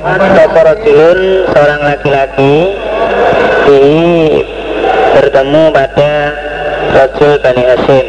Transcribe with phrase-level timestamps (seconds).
[0.00, 2.72] Sopo rojulun seorang laki-laki
[3.68, 3.84] di
[5.12, 6.12] bertemu pada
[6.96, 8.04] Rojul Bani Hashim.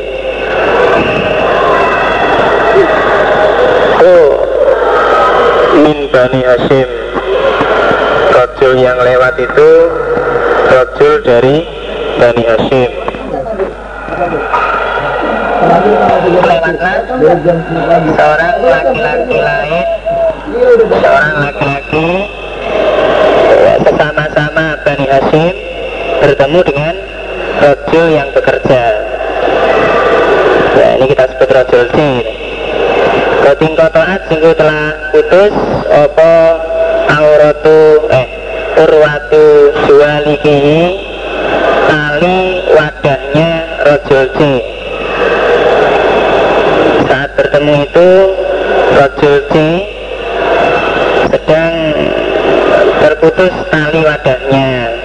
[4.00, 4.32] Oh
[5.84, 6.88] Min Bani Hashim.
[8.40, 9.72] Rojul yang lewat itu
[10.72, 11.68] Rojul dari
[12.16, 12.92] Bani Hashim.
[16.40, 16.96] Lewatlah
[18.16, 20.01] seorang laki-laki lain
[20.62, 22.10] seorang laki-laki
[23.82, 25.54] sesama-sama Bani Hashim
[26.22, 26.96] bertemu dengan
[27.66, 28.84] rojul yang bekerja.
[30.78, 32.26] Ya ini kita sebut rojul jin
[33.42, 35.54] Koting kotoat singgu telah putus
[35.90, 36.34] opo
[37.10, 38.28] auratu eh
[38.86, 39.46] urwatu
[39.90, 40.82] suwalikihi
[41.90, 44.62] tali wadahnya rojul jin
[47.10, 48.10] saat bertemu itu
[48.96, 50.02] rojul jin
[51.32, 51.76] sedang
[53.22, 54.98] terputus tali wadahnya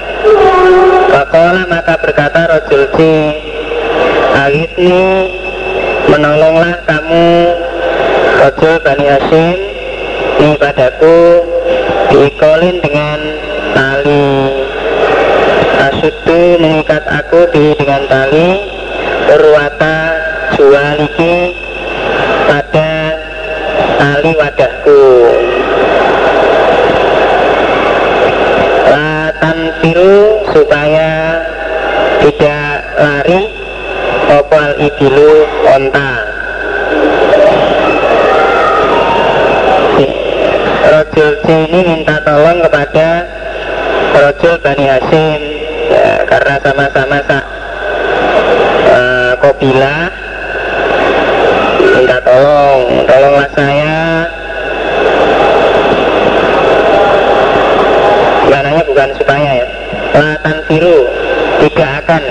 [1.12, 2.88] Kakola maka berkata Rojul
[4.40, 5.04] Agitni
[6.08, 7.28] menolonglah kamu
[8.40, 9.76] Rojul Bani Hashim
[10.36, 11.44] ini padaku
[12.12, 13.20] diikolin dengan
[13.72, 14.28] tali.
[15.76, 18.64] Asudu mengikat aku di dengan tali
[19.28, 19.96] Urwata
[20.56, 21.56] jualiki
[22.48, 23.16] pada
[23.96, 25.02] tali wadahku
[28.86, 31.12] Latan biru supaya
[32.24, 33.42] tidak lari
[34.76, 36.12] ibilu onta.
[40.86, 43.08] Rojul ini minta tolong kepada
[44.16, 45.40] Rojul Bani Hashim
[45.92, 47.38] ya, karena sama-sama sa,
[48.96, 50.08] uh, Kobila.
[51.84, 53.96] Minta tolong tolonglah saya.
[58.46, 59.66] Maknanya bukan supaya ya.
[60.16, 60.96] Latan biru
[61.60, 62.22] tidak akan.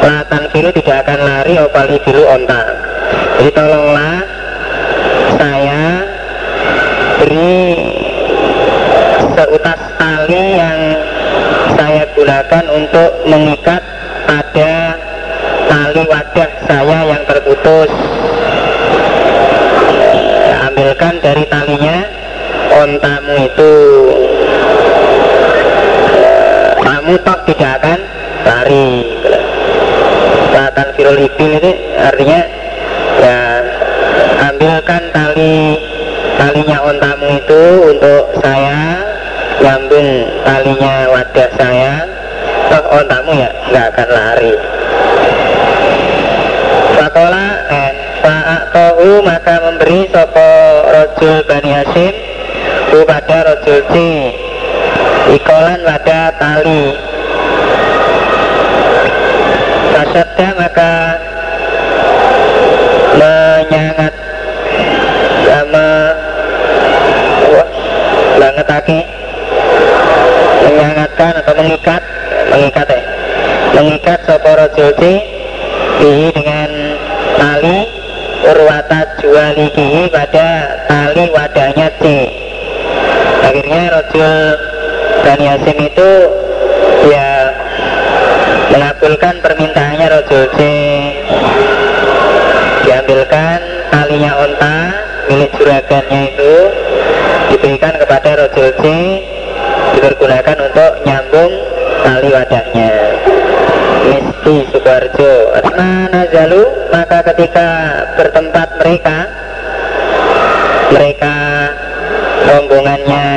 [0.00, 2.62] Latan biru tidak akan lari opal biru onta.
[3.40, 4.22] Jadi tolonglah
[5.40, 5.82] saya
[7.18, 7.58] beri
[9.34, 10.80] seutas tali yang
[11.74, 13.82] saya gunakan untuk mengikat
[14.28, 14.74] pada
[15.66, 17.90] tali wadah saya yang terputus.
[20.70, 21.98] Ambilkan dari talinya
[22.78, 23.74] ontamu itu.
[26.84, 27.98] Kamu toh tidak akan
[28.44, 28.88] lari
[31.20, 32.40] Latan firulipin itu artinya
[33.20, 33.40] ya
[34.48, 35.76] ambilkan tali
[36.40, 39.04] talinya ontamu itu untuk saya
[39.60, 40.08] nyambung
[40.48, 41.92] talinya wadah saya.
[42.72, 44.54] Toh ontamu ya nggak akan lari.
[46.96, 50.48] Fakola eh Fa'atohu maka memberi sopo
[50.88, 52.14] rojul Bani Hashim
[52.88, 53.94] kepada rojul C.
[55.36, 56.96] Ikolan pada tali
[59.90, 60.92] Kasyadda maka
[63.18, 64.12] menyangat
[65.46, 65.88] sama
[67.50, 67.68] wah,
[68.38, 69.00] banget aki
[70.62, 72.02] menyangatkan atau mengikat
[72.50, 73.02] mengikat ya.
[73.70, 75.02] Mengikat sopo rojul C
[76.00, 76.70] dengan
[77.36, 77.78] tali
[78.40, 80.48] urwata jualikihi pada
[80.88, 82.04] tali wadahnya C
[83.44, 84.38] akhirnya rojul
[85.20, 86.10] Bani Hasim itu
[87.12, 87.29] ya
[88.70, 90.58] mengabulkan permintaannya rojul C
[92.86, 93.58] diambilkan
[93.90, 94.76] talinya onta
[95.26, 96.54] milik juragannya itu
[97.50, 98.84] diberikan kepada rojul C
[99.98, 101.52] dipergunakan untuk nyambung
[102.06, 102.92] tali wadahnya.
[104.00, 107.68] Misti Subarjo Asmana Jalu maka ketika
[108.16, 109.18] bertempat mereka
[110.90, 111.36] mereka
[112.48, 113.28] rombongannya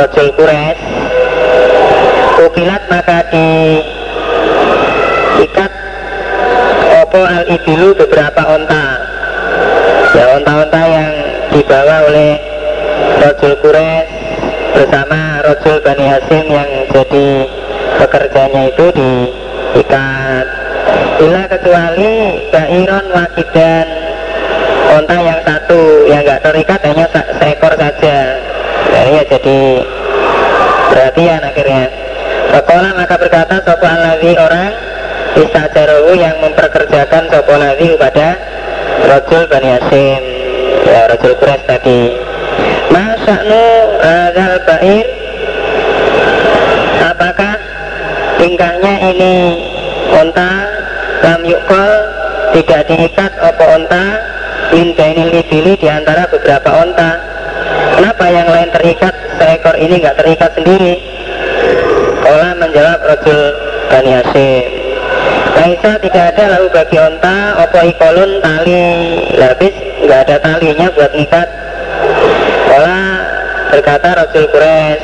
[0.00, 0.99] Rojul Kures
[2.40, 3.92] Ukilat maka diikat
[7.04, 8.96] Opo al ibilu beberapa onta.
[10.16, 11.12] Ya onta-onta yang
[11.52, 12.40] dibawa oleh
[13.20, 14.08] Rojul Kures
[14.72, 17.44] bersama Rojul Bani Hasim yang jadi
[18.00, 20.46] pekerjanya itu diikat
[21.20, 23.86] bila kecuali Bairon Wakidan
[24.96, 27.04] onta yang satu yang nggak terikat hanya
[27.36, 28.18] seekor saja.
[28.90, 29.84] Nah, ya jadi
[30.90, 32.09] perhatian akhirnya
[32.50, 34.74] Sekolah maka berkata Sopo Alawi orang
[35.38, 38.28] Istajarohu yang memperkerjakan Sopo Alawi kepada
[39.06, 40.22] Rojul Bani Hasim
[40.82, 42.00] ya Rojul Quraisy tadi.
[42.90, 43.64] Masaknu
[44.02, 45.06] Azal Bair?
[47.00, 47.54] Apakah
[48.42, 49.34] tingkahnya ini
[50.10, 50.52] onta
[51.22, 51.90] lam yukol
[52.50, 54.04] tidak diikat opo onta
[54.74, 57.10] ibili di antara beberapa onta
[57.94, 59.14] kenapa yang lain terikat?
[59.40, 61.09] Seekor ini nggak terikat sendiri
[62.30, 63.40] Olah menjawab Rajul
[63.90, 64.62] Bani Hashim.
[65.58, 66.44] Laisa tidak ada.
[66.54, 68.86] Lalu bagi onta Opo ikolun tali?
[69.34, 69.74] Labis
[70.06, 71.48] nggak ada talinya buat ngikat.
[72.70, 73.06] Olah
[73.74, 75.02] berkata Rajul Quraisy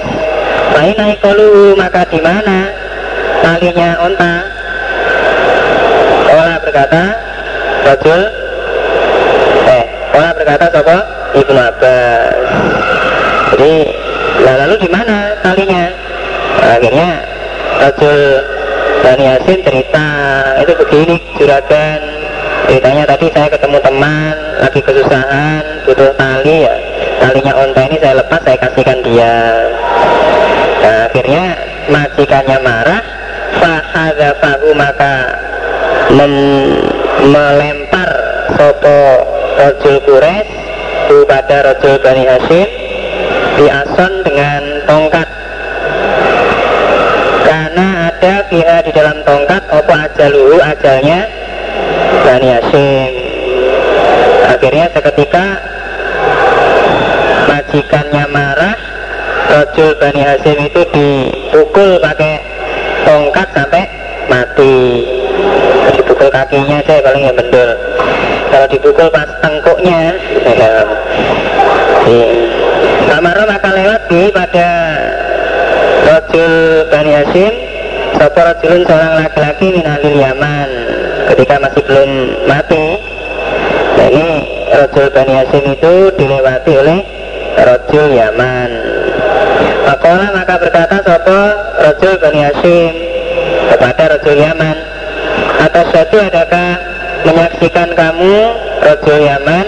[0.70, 2.70] Fa'ina ikolu maka di mana
[3.43, 4.34] talinya onta?
[6.31, 7.02] Olah berkata
[7.90, 8.22] Rajul
[9.67, 9.84] Eh
[10.14, 10.99] Olah berkata Sopo
[11.43, 12.38] Ibnu Abbas.
[13.50, 13.75] Jadi
[14.46, 16.06] lalu di mana talinya
[16.62, 17.11] akhirnya
[17.76, 18.19] Rasul
[19.05, 20.08] Bani Hasim cerita
[20.64, 22.00] itu begini juragan.
[22.67, 26.75] Ceritanya tadi saya ketemu teman lagi kesusahan butuh tali ya.
[27.23, 29.37] Talinya onta ini saya lepas saya kasihkan dia.
[30.82, 31.44] Nah, akhirnya
[31.87, 33.03] majikannya marah
[33.62, 35.14] fahazafahu maka
[37.23, 38.11] melempar
[38.58, 38.99] sopo
[39.56, 40.49] Rajul Kures
[41.06, 42.69] kepada Rajul Bani Hashim
[43.56, 45.29] diason dengan tongkat
[47.47, 48.11] karena
[48.84, 51.20] di dalam tongkat opo ajaluhu ajalnya?
[52.26, 53.11] Bani Hashim
[54.46, 55.46] akhirnya seketika
[57.46, 58.76] majikannya marah
[59.46, 62.43] Rojul Bani Hashim itu dipukul pakai
[63.06, 63.84] tongkat sampai
[64.26, 65.06] mati.
[65.94, 67.70] Dipukul kakinya saya paling ya bendul
[68.50, 70.19] kalau dipukul pas tengkuknya
[70.50, 70.75] ya.
[73.06, 74.69] Kamar maka lewat di pada
[76.11, 76.55] Rojul
[76.90, 77.65] Bani Hashim
[78.16, 80.70] Sopo Rojulun seorang laki-laki minalil Yaman
[81.32, 82.10] Ketika masih belum
[82.48, 82.86] mati
[83.96, 84.28] Nah ini
[84.66, 87.00] Rojul Bani Hashim itu dilewati oleh
[87.56, 88.70] Rojul Yaman.
[89.88, 91.40] Makola maka berkata Sopo
[91.80, 92.92] Rojul Bani Hashim
[93.72, 94.76] Kepada Rojul Yaman?
[95.56, 96.76] Atas suatu adakah
[97.24, 98.36] menyaksikan kamu
[98.84, 99.66] Rojul Yaman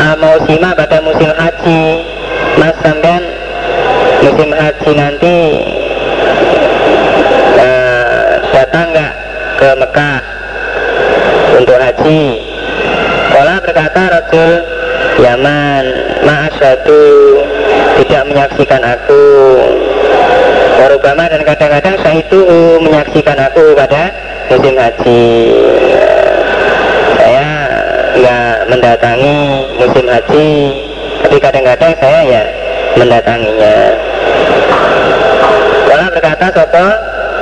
[0.00, 1.82] Al-Mausima pada musim haji?
[2.58, 3.22] Mas sampean
[4.20, 5.36] musim haji nanti
[7.56, 9.12] uh, datang nggak
[9.60, 10.20] ke Mekah
[11.60, 12.24] untuk haji.
[13.28, 14.50] Kola berkata Rasul
[15.20, 15.84] Yaman
[16.24, 17.04] Ma'asyadu
[18.00, 19.24] tidak menyaksikan aku.
[20.80, 22.40] Warubama dan kadang-kadang saya itu
[22.80, 24.08] menyaksikan aku pada
[24.48, 25.28] musim haji.
[27.20, 27.48] Saya
[28.16, 29.36] nggak mendatangi
[29.76, 30.48] musim haji
[31.20, 32.42] tapi kadang-kadang saya ya
[32.96, 33.76] mendatanginya.
[35.84, 36.86] Kala berkata Sopo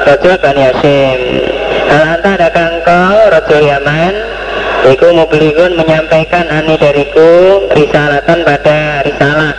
[0.02, 1.57] Rojul Bani Hashim
[1.88, 4.14] Al anta adakah engkau Rojul Yaman.
[4.92, 9.56] Iku mublighun menyampaikan ani dariku Risalatan pada risalah.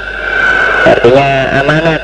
[0.86, 2.02] Artinya amanat.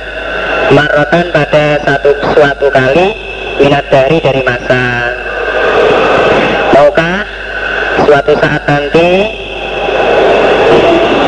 [0.74, 3.13] Marotan pada satu suatu kali
[3.62, 5.13] Minat dari dari masa.
[6.74, 7.22] Maukah
[8.10, 9.30] suatu saat nanti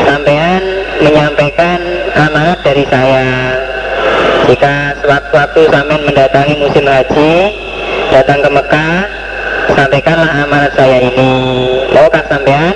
[0.02, 0.62] Sampean
[1.06, 1.78] menyampaikan
[2.18, 3.54] amanat dari saya?
[4.50, 7.32] Jika sewaktu-waktu sampean mendatangi musim haji
[8.12, 8.98] datang ke Mekah
[9.72, 11.32] sampaikanlah amanat saya ini.
[11.92, 12.74] Maukah sampean?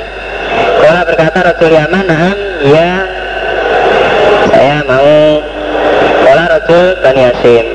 [0.82, 2.34] Kala berkata Rasul Yaman nah,
[2.64, 2.90] ya
[4.52, 5.52] saya mau.
[6.22, 7.66] Kala Rasul Bani Hashim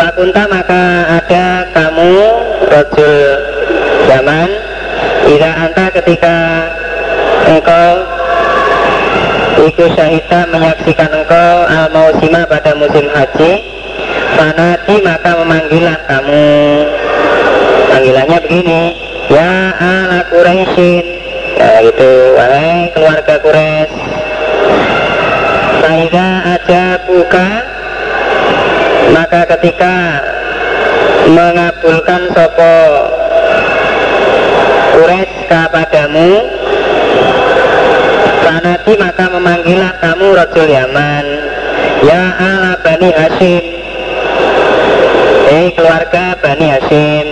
[0.00, 0.82] Fakunta maka
[1.20, 2.16] ada kamu
[2.64, 3.18] Rasul
[4.08, 4.48] Yaman
[5.28, 6.36] Ida anta ketika
[7.44, 8.08] engkau
[9.68, 13.67] Iku syahida menyaksikan engkau al mausima pada musim haji
[14.38, 16.46] Fanati maka memanggillah kamu.
[17.90, 18.82] Panggilannya begini.
[19.26, 21.04] Ya ala Quraisyin
[21.58, 22.38] Nah gitu.
[22.38, 23.98] Wahai keluarga Quraisy.
[25.82, 27.48] Saida aja buka
[29.10, 29.94] Maka ketika
[31.34, 32.78] Mengabulkan sopo
[34.94, 36.30] Quraisy kepadamu
[38.46, 41.26] Fanati maka memanggillah kamu Rajul Yaman.
[42.06, 43.77] Ya ala Bani Hashim
[45.48, 47.26] Hei keluarga Bani Hashim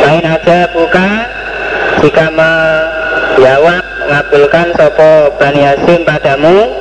[0.00, 1.28] Lain aja buka
[2.00, 6.72] Jika menjawab Mengabulkan sopo Bani Hashim padamu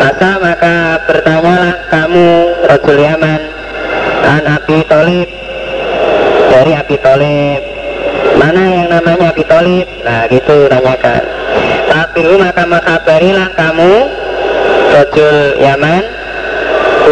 [0.00, 2.28] Masa maka bertanyalah kamu
[2.72, 3.40] Rajul Yaman
[4.24, 5.28] An Abi Tolib
[6.48, 7.60] Dari Abi Tolib
[8.40, 11.22] Mana yang namanya Abi Tolib Nah gitu tanyakan.
[11.84, 13.92] Tabiru maka makabarilah kamu
[14.88, 16.02] Rojul Yaman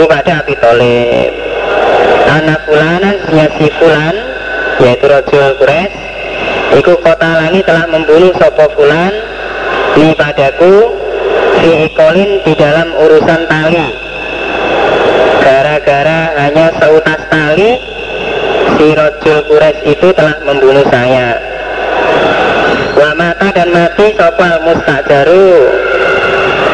[0.01, 1.49] kepada Abi Tolib
[2.29, 3.17] Anak fulanan
[3.57, 4.13] si fulan
[4.85, 5.97] Yaitu Rojul Quraisy.
[6.77, 9.09] Iku kota lani telah membunuh sopo fulan
[9.97, 10.93] Ini padaku
[11.59, 13.89] Fi ikolin di dalam urusan tali.
[15.41, 17.81] Gara-gara hanya seutas tali
[18.77, 21.33] Si Rojul Quraisy itu telah membunuh saya.
[22.93, 25.49] Wa mata dan mati sopal mustajaru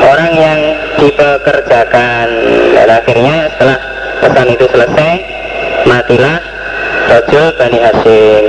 [0.03, 0.61] Orang yang
[0.99, 2.27] dipekerjakan.
[2.75, 3.79] Dan akhirnya setelah
[4.19, 5.34] pesan itu selesai
[5.85, 6.39] matilah
[7.05, 8.45] Rajul Bani Hashim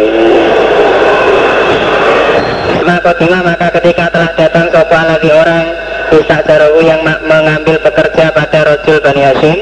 [2.86, 5.65] Makodima maka ketika telah datang sopa lagi orang
[6.13, 9.58] Bisa Jarawu yang mengambil pekerja pada Rajul Bani Hashim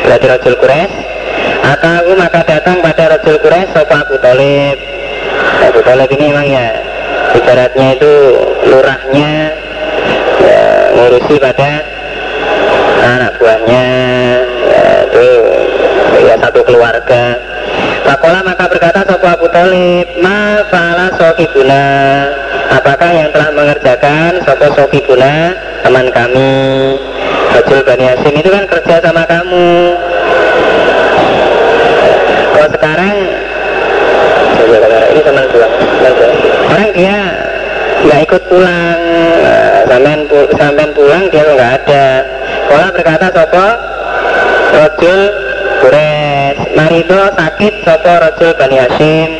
[0.00, 0.92] Berarti Rajul Quraisy.
[1.60, 4.76] Atau maka datang pada Rajul Quraisy sopa Abu Talib.
[5.60, 6.66] Abu Talib ini memang ya
[7.30, 8.12] Ibaratnya itu
[8.66, 9.32] lurahnya
[10.40, 10.62] ya,
[10.98, 11.84] Ngurusi pada
[13.06, 13.86] anak buahnya
[14.66, 15.28] ya, Itu
[16.18, 17.38] ya satu keluarga.
[18.10, 21.84] Pakola maka berkata Sopo Abu Talib Ma fala sokibuna
[22.72, 26.54] Apakah yang telah mengerjakan Sopo sokibuna Teman kami
[27.54, 29.70] Rajul Bani Hasim itu kan kerja sama kamu.
[32.50, 33.16] Kalau sekarang
[35.14, 35.72] Ini teman pulang
[36.70, 37.18] Orang dia
[38.00, 39.00] nggak ikut pulang
[39.84, 40.20] sampean
[40.56, 42.06] sampean pulang dia nggak ada.
[42.64, 43.66] Kola berkata Sopo
[44.72, 45.20] Rajul
[45.80, 49.30] Bures Marido sakit Sopo Rajul Bani Hashim.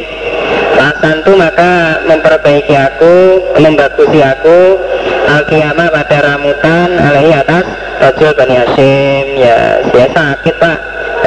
[0.81, 3.15] Lasantu maka memperbaiki aku
[3.61, 4.81] Membagusi aku.
[5.29, 7.69] Al-Qiyamah pada ramutan Alaihi atas
[8.01, 9.27] Rajul Bani Hashim.
[9.37, 10.79] Ya saya sakit pak.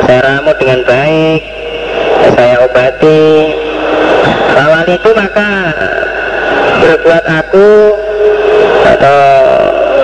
[0.10, 1.42] Saya ramu dengan baik.
[2.34, 3.54] Saya obati.
[4.58, 5.50] Lawan itu maka
[6.82, 7.70] Berbuat aku
[8.98, 9.20] Atau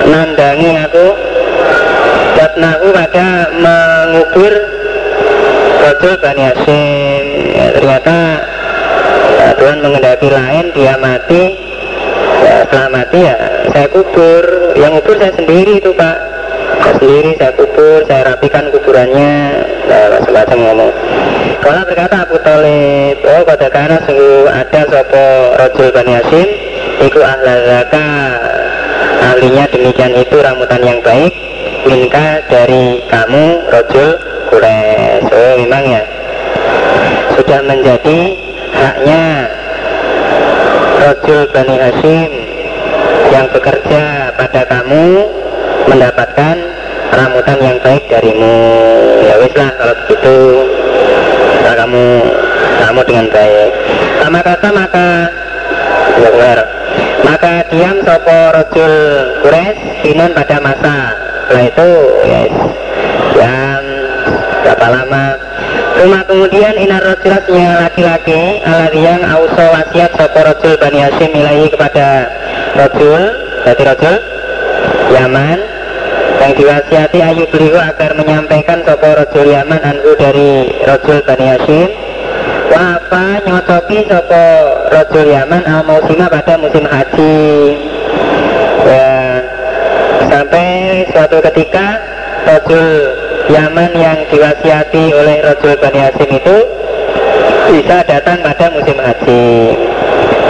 [0.06, 1.08] Nandangi aku.
[2.38, 4.69] Datnahu pada mengubur
[5.80, 7.26] Rajul Bani Hashim.
[7.56, 8.18] Ya, Ternyata
[9.40, 11.44] ya, Tuhan mengendaki lain Dia mati.
[12.44, 13.36] Ya, Setelah mati ya
[13.72, 14.44] saya kubur.
[14.76, 16.18] Yang kubur saya sendiri itu pak.
[16.80, 19.34] Saya sendiri saya kubur Saya rapikan kuburannya.
[19.88, 20.92] Nah, Macam-macam ngomong.
[21.60, 25.26] Kalau berkata Abu Talib Oh pada karena sungguh ada Sopo
[25.60, 26.50] Rajul Bani Hashim?
[27.00, 28.10] Iku ahla zaka.
[29.20, 31.32] Ahlinya demikian itu rambutan yang baik.
[31.88, 35.30] Minka dari kamu Rajul Quraisy.
[35.30, 36.04] Oh, memang ya
[37.40, 38.20] sudah menjadi
[38.76, 39.24] haknya
[41.00, 42.32] Rajul Bani Hashim
[43.32, 45.24] yang bekerja pada kamu
[45.88, 46.56] mendapatkan
[47.16, 48.58] ramutan yang baik darimu.
[49.24, 50.38] Ya wis lah kalau begitu
[51.64, 52.06] nah, kamu
[52.84, 53.72] kamu dengan baik.
[54.20, 55.08] Sama kata maka
[56.20, 56.60] ya benar.
[57.24, 58.94] Maka diam sopo Rajul
[59.46, 60.98] Quraisy sinun pada masa
[61.50, 61.92] setelah itu
[62.30, 62.54] yes,
[63.38, 63.69] yang
[64.70, 65.26] berapa lama?
[65.98, 72.30] Rumah kemudian inar rojulasnya laki-laki Aladi yang auso wasiat sopo rojul Bani Hashim ilahi kepada
[72.78, 73.22] rojul
[73.66, 74.16] Berarti rojul
[75.18, 75.60] Yaman
[76.38, 81.90] Yang diwasiati ayu beliau agar menyampaikan sopo rojul Yaman Anhu dari rojul Bani Hashim.
[82.70, 84.46] Wafa nyocoki sopo
[84.94, 87.42] rojul Yaman al mausima pada musim haji?
[88.88, 89.12] Ya
[90.30, 92.00] Sampai suatu ketika
[92.48, 92.88] Rojul
[93.50, 96.58] Yaman yang diwasiati oleh Rojul Bani Hasim itu
[97.74, 99.74] bisa datang pada musim haji.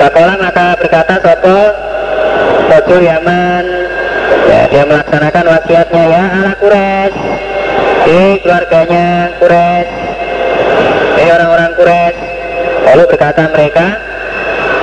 [0.04, 1.60] Pakola maka berkata Sopo
[2.68, 3.66] Rojul Yaman.
[4.50, 7.14] Ya, dia melaksanakan wasiatnya ya ala Kures
[8.06, 9.88] di keluarganya Kures
[11.22, 12.16] ini orang-orang Kures
[12.90, 13.88] lalu berkata mereka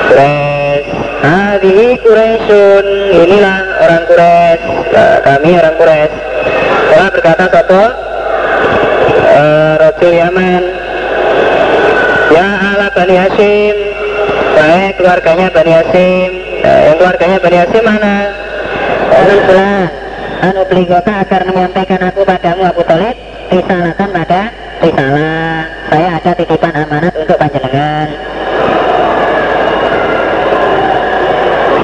[0.06, 0.86] Kures
[1.26, 4.04] Hadihi Quraisyun inilah orang
[4.94, 6.14] nah, kami orang Quraisy.
[6.94, 7.82] Allah berkata Sopo
[9.26, 10.62] uh, Rasul Yaman.
[12.30, 13.76] Ya ala Bani Hashim.
[14.56, 16.30] Baik keluarganya Bani Hashim.
[16.62, 18.16] Nah, Yang keluarganya Bani Hashim mana?
[19.06, 19.82] Alhamdulillah
[20.36, 23.16] Anu beligota agar menyampaikan aku padamu Abu Talib.
[23.46, 24.42] Risalatan pada
[24.82, 25.58] risalah.
[25.86, 28.08] Saya ada titipan amanat untuk panjenengan.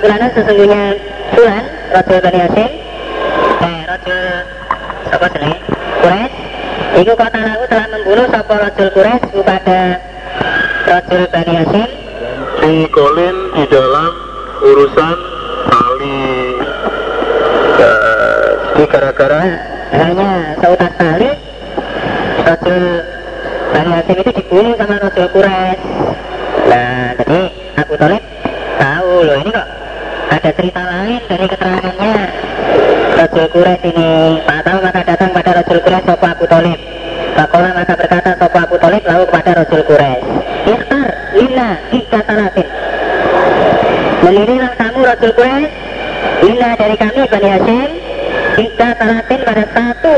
[0.02, 0.84] Sulana sesungguhnya
[1.32, 2.70] Sulan Rasul Bani Hashim.
[3.62, 4.22] Eh Rasul
[5.12, 5.52] Apa sini?
[6.02, 6.41] Quraisy
[6.92, 9.80] Iku kota lalu telah membunuh Sopo Rasul Quraisy kepada
[10.84, 11.88] Rasul Bani Hashim
[12.60, 14.12] Dikolin di dalam
[14.60, 15.16] urusan
[15.72, 16.20] tali
[18.72, 19.42] Jadi gara-gara
[19.92, 21.30] hanya sautas tali
[22.44, 22.84] Rasul
[23.72, 25.80] Bani Hashim itu dibunuh sama Rasul Quraisy.
[26.68, 27.40] Nah jadi
[27.80, 28.22] Abu Talib
[28.76, 29.68] tahu loh ini kok
[30.28, 32.16] ada cerita lain dari keterangannya.
[33.16, 34.10] Rasul Quraisy ini
[34.42, 36.81] Pak tahu maka datang pada Rasul Quraisy Sopo Abu Talib
[44.32, 45.56] Walirilah kamu Rasul kue.
[46.40, 47.90] Bila dari kami Bani Hashim
[48.56, 50.16] Tiga terlatih pada satu.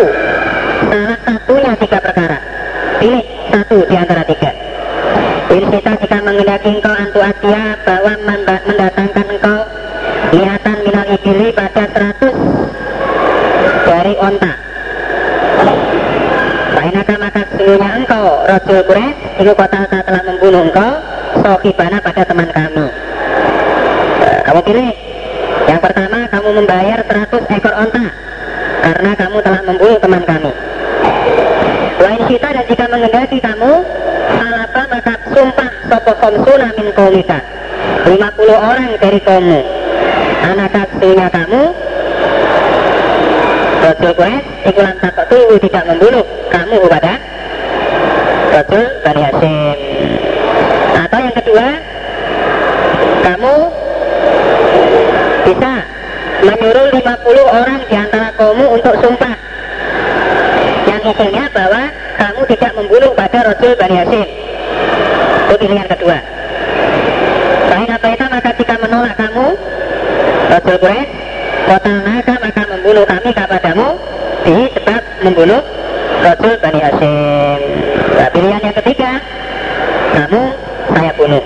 [0.87, 2.39] Salah satunya tiga perkara.
[3.03, 4.55] Pilih satu di antara tiga.
[5.51, 8.15] Irfita jika mengendaki engkau antu atia bahwa
[8.63, 9.59] mendatangkan engkau
[10.31, 12.35] lihatan minal ibili pada seratus
[13.83, 14.53] dari onta.
[16.71, 21.03] Bainaka maka sesungguhnya engkau Rasul Quraisy itu kota telah membunuh engkau
[21.43, 22.44] sohibana pada teman
[37.15, 37.39] kaumika
[38.11, 39.63] 50 orang dari kaummu
[40.45, 41.63] Anak kasunya kamu.
[43.81, 47.13] Rasul Quraisy ikulan takut tunggu tidak membunuh kamu kepada
[48.53, 49.77] Rasul Bani Hashim.
[51.01, 51.67] Atau yang kedua
[53.25, 53.55] kamu
[55.49, 55.73] bisa
[56.45, 59.35] menyuruh 50 orang di antara kamu untuk sumpah.
[60.85, 61.83] Yang isinya bahwa
[62.21, 64.29] kamu tidak membunuh pada Rasul Bani Hashim.
[65.45, 66.35] Itu pilihan kedua
[67.75, 69.47] Selain apa itu maka jika menolak kamu
[70.65, 71.09] Quraisy
[71.65, 73.89] Total naga maka membunuh kami kepadamu
[74.45, 75.63] di sebab membunuh
[76.21, 77.61] Rasul Bani Hashim.
[78.17, 79.13] Nah, pilihan yang ketiga
[80.13, 80.43] kamu
[80.93, 81.45] saya bunuh.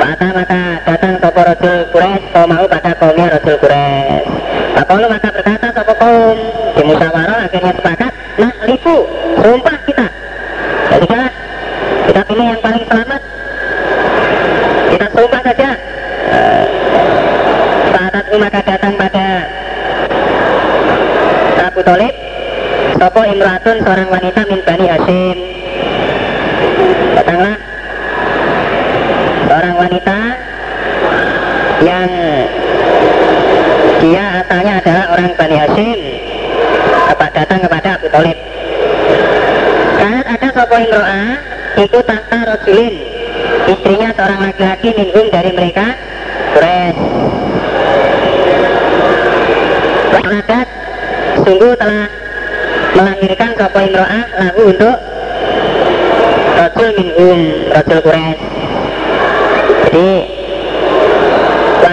[0.00, 4.24] Maka maka datang sopo Rasul Quraisy kau mau pada kaumnya Rasul Quraisy
[4.76, 6.38] Apolo maka berkata sopo kaum
[6.76, 8.96] di musyawarah akhirnya sepakat nah lipu
[9.40, 10.06] sumpah kita
[10.92, 11.26] jadi kita,
[12.12, 13.20] kita pilih yang paling selamat
[14.92, 15.70] kita sumpah saja
[16.26, 16.66] Eh,
[17.94, 19.26] saat itu maka datang pada
[21.70, 22.14] Abu Talib
[22.98, 25.38] Sopo Imratun seorang wanita min Bani Hashim
[27.14, 27.56] Datanglah
[29.46, 30.18] Seorang wanita
[31.86, 32.10] Yang
[34.16, 36.00] Dia asalnya adalah orang Bani Hashim.
[37.36, 38.32] Datang kepada Abu Talib.
[40.00, 41.24] Saat ada Sopo Imro'a
[41.76, 42.96] Itu tahta Rojulin
[43.68, 46.00] Istrinya seorang laki-laki minhum dari mereka
[46.56, 46.96] Quraisy
[50.16, 50.68] Waladat
[51.44, 52.08] sungguh telah
[52.96, 54.96] melahirkan sopo imro'ah lagu untuk
[56.56, 58.40] Rasul minhum Rasul Quraisy.
[59.84, 60.35] Jadi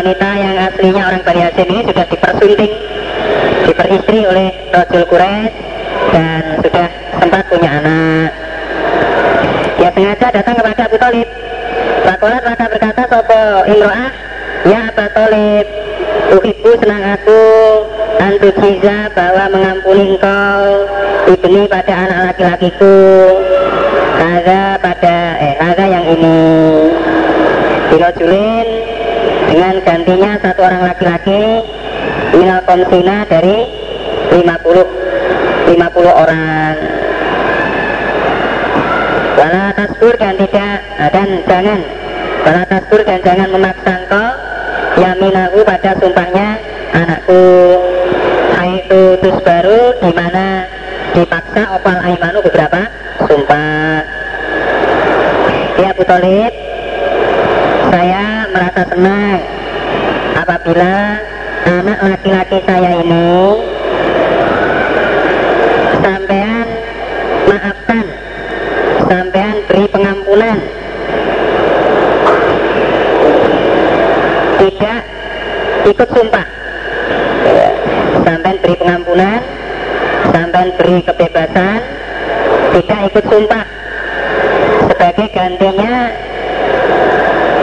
[0.03, 2.73] wanita yang aslinya orang Bani Hashim ini sudah dipersunting
[3.63, 5.47] diperistri oleh Rasul Quraisy
[6.11, 6.87] dan sudah
[7.23, 8.29] sempat punya anak.
[9.79, 11.27] Dia sengaja datang kepada Abu Talib.
[12.03, 14.11] Fakolat maka berkata sopo imro'ah
[14.67, 15.65] Ya Abu Talib
[16.35, 17.43] Uhibbu senang aku
[18.19, 20.83] Antujiza bahwa mengampuni engkau
[21.31, 22.99] Ibni pada anak laki-lakiku.
[24.19, 26.39] Kaga pada Eh kaga yang ini.
[27.87, 28.92] Bilojulin
[29.53, 31.61] Dengan gantinya satu orang laki-laki
[32.33, 33.69] Minal komsina dari
[34.33, 35.77] 50 50
[36.09, 36.75] orang.
[39.37, 40.81] Wala tasbur dan tidak
[41.13, 41.79] dan jangan.
[42.41, 44.27] Wala tasbur dan jangan memaksa engkau
[44.97, 46.57] Yaminahu pada sumpahnya
[46.97, 47.45] anakku
[48.57, 50.65] Haitu tus baru di mana
[51.13, 52.89] dipaksa opal aimanu beberapa
[53.29, 54.01] sumpah.
[55.77, 56.53] Ya Abu Talib
[57.93, 58.32] Saya
[58.89, 59.39] senang
[60.33, 60.95] Apabila
[61.63, 63.31] anak laki-laki saya ini
[66.03, 66.67] Sampean
[67.47, 68.05] maafkan
[69.07, 70.57] sampean beri pengampunan
[74.63, 74.99] tidak
[75.85, 76.47] ikut sumpah.
[78.23, 79.41] Sampean beri pengampunan
[80.31, 81.79] sampean beri kebebasan
[82.73, 83.65] tidak ikut sumpah.
[84.87, 85.95] Sebagai gantinya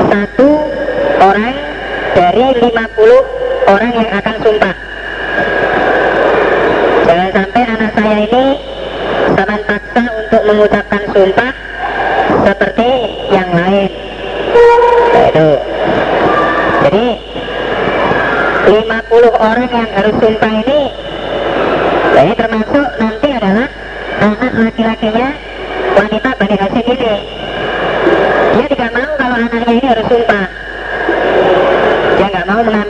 [0.07, 0.51] satu
[1.19, 1.57] orang
[2.13, 4.75] dari 50 orang yang akan sumpah
[7.09, 8.45] jangan sampai anak saya ini
[9.31, 11.53] Taman paksa untuk mengucapkan sumpah
[12.45, 12.91] seperti
[13.31, 13.91] yang lain.
[15.15, 15.51] Nah, itu.
[16.81, 17.07] Jadi
[18.69, 20.81] 50 orang yang harus sumpah ini
[22.11, 23.69] nah, ini termasuk nanti adalah
[24.21, 25.29] anak laki-lakinya
[25.95, 27.15] wanita Bani Hashim ini.
[28.51, 30.50] Dia tidak mau kalau anaknya ini harus sumpah.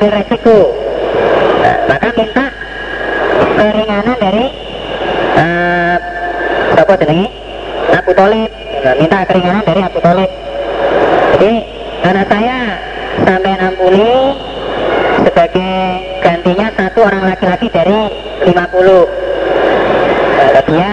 [0.00, 0.58] Mengambil resiko.
[1.60, 2.48] Nah, maka minta
[3.52, 4.48] keringanan dari
[5.36, 7.28] uh, jenenge
[7.92, 8.48] Abu Talib.
[8.80, 10.30] Nah, minta keringanan dari Abu Talib.
[11.36, 11.52] Jadi
[12.00, 12.80] anak saya
[13.28, 14.40] sampai ampuni
[15.20, 15.76] sebagai
[16.24, 18.00] gantinya satu orang laki-laki dari
[18.48, 20.92] 50 nah, dia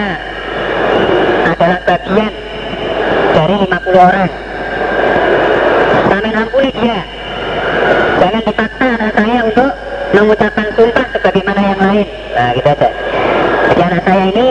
[1.48, 2.32] adalah bagian
[3.32, 4.28] dari 50 orang
[6.12, 7.00] sampai ampuni dia
[8.18, 9.70] jangan dipaksa anak saya untuk
[10.12, 12.90] mengucapkan sumpah sebagaimana yang lain nah gitu aja
[13.72, 14.48] jadi anak saya ini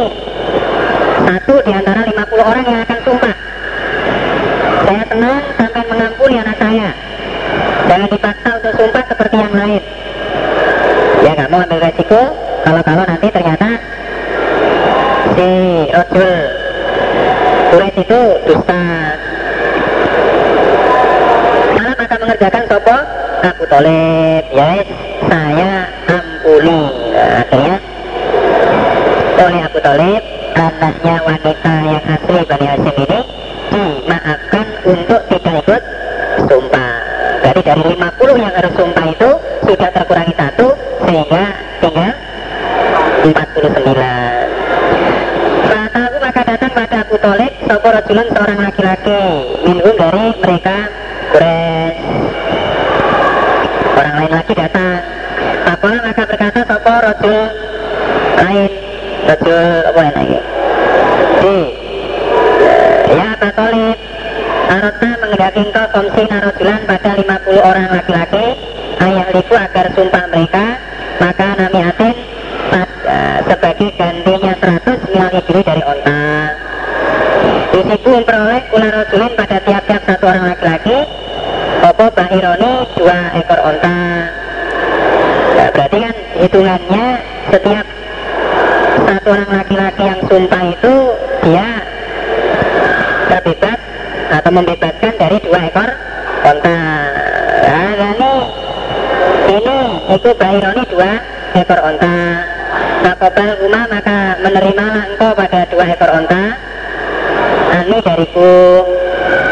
[1.28, 3.36] satu di antara 50 orang yang akan sumpah.
[4.88, 6.90] Saya tenang sampai mengampuni anak saya.
[7.88, 9.84] Jangan dipaksa untuk sumpah seperti yang lain.
[11.26, 12.22] Ya nggak mau ambil resiko
[12.64, 13.70] kalau kalau nanti ternyata
[15.36, 15.50] si
[15.92, 16.32] Rasul
[17.68, 18.84] Quraisy itu dusta
[21.76, 22.98] malah maka mengerjakan sopo
[23.68, 24.80] Abu Talib ya
[25.28, 25.72] saya
[26.08, 26.80] ampuni
[27.12, 27.76] nah, akhirnya
[29.44, 30.24] oleh Abu Talib
[30.56, 33.20] anaknya wanita yang asli Bani Hashim ini
[33.68, 35.84] dimaafkan untuk tidak ikut
[36.48, 36.96] sumpah
[37.44, 39.30] jadi dari 50 yang harus sumpah itu
[39.68, 40.68] sudah terkurangi satu
[41.04, 41.44] sehingga
[41.84, 42.12] tinggal
[43.28, 43.68] 49
[45.68, 49.22] Fatahu maka datang pada Abu Talib Sopo Rajulun seorang laki-laki
[49.68, 50.88] Minhum dari mereka
[51.36, 52.48] Quraisy
[53.98, 55.02] Orang lain lagi datang
[55.66, 57.44] Apalah maka berkata Sopo Rajul
[58.38, 58.72] lain
[59.26, 60.40] Rajul apa yang lagi
[61.42, 61.58] Di
[63.10, 63.98] Ya Abu Talib
[64.70, 68.46] Arota mengendaki engkau komsi narojulan pada 50 orang laki-laki
[69.02, 70.66] Ayah lipu agar sumpah mereka
[71.18, 72.16] Maka nami atin
[72.70, 73.18] pada,
[73.50, 76.22] sebagai gantinya 100 mil ibli dari onta
[77.74, 80.98] Yusibu memperoleh kula rojulin pada tiap-tiap satu orang laki-laki
[81.78, 83.98] Opo bahironi dua ekor onta
[85.54, 87.06] ya, Berarti kan hitungannya
[87.54, 87.86] setiap
[89.06, 90.94] satu orang laki-laki yang sumpah itu
[91.46, 91.70] dia
[93.30, 93.80] terbebas
[94.58, 95.90] membebaskan dari dua ekor
[96.42, 96.80] onta.
[97.68, 98.34] Nah, ini
[99.54, 99.78] ini
[100.18, 101.12] itu bahironi dua
[101.54, 102.18] ekor onta.
[103.06, 106.68] Nakobal rumah maka menerimalah engkau pada dua ekor onta.
[107.78, 108.84] Ani dariku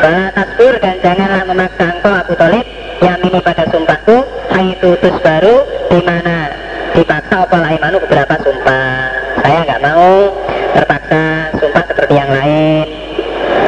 [0.01, 2.65] Bala tasbur dan janganlah memaksa engkau Abu Talib
[3.03, 4.17] Yang ini pada sumpahku
[4.55, 6.49] Itu tus baru di mana
[6.95, 9.11] dipaksa opal aimanu beberapa sumpah
[9.43, 10.31] Saya nggak mau
[10.73, 12.85] terpaksa sumpah seperti yang lain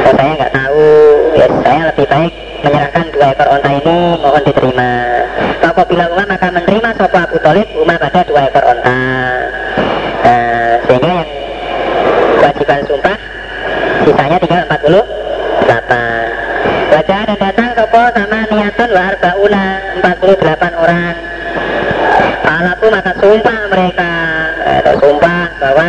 [0.08, 0.86] oh, Saya nggak tahu
[1.36, 4.92] ya, Saya lebih baik menyerahkan dua ekor onta ini mohon diterima
[5.62, 9.00] Apabila Umar maka menerima sopo Abu Talib Umar pada dua ekor onta
[10.24, 11.30] nah, Sehingga yang
[12.42, 13.18] kewajiban sumpah
[14.08, 14.88] Sisanya tinggal 48
[16.88, 19.64] Wajah ada datang sopo sama niatan wa arbauna
[20.00, 21.14] 48 orang
[22.48, 24.12] Alaku maka sumpah mereka
[24.80, 25.88] Atau sumpah bahwa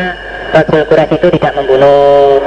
[0.51, 2.39] Rasul Quraisy itu tidak membunuh.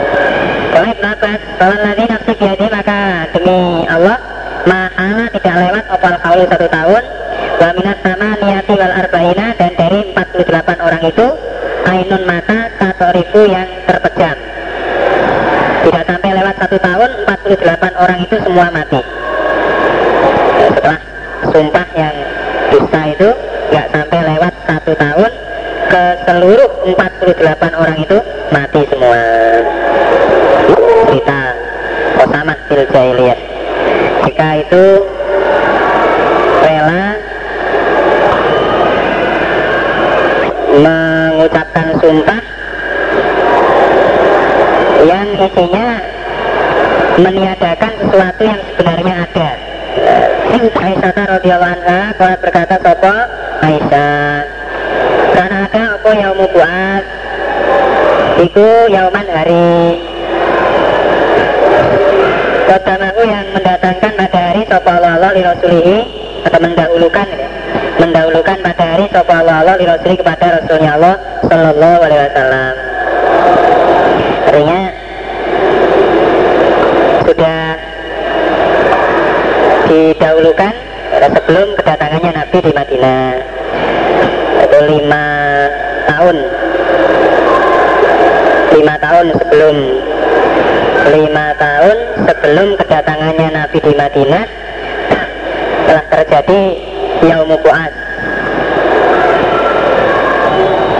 [0.73, 4.19] Ibn Abbas Kalau nanti nafsi biadi maka demi Allah
[4.65, 7.03] Ma'ala tidak lewat opal kaulu satu tahun
[7.61, 11.27] Wa minat sama niati wal arba'ina Dan dari 48 orang itu
[11.83, 14.39] Ainun mata katorifu yang terpejam.
[15.83, 17.59] Tidak sampai lewat satu tahun 48
[17.99, 19.03] orang itu semua mati.
[20.63, 21.01] Setelah
[21.51, 22.17] sumpah yang
[22.71, 23.29] dusta itu
[23.75, 25.33] nggak sampai lewat satu tahun
[25.91, 28.19] ke seluruh 48 orang itu
[28.55, 29.23] mati semua
[31.13, 31.43] cerita
[32.25, 33.41] Osamah fil jahiliyah
[34.25, 34.85] jika itu
[36.65, 37.05] rela
[40.81, 42.43] mengucapkan sumpah
[45.05, 45.89] yang isinya
[47.21, 49.51] meniadakan sesuatu yang sebenarnya ada
[50.53, 52.01] Aisyah radhiyallahu anha
[52.83, 53.15] sopo
[53.63, 54.43] Aisyah
[55.73, 57.05] ada apa yaumu buat?
[58.43, 60.03] Itu yauman hari.
[62.67, 65.99] Kodamahu yang mendatangkan pada hari sopo Allah li rasulihi
[66.43, 67.49] atau mendahulukan ya.
[68.03, 71.15] mendahulukan hari sopo Allah li rasulihi kepada rasulnya Allah
[71.47, 72.75] sallallahu alaihi wasallam.
[74.51, 74.81] Artinya
[77.31, 77.63] sudah
[79.87, 80.82] didahulukan
[81.31, 83.27] sebelum kedatangannya Nabi di Madinah
[84.67, 85.27] itu lima
[86.11, 86.37] tahun.
[88.73, 89.77] Lima tahun sebelum
[91.13, 94.45] lima tahun sebelum kedatangannya Nabi di Madinah
[95.87, 96.61] telah terjadi
[97.27, 97.93] Yaumul Bu'ad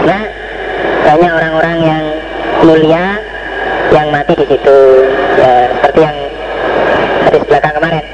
[0.03, 0.23] nah
[1.07, 2.03] banyak orang-orang yang
[2.67, 3.05] mulia
[3.91, 4.79] yang mati di situ.
[5.39, 6.17] Ya seperti yang
[7.25, 8.05] hadis belakang kemarin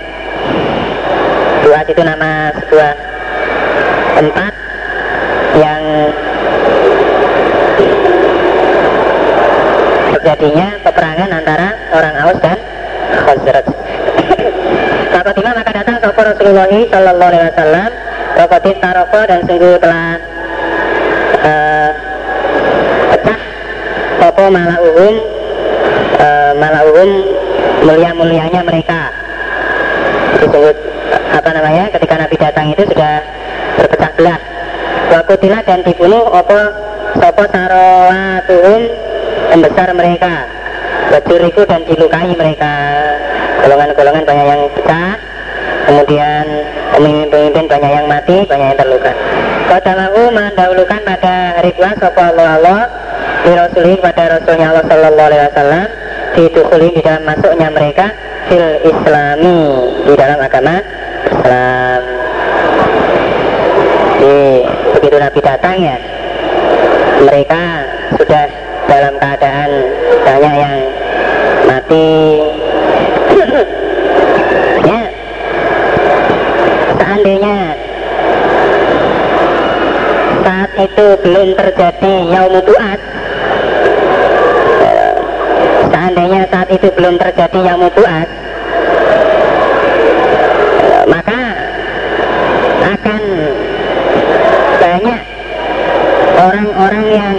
[1.70, 2.94] Buat itu nama sebuah
[4.18, 4.54] tempat
[5.54, 5.82] yang
[10.18, 12.58] terjadinya peperangan antara orang Aus dan
[13.22, 13.66] Khazraj.
[15.14, 17.90] Fatimah maka datang sopo Rasulullah Sallallahu Alaihi Wasallam
[18.34, 20.18] Rokotis taroko dan sungguh telah
[21.38, 21.90] uh,
[23.14, 23.42] pecah
[24.18, 25.16] sopo malauhum
[26.18, 27.10] uh, malauhum
[27.86, 29.14] mulia-mulianya mereka
[30.42, 30.88] disebut
[31.50, 33.26] apa namanya ketika Nabi datang itu sudah
[33.82, 34.38] berpecah belah.
[35.10, 36.62] Wakutilah dan dibunuh opo
[37.18, 38.82] sopo sarowatuhum
[39.50, 40.46] pembesar mereka.
[41.10, 42.74] Bajuriku dan dilukai mereka.
[43.66, 45.18] Golongan-golongan banyak yang pecah
[45.90, 46.46] kemudian
[46.94, 49.12] pemimpin-pemimpin banyak yang mati banyak yang terluka.
[49.74, 52.82] Qadalahu mendahulukan pada hari tua sopo Allah Allah
[53.42, 55.86] di Rasulih pada Rasulnya Allah Sallallahu Alaihi Wasallam
[56.38, 58.14] didukuli di dalam masuknya mereka
[58.46, 59.58] fil islami
[60.06, 60.78] di dalam agama
[61.30, 62.02] Islam
[64.20, 64.68] jadi
[65.00, 65.98] begitu Nabi datang ya.
[67.24, 67.63] Mereka
[68.20, 68.46] sudah
[68.92, 69.72] dalam keadaan
[70.28, 70.78] banyak yang
[71.68, 72.10] mati.
[74.80, 75.12] Ya.
[76.96, 77.58] Seandainya
[80.39, 83.00] saat itu belum terjadi yaum tuat
[85.92, 88.28] seandainya saat itu belum terjadi yaum tuat
[91.10, 91.41] maka
[92.86, 93.22] akan
[94.78, 95.22] banyak
[96.38, 97.36] orang-orang yang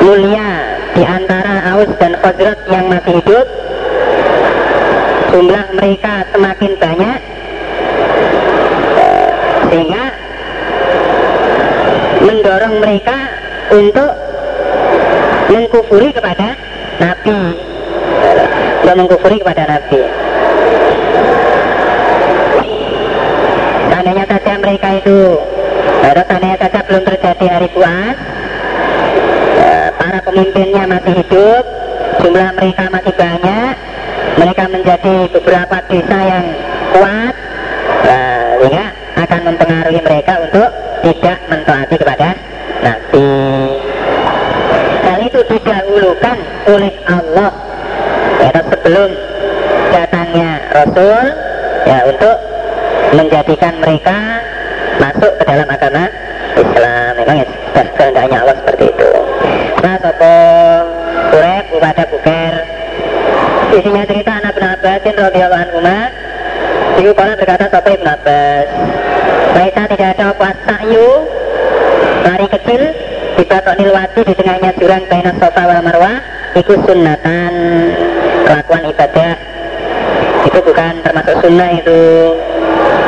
[0.00, 0.50] mulia
[0.96, 3.46] di antara Aus dan Khazraj yang masih hidup.
[5.32, 7.20] Jumlah mereka semakin banyak.
[9.72, 10.04] Sehingga
[12.24, 13.18] mendorong mereka
[13.72, 14.12] untuk
[15.48, 16.56] mengkufuri kepada
[17.00, 17.40] Nabi.
[18.82, 20.22] Untuk mengkufuri kepada Nabi
[24.02, 25.18] seandainya saja mereka itu
[26.02, 28.16] atau seandainya saja belum terjadi hari buas
[29.98, 31.64] para pemimpinnya masih hidup
[32.22, 33.74] jumlah mereka masih banyak.
[34.32, 36.46] Mereka menjadi beberapa desa yang
[36.96, 37.34] kuat
[38.08, 38.86] nah, sehingga
[39.20, 40.68] akan mempengaruhi mereka untuk
[41.04, 42.28] tidak mentaati kepada
[42.80, 43.28] Nabi.
[45.04, 47.52] Hal itu didahulukan oleh Allah
[48.40, 49.10] ya, sebelum
[49.92, 51.22] datangnya Rasul
[51.84, 52.36] ya untuk
[53.12, 54.16] menjadikan mereka
[55.22, 56.04] masuk ke dalam agama
[56.58, 59.10] Islam memang ya sudah kehendaknya Allah seperti itu.
[59.78, 60.34] Nah sopo
[61.30, 62.54] kurek kepada buker
[63.70, 65.78] isinya cerita anak bin Abbasin radhiyallahu anhu
[66.98, 68.66] Ibu kala berkata sopo Ibn Abbas
[69.54, 71.08] Laisa tidak ada apa sa'yu
[72.26, 72.82] Lari kecil
[73.38, 76.18] di batok nilwati di tengahnya jurang Baina sofa wal marwah
[76.58, 77.54] Itu sunnatan
[78.42, 79.34] Kelakuan ibadah.
[80.50, 82.02] Itu bukan termasuk sunnah itu.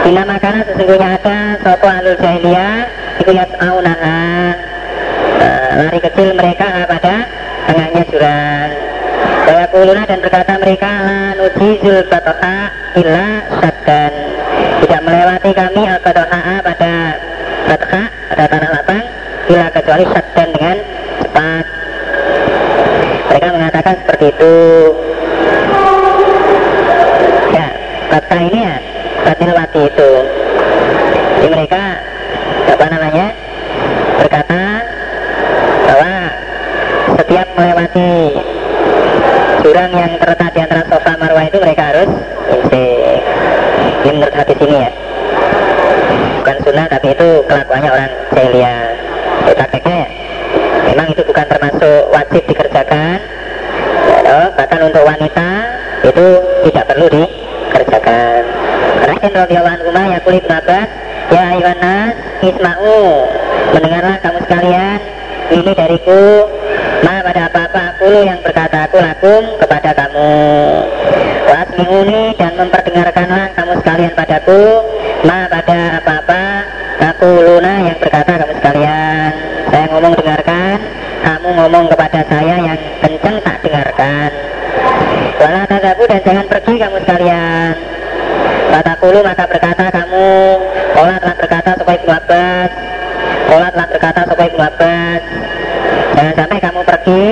[0.05, 2.77] Bina makanan sesungguhnya ada Sopo jahiliyah
[3.22, 4.18] Iku yas'aunaha
[5.38, 7.14] uh, Lari kecil mereka pada
[7.70, 8.70] tengahnya jurang
[9.46, 10.90] Saya kuluna dan berkata mereka
[11.38, 12.57] nujizul batoha
[12.98, 13.27] illa
[13.62, 14.12] saddan
[14.83, 16.92] Tidak melewati kami al-batoha pada
[17.64, 18.03] batoha
[18.35, 19.05] pada tanah lapang.
[19.44, 20.77] Illa kecuali saddan dengan
[21.22, 21.64] cepat.
[23.31, 24.55] Mereka mengatakan seperti itu
[27.55, 27.66] Ya,
[28.11, 28.77] batoha ini ya
[29.24, 30.11] Batilwati itu
[31.40, 31.83] Jadi mereka
[32.74, 33.27] apa namanya
[34.18, 34.62] berkata
[35.87, 36.14] bahwa
[37.16, 37.48] setiap
[37.94, 38.42] melewati
[39.62, 42.11] jurang yang terletak di antara sofa marwah itu mereka harus
[42.50, 43.22] insik
[44.04, 44.90] ini menurut hadis ini ya.
[46.42, 50.09] Bukan sunnah tapi itu kelakuannya orang itu prakteknya ya.
[50.92, 53.18] Memang itu bukan termasuk wajib dikerjakan.
[54.59, 55.48] Bahkan untuk wanita
[56.04, 56.26] itu
[56.68, 58.40] tidak perlu dikerjakan.
[59.09, 60.88] Rahin radhiyallahu anhu ya kulit Abbas
[61.33, 62.12] Ya Iwana
[62.44, 63.00] Isma'u.
[63.72, 64.98] Mendengarlah kamu sekalian
[65.54, 66.50] Ini dariku.
[67.04, 67.63] Ma pada apa-apa
[68.22, 70.33] yang berkata aku lakum kepada kamu.
[71.44, 74.62] Wasmi'uni dan memperdengarkanlah kamu sekalian padaku
[75.24, 76.42] Ma pada apa-apa
[76.94, 79.31] Aku luna yang berkata kamu sekalian.
[79.68, 80.79] Saya ngomong dengarkan.
[81.24, 84.31] Kamu ngomong kepada saya yang kenceng tak dengarkan.
[85.40, 87.72] Wala tadaku dan jangan pergi kamu sekalian.
[88.70, 90.31] Kata kulu maka berkata kamu.
[90.94, 92.70] Olah telah berkata supaya Ibnu Abbas.
[93.50, 94.62] Olah telah berkata supaya Ibnu
[96.14, 97.27] Jangan sampai kamu pergi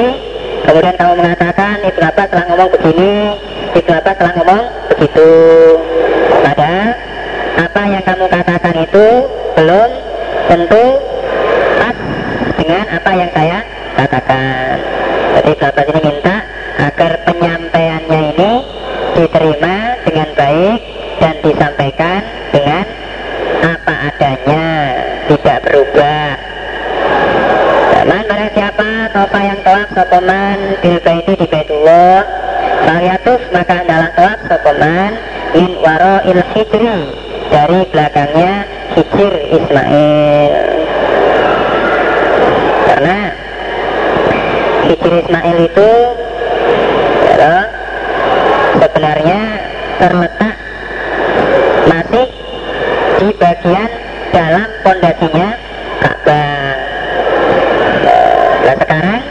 [0.62, 3.12] Kemudian kamu mengatakan Ibnu Abbas telah ngomong begini
[3.77, 4.62] Ibnu Abbas telah ngomong
[4.94, 5.31] begitu.
[6.42, 6.90] Padahal
[7.53, 9.07] Apa yang kamu katakan itu
[9.59, 9.90] Belum
[10.48, 10.85] tentu
[36.62, 36.94] hijri
[37.51, 38.53] dari belakangnya
[38.94, 40.53] hijir Ismail.
[42.87, 43.18] Karena
[44.87, 45.90] hijir Ismail itu
[47.35, 47.57] ya,
[48.79, 49.40] sebenarnya
[49.98, 50.55] terletak
[51.90, 52.27] masih
[53.18, 53.90] di bagian
[54.31, 55.48] dalam pondasinya
[55.98, 56.75] Ka'bah.
[58.62, 59.22] Nah sekarang,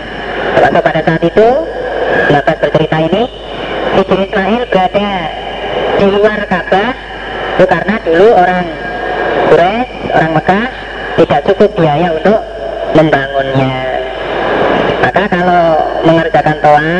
[0.60, 1.48] termasuk pada saat itu,
[2.32, 3.24] Bapak bercerita ini,
[3.92, 5.10] Hijri Ismail berada
[5.96, 6.92] di luar Ka'bah
[7.62, 8.66] itu karena dulu orang
[9.54, 10.66] Quraisy, orang Mekah
[11.22, 12.42] tidak cukup biaya untuk
[12.98, 13.78] membangunnya.
[15.06, 15.66] Maka kalau
[16.02, 16.98] mengerjakan toa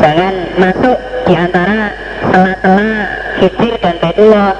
[0.00, 0.96] jangan masuk
[1.28, 1.92] di antara
[2.32, 2.92] sela-sela
[3.44, 4.56] hijir dan Baitullah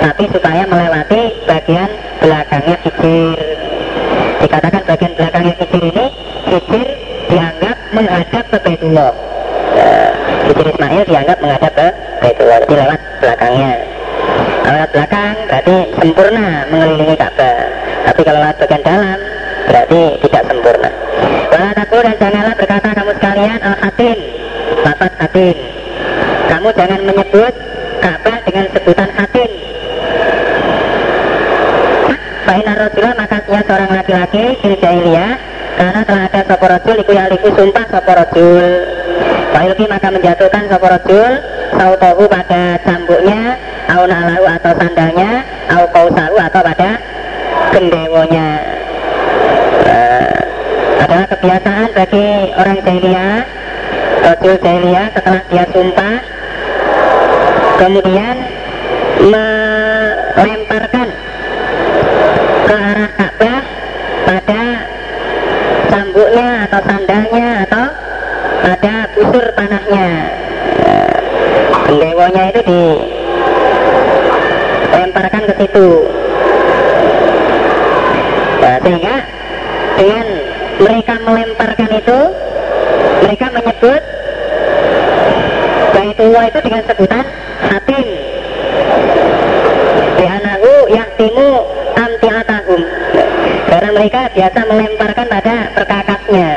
[0.00, 1.90] tapi supaya melewati bagian
[2.24, 3.36] belakangnya hijir
[4.40, 6.06] dikatakan bagian belakangnya hijir ini
[6.48, 6.86] hijir
[7.28, 9.14] dianggap menghadap ke Baitullah
[9.78, 10.10] uh,
[10.50, 11.86] hijir Ismail dianggap menghadap ke
[12.18, 13.72] Baitullah jadi lewat belakangnya.
[14.58, 17.62] Kalau lewat belakang berarti sempurna mengelilingi Ka'bah.
[18.10, 19.18] Tapi kalau lewat bagian dalam
[19.70, 20.90] berarti tidak sempurna.
[21.54, 24.18] Wala dan janganlah berkata kamu sekalian al-hatim
[24.82, 25.56] Lafaz hatim
[26.50, 27.54] Kamu jangan menyebut
[28.02, 29.50] Ka'bah dengan sebutan hatim
[32.50, 35.38] Fa'ina rojula maka dia seorang laki-laki Fil jahiliyah
[35.78, 38.66] Karena telah ada soporojul Iku yaliku sumpah soporojul
[39.54, 41.32] Fa'ilki maka menjatuhkan soporojul
[41.78, 43.54] Sautohu pada cambuknya
[43.94, 46.98] Au nalahu atau sandalnya Au kausahu atau pada
[47.72, 48.48] gendewonya
[49.86, 50.36] uh,
[51.00, 53.48] adalah kebiasaan bagi orang jahiliyah
[54.22, 56.16] Rasul jahiliyah setelah dia sumpah.
[57.82, 58.36] Kemudian
[59.18, 61.08] melemparkan
[62.70, 63.62] ke arah Ka'bah
[64.22, 64.62] pada
[65.90, 67.84] cambuknya atau sandalnya atau
[68.62, 70.08] pada busur tanahnya
[71.84, 72.60] gendewonya itu
[74.88, 75.88] dilemparkan ke situ.
[78.62, 79.16] Nah, sehingga
[80.00, 80.26] dengan
[80.80, 82.20] mereka melemparkan itu
[83.22, 84.02] mereka menyebut
[85.92, 87.24] Baitullah itu dengan sebutan
[87.62, 88.06] hatim
[90.18, 91.48] Dihanahu yahtimu
[91.94, 92.80] amtiatahum
[93.70, 96.50] Karena mereka biasa melemparkan pada perkakasnya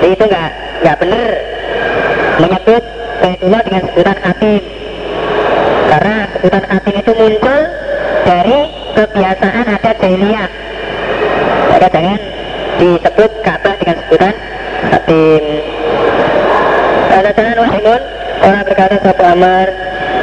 [0.00, 0.50] Jadi itu nggak
[0.82, 1.30] nggak benar
[2.40, 2.82] menyebut
[3.20, 4.62] Baitullah dengan sebutan hatim
[5.92, 7.60] Karena sebutan hatim itu muncul
[8.22, 8.58] dari
[8.96, 10.50] kebiasaan ada jahiliyah
[11.72, 12.20] maka jangan
[12.78, 14.34] disebut Ka'bah dengan sebutan
[14.92, 15.44] Hatim
[17.10, 18.02] Ada jalan wahimun
[18.42, 18.64] Orang
[19.42, 19.68] berkata Sopo Amar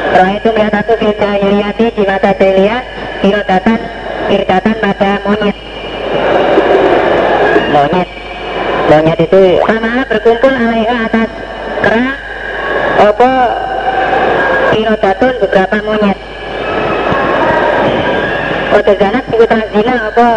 [0.10, 2.82] Roh itu melihat aku fil jahiliyati di masa jahiliyah
[3.20, 3.80] Irodatan
[4.32, 5.58] Irdatan pada monyet
[7.76, 8.10] Monyet
[8.90, 11.30] Monyet itu sama berkumpul alaiha atas
[11.84, 12.08] kera
[13.00, 13.32] Apa
[14.80, 16.18] Irodatun beberapa monyet
[18.70, 20.28] Kode zanat sebutan zina apa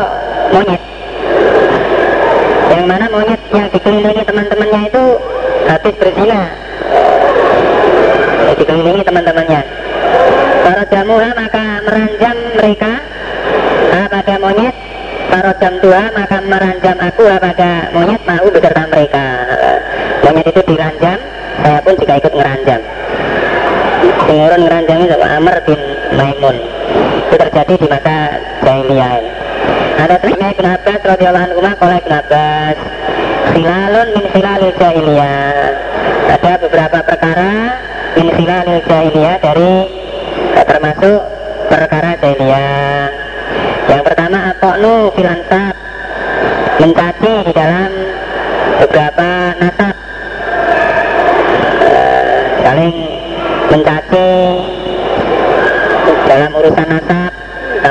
[0.51, 0.83] monyet
[2.73, 5.05] yang mana monyet yang dikelilingi teman-temannya itu
[5.68, 6.42] habis berzina
[8.62, 9.61] dikelilingi teman-temannya
[10.62, 12.92] para jamuha maka meranjam mereka
[14.12, 14.75] pada monyet
[15.27, 19.27] para jam tua maka meranjam aku pada monyet mau beserta mereka
[20.23, 21.18] monyet itu diranjam
[21.62, 22.81] saya pun juga ikut ngeranjam
[24.03, 25.81] Singurun ngeranjamnya sama Amr bin
[26.14, 26.57] Maimun
[27.72, 28.16] terjadi di masa
[28.61, 29.16] jahiliyah
[30.02, 32.76] ada terima Ibn Abbas radhiyallahu anhu kalau Ibn Abbas
[33.54, 35.54] silalun min silalil jahiliyah.
[36.32, 37.52] Ada beberapa perkara
[38.18, 39.72] min silalil jahiliyah dari
[40.58, 41.20] eh, termasuk
[41.70, 43.08] perkara jahiliyah.
[43.88, 45.74] Yang pertama apoknu filansab
[46.82, 47.90] mencaci di dalam
[48.82, 49.28] beberapa
[49.61, 49.94] nasab
[51.78, 52.96] eh, saling
[53.70, 54.30] mencaci
[56.26, 57.32] dalam urusan nasab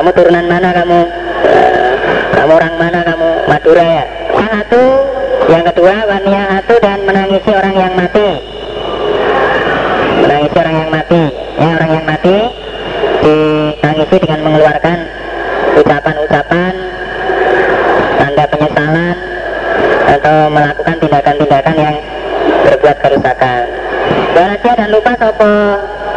[0.02, 1.02] kamu turunan mana kamu?
[2.34, 3.30] Kamu orang mana kamu?
[3.46, 4.06] Madura ya?
[4.34, 4.84] Satu
[5.46, 8.30] yang kedua satu dan menangisi orang yang mati.
[10.26, 11.22] Menangisi orang yang mati
[11.62, 12.38] ya orang yang mati
[13.22, 14.98] ditangisi dengan mengeluarkan
[15.78, 16.74] ucapan-ucapan
[18.18, 19.18] tanda penyesalan
[20.18, 21.96] atau melakukan tindakan-tindakan yang
[22.66, 23.64] berbuat kerusakan
[24.34, 25.54] Balasia dan lupa sopo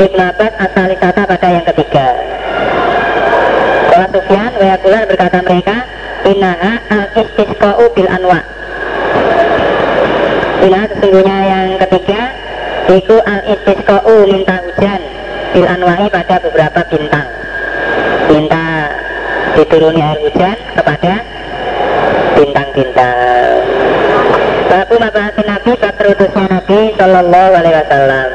[0.01, 2.07] Ibn Abbas asal wisata pada yang ketiga
[3.95, 5.77] Kalau Sufyan Wayakulan berkata mereka
[6.25, 8.43] Inaha al-istisqa'u bil anwa
[10.67, 12.21] Inaha sesungguhnya yang ketiga
[12.91, 15.01] Iku al-istisqa'u minta hujan
[15.55, 17.29] Bil anwa'i pada beberapa bintang
[18.27, 18.91] Minta
[19.75, 21.15] dituruni air hujan kepada
[22.39, 23.59] bintang-bintang.
[24.71, 28.29] Babu mabahasin Nabi Bab terutusnya Nabi Sallallahu alaihi wasallam.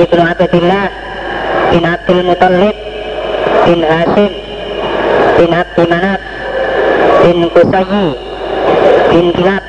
[0.00, 0.86] Ibnu Abdillah
[1.68, 2.76] bin Abdul Muttalib
[3.68, 4.32] bin Hashim
[5.36, 6.20] bin Abdi Manaf
[7.20, 8.08] bin Kusayi
[9.12, 9.64] bin Kilab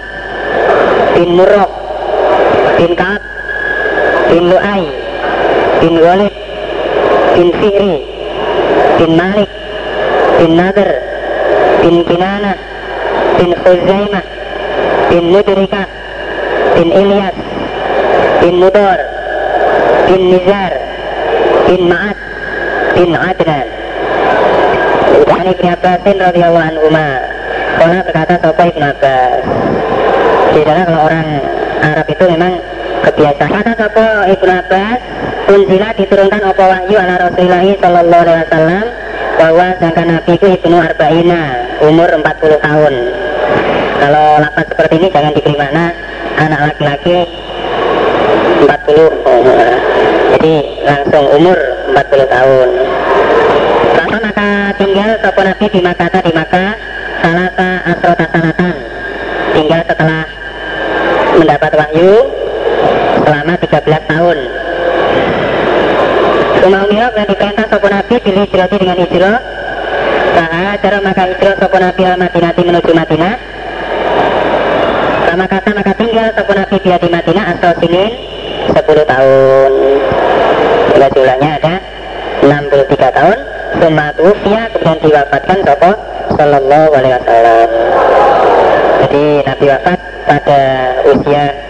[1.12, 1.72] bin Murrah
[2.80, 3.22] bin Kaab
[4.32, 4.84] bin Lu'ay
[5.84, 6.36] bin Walid
[7.36, 8.17] bin Fihri
[8.98, 9.50] bin Malik
[10.42, 10.90] bin Nadir
[11.82, 12.54] bin Kinana
[13.38, 14.26] bin Khuzaimah
[15.10, 15.84] bin Mudrika
[16.76, 17.36] bin Ilyas
[18.42, 19.00] bin Mudar
[20.10, 20.74] bin Nizar
[21.70, 22.18] bin Ma'ad
[22.98, 23.68] bin Adnan
[25.18, 26.88] Ibn Ibn Abbasin radhiyallahu anhu
[27.78, 29.42] Kala berkata Sopo Ibn Abbas
[30.58, 31.28] Biasanya kalau orang
[31.86, 32.54] Arab itu memang
[33.06, 33.52] kebiasaan.
[33.62, 35.00] Kata sopo Ibnu Abbas,
[35.48, 38.86] unzila diturunkan apa wahyu ala Rasulullah sallallahu alaihi wasallam
[39.38, 41.42] bahwa sedangkan Nabi itu ibnu arba'ina
[41.88, 42.94] umur 40 tahun.
[43.98, 45.86] Kalau lapas seperti ini jangan diberi mana
[46.38, 47.18] anak laki-laki
[48.66, 49.42] 40 oh,
[50.38, 51.58] jadi langsung umur
[51.96, 52.68] 40 tahun.
[53.98, 56.72] Lalu maka tinggal sopo Nabi di Makkah di Makkah
[57.24, 57.50] salah
[57.88, 58.76] asrota sanatan
[59.56, 60.24] tinggal setelah
[61.40, 62.12] mendapat wahyu
[63.26, 64.27] selama 13 tahun
[66.98, 69.38] Umar yang diperintah sopo Nabi pilih hijrah dengan hijrah
[70.34, 73.34] Saha cara maka hijrah sopo Nabi al Madinati menuju Madinah.
[75.30, 78.12] Sama kata maka tinggal sopo Nabi dia di Madinah asal sinin
[78.74, 79.72] 10 tahun.
[80.90, 81.76] Jumlah jumlahnya ada
[82.42, 83.38] 63 tahun.
[83.78, 85.92] Suma tufiya kemudian diwafatkan sopo
[86.34, 87.70] Sallallahu alaihi wasallam.
[89.06, 90.62] Jadi Nabi wafat pada
[91.14, 91.67] usia 63 tahun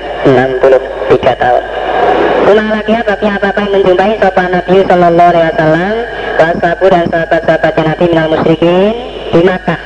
[2.47, 5.95] Ulah lagi bagi apa-apa yang menjumpai sopan Nabi Sallallahu Alaihi Wasallam
[6.39, 8.95] Wasabu dan sahabat-sahabatnya Nabi minal musyrikin
[9.35, 9.81] di Makkah.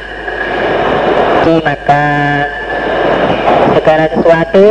[1.41, 2.37] Di Makkah.
[3.73, 4.67] Segala sesuatu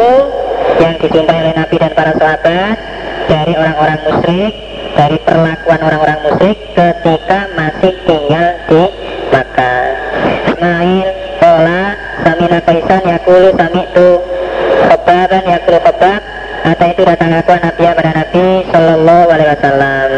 [0.78, 2.78] yang dijumpai oleh Nabi dan para sahabat
[3.26, 4.52] Dari orang-orang musyrik
[4.94, 8.82] Dari perlakuan orang-orang musyrik ketika masih tinggal di
[9.34, 9.82] Makkah.
[10.46, 11.08] Ismail,
[11.42, 11.82] Ola,
[12.22, 14.10] Samina Kaisan, Yakulu, Sami'tu
[14.86, 16.29] Khobaban, Yakulu itu
[17.10, 20.08] datang aku Nabi pada Nabi Sallallahu Alaihi Wasallam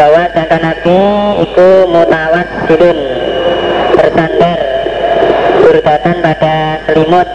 [0.00, 0.98] bahwa sedangkan Nabi
[1.44, 2.98] itu mutawas sidun
[4.00, 4.58] bersandar
[5.60, 6.56] burdatan pada
[6.88, 7.28] selimut.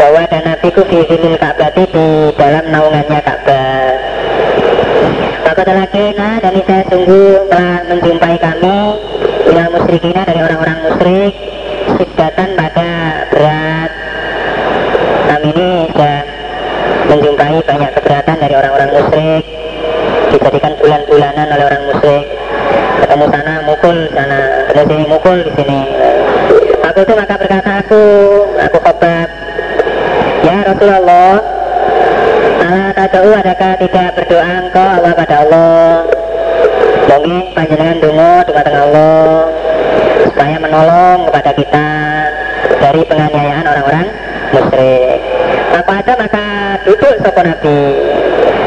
[0.00, 1.84] Bahwa dan Nabi ku fizilil Ka'bah di
[2.32, 3.92] dalam naungannya Ka'bah.
[5.44, 8.78] Maka telakina dan saya sungguh telah menjumpai kami
[9.48, 11.32] Bila musyrikina dari orang-orang musyrik
[11.96, 12.90] Sidatan pada
[13.32, 13.90] berat
[15.24, 16.20] Kami ini sudah
[17.08, 19.44] menjumpai banyak keberatan dari orang-orang musyrik
[20.28, 22.26] dijadikan bulan-bulanan oleh orang musyrik.
[23.02, 25.80] Ketemu sana mukul sana ketemu sini mukul di sini.
[26.84, 28.02] Aku itu maka berkata aku
[28.60, 29.28] aku khobat
[30.44, 31.40] ya Rasulullah Allah
[32.92, 35.88] tadau adakah tidak berdoa engkau Allah pada Allah?
[37.08, 39.32] Mungkin panjenengan dungo di tengah Allah
[40.28, 41.88] supaya menolong kepada kita
[42.78, 44.06] dari penganiayaan orang-orang
[44.52, 45.17] musyrik
[45.74, 46.46] apa ada maka
[46.86, 47.78] duduk sopo Nabi.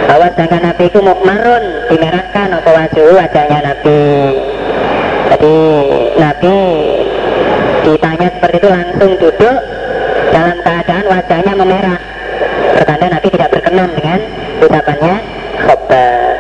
[0.06, 4.02] Bahwa sedangkan Nabi itu mukmarun dimerahkan apa wajah wajahnya Nabi.
[5.32, 5.58] Jadi
[6.20, 6.58] Nabi
[7.82, 9.58] ditanya seperti itu langsung duduk
[10.36, 12.02] dalam keadaan wajahnya memerah.
[12.78, 14.20] Pertanda Nabi tidak berkenan dengan
[14.62, 15.16] ucapannya
[15.66, 16.32] khobar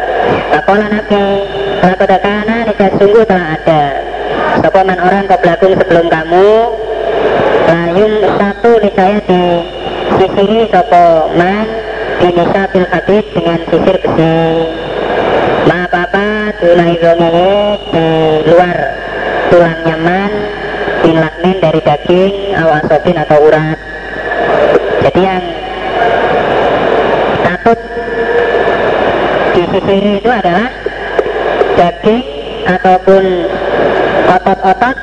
[0.51, 1.26] Apalah Nabi?
[1.82, 3.84] Lakadakana niscaya sungguh telah ada.
[4.62, 5.39] Sopaman orang kau
[5.80, 6.49] sebelum kamu?
[7.72, 9.43] Layung satu niscaya di
[10.22, 11.65] sisiri sopo man
[12.22, 14.38] binisa bil hadid dengan sisir besi.
[15.65, 17.53] Ma apa tunai zomihi
[17.89, 18.07] di
[18.53, 18.78] luar
[19.49, 20.32] tulangnya man
[21.01, 21.17] bin
[21.57, 23.78] dari daging awasobin atau urat.
[25.01, 25.43] Jadi yang
[27.41, 27.80] takut
[29.57, 30.69] disisiri itu adalah
[31.82, 32.22] daging
[32.69, 33.24] ataupun
[34.38, 34.97] otot-otot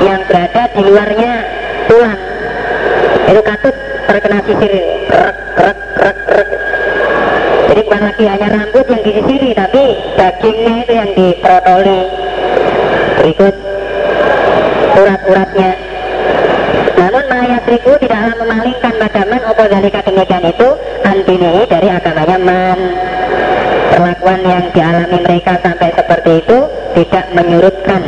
[0.00, 1.32] yang berada di luarnya
[1.84, 2.20] tulang.
[3.28, 4.72] Itu katut terkena sisir.
[5.10, 6.48] Rek rek rek rek.
[7.66, 9.84] Jadi bukan lagi hanya rambut yang disisiri tapi
[10.16, 12.00] dagingnya itu yang diprotoli.
[13.20, 13.54] Berikut
[14.96, 15.70] urat-uratnya.
[16.96, 20.68] Namun Maya Seribu tidaklah memalingkan padaman opo dalika demikian itu
[21.04, 22.80] antini dari agamanya man.
[23.92, 26.58] Perlakuan yang dialami mereka sampai seperti itu
[26.96, 28.02] tidak menyurutkan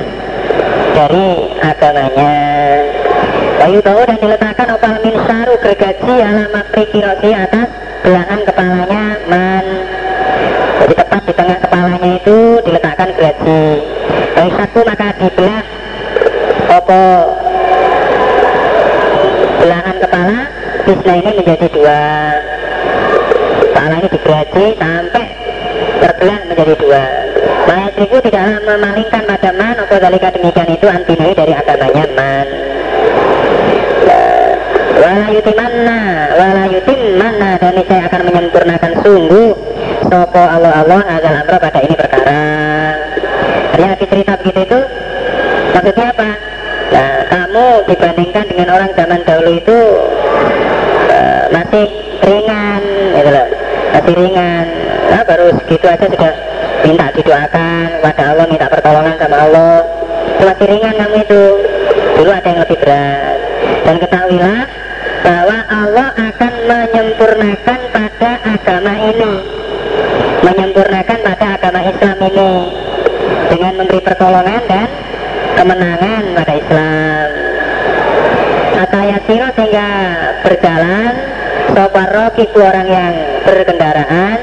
[0.97, 1.29] dari
[1.61, 2.48] agamanya
[3.59, 7.67] Bayu tahu dan diletakkan opal minsaru gergaji alamat prikirosi atas
[8.07, 9.67] belahan kepalanya man.
[10.79, 13.63] Jadi tepat di tengah kepalanya itu diletakkan gergaji.
[14.39, 15.65] Baik satu maka dibelah
[16.71, 17.03] opo
[19.59, 20.39] belahan kepala
[20.87, 22.03] Bisna ini menjadi dua.
[23.59, 25.27] Kepala ini digergaji sampai
[25.99, 27.05] terbelah menjadi dua.
[27.67, 32.78] Mayat itu tidak memalingkan pada man Opo dalika demikian itu antinai dari agamanya man
[34.99, 36.01] wala yutimanna
[36.35, 39.51] wala yutimmanna dan saya akan menyempurnakan sungguh
[40.09, 42.45] sopo Allah Allah agar amro pada ini perkara.
[43.73, 44.81] Artinya cerita begitu itu
[45.71, 46.31] maksudnya apa?
[46.89, 49.79] Nah, kamu dibandingkan dengan orang zaman dahulu itu
[51.13, 51.87] uh, masih
[52.25, 52.83] ringan
[53.15, 53.49] gitu loh.
[53.95, 54.67] Masih ringan.
[55.09, 56.35] Nah baru segitu aja sudah
[56.85, 59.77] minta didoakan kepada Allah minta pertolongan sama Allah.
[60.37, 61.43] Itu masih ringan kamu itu.
[62.19, 63.28] Dulu ada yang lebih berat
[63.89, 64.69] dan ketahuilah
[65.25, 69.33] bahwa Allah akan menyempurnakan pada agama ini.
[70.45, 72.53] Menyempurnakan pada agama Islam ini.
[73.49, 74.89] Dengan memberi pertolongan dan
[75.57, 77.29] kemenangan pada Islam.
[78.77, 79.89] Atau yasiro sehingga
[80.45, 81.13] berjalan
[81.73, 83.15] soparo kiku orang yang
[83.49, 84.37] berkendaraan.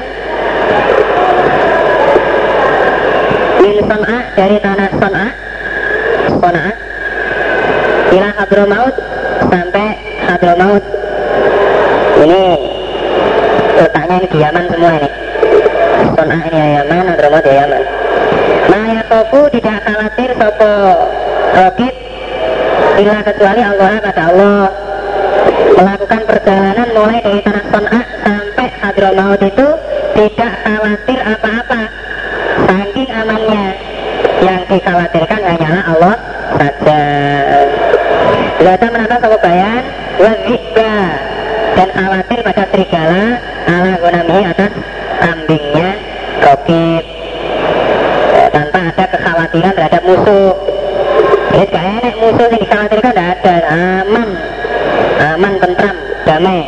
[3.62, 5.26] Min son'a dari tanah son'a
[6.34, 6.70] son'a
[8.12, 8.94] ila hadromaut
[9.48, 9.86] sampai
[10.24, 10.84] hadromaut
[12.22, 12.44] ini
[13.76, 15.10] letaknya ini di Yaman semua ini.
[16.16, 17.82] Son'a ini ya Yaman hadromaut ya Yaman
[18.66, 20.74] nah ya tofu tidak khawatir sopo
[21.54, 21.94] rokit.
[22.96, 24.64] Bila kecuali Allah pada Allah.
[25.76, 29.68] Melakukan perjalanan mulai dari tanah Son'a sampai Hadramaut itu
[30.16, 31.80] tidak khawatir apa-apa.
[32.64, 33.66] Saking amannya
[34.40, 36.16] yang dikhawatirkan hanyalah Allah
[36.56, 37.02] saja
[38.56, 39.82] Belajar menambah sama bayan
[40.16, 40.94] Wazikba
[41.76, 43.24] Dan khawatir pada serigala
[43.68, 44.72] Ala gunami atas
[45.20, 45.88] kambingnya
[46.44, 47.04] Rokit
[48.32, 50.52] ya, Tanpa ada kekhawatiran terhadap musuh
[51.52, 54.30] Jadi gak enak musuh yang dikhawatirkan tidak ada Aman
[55.16, 55.96] Aman, tentram,
[56.28, 56.60] damai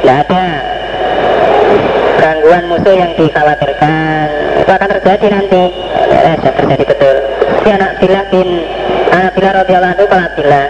[0.00, 0.44] Tidak ada
[2.20, 4.26] gangguan musuh yang dikhawatirkan
[5.10, 5.62] terjadi nanti
[6.06, 7.16] ya, sudah terjadi betul.
[7.66, 8.48] Si anak Billah bin
[9.10, 10.66] anak Billah radhiyallahu anhu kalau Billah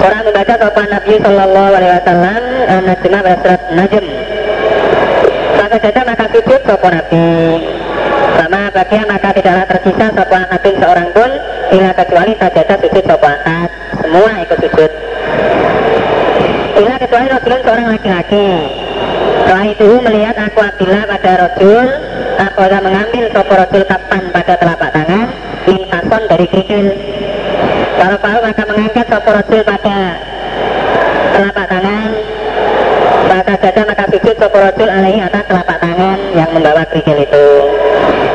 [0.00, 2.42] orang membaca sopan Nabi Sallallahu Alaihi Wasallam
[2.88, 4.06] Najmah pada surat Najm.
[5.60, 7.28] Maka saja maka sujud sopan Nabi.
[8.40, 11.30] Sama bagian maka tidaklah tersisa sopan Nabi seorang pun
[11.70, 13.68] Ila kecuali saja sujud sopan
[14.00, 14.90] semua ikut sujud.
[16.80, 18.48] Ila kecuali Rasulun seorang laki-laki.
[19.44, 22.09] Setelah itu melihat aku Abdillah pada rojul
[22.40, 25.28] Akan mengambil sopo rojul kapan pada telapak tangan
[25.68, 26.88] Min fason dari kerikil
[28.00, 29.98] Kalau paru maka mengangkat sopo rojul pada
[31.36, 32.10] telapak tangan.
[33.28, 37.46] Maka saja maka sujud sopo rojul alaihi atas telapak tangan yang membawa kerikil itu.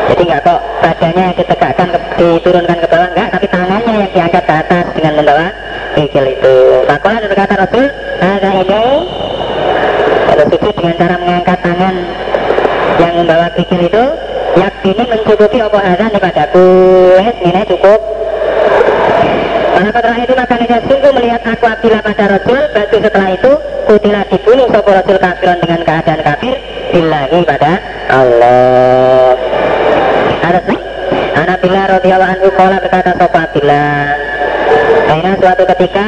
[0.05, 4.85] Jadi nggak kok badannya ditegakkan, diturunkan ke bawah enggak Tapi tangannya yang diangkat ke atas
[4.93, 5.49] dengan membawa
[5.97, 7.85] kerikil itu Makola dan kata Rasul
[8.21, 8.85] Ada ini
[10.29, 11.95] kalau sujud dengan cara mengangkat tangan
[12.99, 14.03] yang membawa pikir itu
[14.55, 15.03] yakini
[15.35, 16.65] mencukupi apa azan padaku
[17.19, 17.99] es ini cukup.
[19.75, 23.51] Karena setelah itu maka dia sungguh melihat aku abdillah pada Rasul Batu setelah itu
[23.83, 26.55] kutilah dibunuh sopo Rasul kafiran dengan keadaan kafir.
[26.95, 27.71] Billahi pada
[28.07, 29.35] Allah.
[30.39, 30.79] Anas nih
[31.35, 34.15] Anak bila radhiyallahu anhu kala berkata sopo abdillah.
[35.11, 36.07] Karena suatu ketika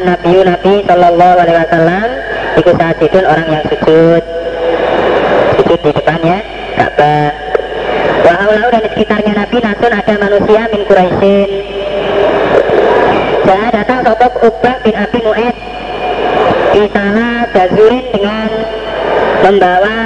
[0.00, 2.08] Nabi Nabi Sallallahu Alaihi Wasallam
[2.56, 4.22] Iku sajidun orang yang sujud.
[5.60, 6.40] Sujud di depannya
[8.46, 11.50] Wahaulau dan di sekitarnya Nabi Nasun ada manusia min Quraisyin
[13.42, 15.56] Jangan datang sopok Ubah bin Abi Mu'ed
[16.70, 18.50] Di sana jazurin dengan
[19.42, 19.98] Membawa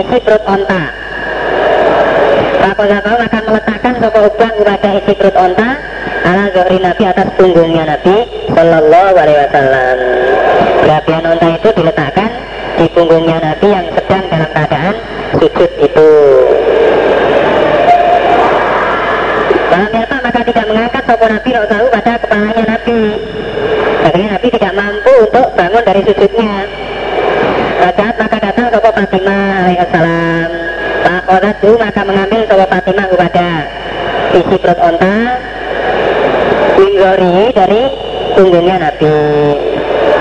[0.00, 0.82] isi perut onta.
[2.64, 5.68] Kapal-kapal akan meletakkan sopok Ubah kepada isi perut onta?
[6.24, 8.16] Ala zuhri Nabi atas punggungnya Nabi
[8.48, 9.96] Sallallahu alaihi wasallam.
[10.88, 12.30] Berapian onta itu diletakkan
[12.80, 14.94] di punggungnya Nabi yang sedang dalam keadaan
[15.36, 16.10] sujud itu.
[19.68, 23.00] Dalam apa maka sopo Nabi tahu pada kepalanya Nabi.
[24.04, 26.54] Akhirnya Nabi tidak mampu untuk bangun dari sujudnya.
[27.96, 30.48] Saat maka datang sopo Fatimah alaihissalam.
[30.98, 33.48] Pak Qadadu maka mengambil sopo Fatimah kepada
[34.36, 35.16] isi perut onta.
[36.76, 37.82] Minggori dari
[38.36, 39.16] punggungnya Nabi.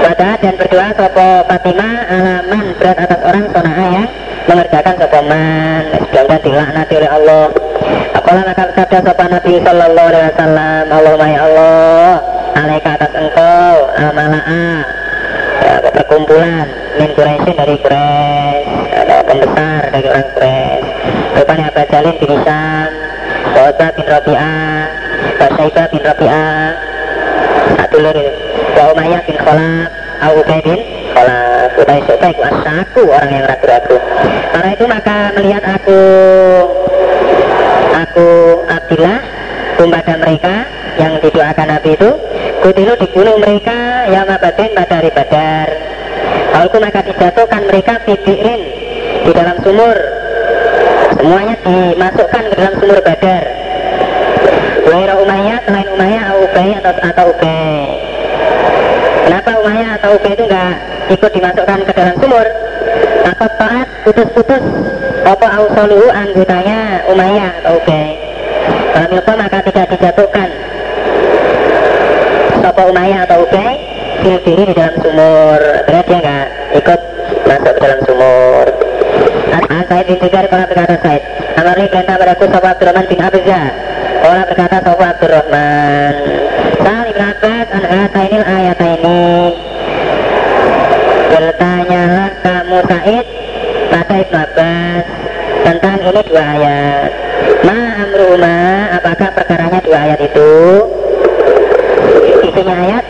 [0.07, 4.07] Pada dan berdoa sopo Fatimah alaman berat atas orang sona'a yang
[4.47, 7.45] mengerjakan sopo man mudah-mudahan dilaknati oleh Allah
[8.88, 12.11] Sabda sopo Nabi Sallallahu Alaihi Wasallam Allahumma ya Allah
[12.55, 14.63] alaika atas engkau amala'a
[15.59, 18.63] ya, perkumpulan min Quraisyin dari Quraisy
[18.95, 20.88] ada pembesar dari orang Quraisy.
[21.35, 22.89] Rupanya Abu Jalin bin Hisam
[23.59, 24.79] Wasa bin Rabi'ah
[25.35, 26.59] Wasyaibah bin Rabi'ah
[27.75, 28.17] satu lur
[28.71, 29.88] wa Umayyah bin Khalaf
[30.23, 30.79] Abu bin
[31.11, 31.75] Khalaf.
[31.75, 33.99] Ubay Ubay itu aku orang yang ragu-ragu.
[34.55, 35.99] Karena itu maka melihat aku
[39.78, 40.55] kepada mereka
[40.97, 42.09] yang didoakan Nabi itu
[42.65, 45.67] kutilu dibunuh mereka yang abadin pada hari badar.
[46.57, 48.61] Lalu maka dijatuhkan mereka bibirin
[49.21, 49.97] di dalam sumur.
[51.17, 53.43] Semuanya dimasukkan ke dalam sumur badar.
[54.89, 57.86] Waira Umayyah selain Umayyah Ubay atau atau Ubay.
[59.30, 60.73] Kenapa Umayyah atau Ubay itu enggak
[61.13, 62.47] ikut dimasukkan ke dalam sumur?
[63.28, 64.63] Atau taat putus-putus
[65.28, 68.28] apa ausoluhu anggotanya Umayyah atau Ubay.
[68.97, 70.49] Kalau milko maka tidak dijatuhkan
[72.65, 73.75] Sopo Umayyah atau Ubay
[74.25, 75.62] Fil diri di dalam sumur.
[75.86, 76.47] Ternyata dia nggak
[76.82, 76.99] ikut
[77.45, 78.66] masuk ke dalam sumur.
[79.53, 81.22] An Said bin Jubair kalau berkata Said
[81.62, 83.68] Amari perintah padaku Sofa Abdurrahman bin Abizah.
[84.18, 86.14] Kalau berkata Sofa Abdurrahman.
[86.82, 89.26] Sa'al Ibn Abbas An hatainil ayat ini?
[91.28, 93.26] Bertanyalah kamu Said
[93.93, 95.05] Kata Ibn Abbas
[95.68, 97.10] Tentang ini dua ayat.
[97.62, 98.58] Ma amruhuma
[98.97, 100.51] Apakah perkaranya dua ayat itu
[102.41, 103.05] Isinya ayat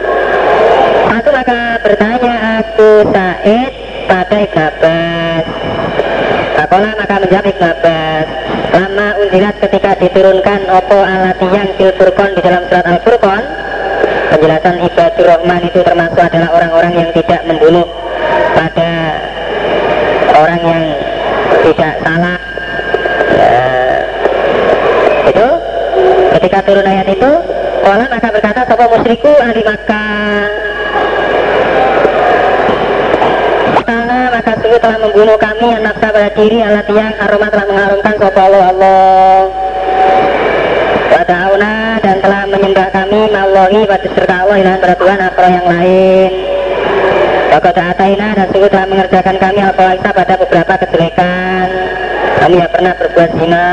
[1.11, 3.73] Aku maka bertanya aku Said
[4.07, 5.30] pada Ibn
[6.71, 7.65] Apalah maka menjawab Ibn
[8.71, 13.43] Lama unjilat ketika diturunkan Opo alati yang fil furqan di dalam surat Al-Furqan?
[14.31, 17.83] Penjelasan ibadur rahman itu termasuk adalah orang-orang yang tidak membunuh
[18.55, 19.19] pada
[20.39, 20.83] orang yang
[21.67, 22.39] tidak salah.
[23.35, 23.63] Ya,
[25.27, 25.49] itu
[26.39, 27.31] ketika turun ayat itu
[27.83, 30.47] Kala maka berkata sopo musyriku ahli Makkah
[33.83, 38.15] Karena maka sungguh telah membunuh kami yang nafsa pada diri alat yang aroma telah mengharumkan
[38.17, 38.63] sopo Allah.
[38.73, 39.41] Allah
[41.11, 45.19] Wadauna dan telah menyembah kami Mallahi pada serta Allah ilahan pada Tuhan
[45.53, 46.31] yang lain.
[47.51, 51.69] Waktu ataina dan sungguh telah mengerjakan kami al pada beberapa kejelekan.
[52.41, 53.69] Kami ya pernah berbuat zina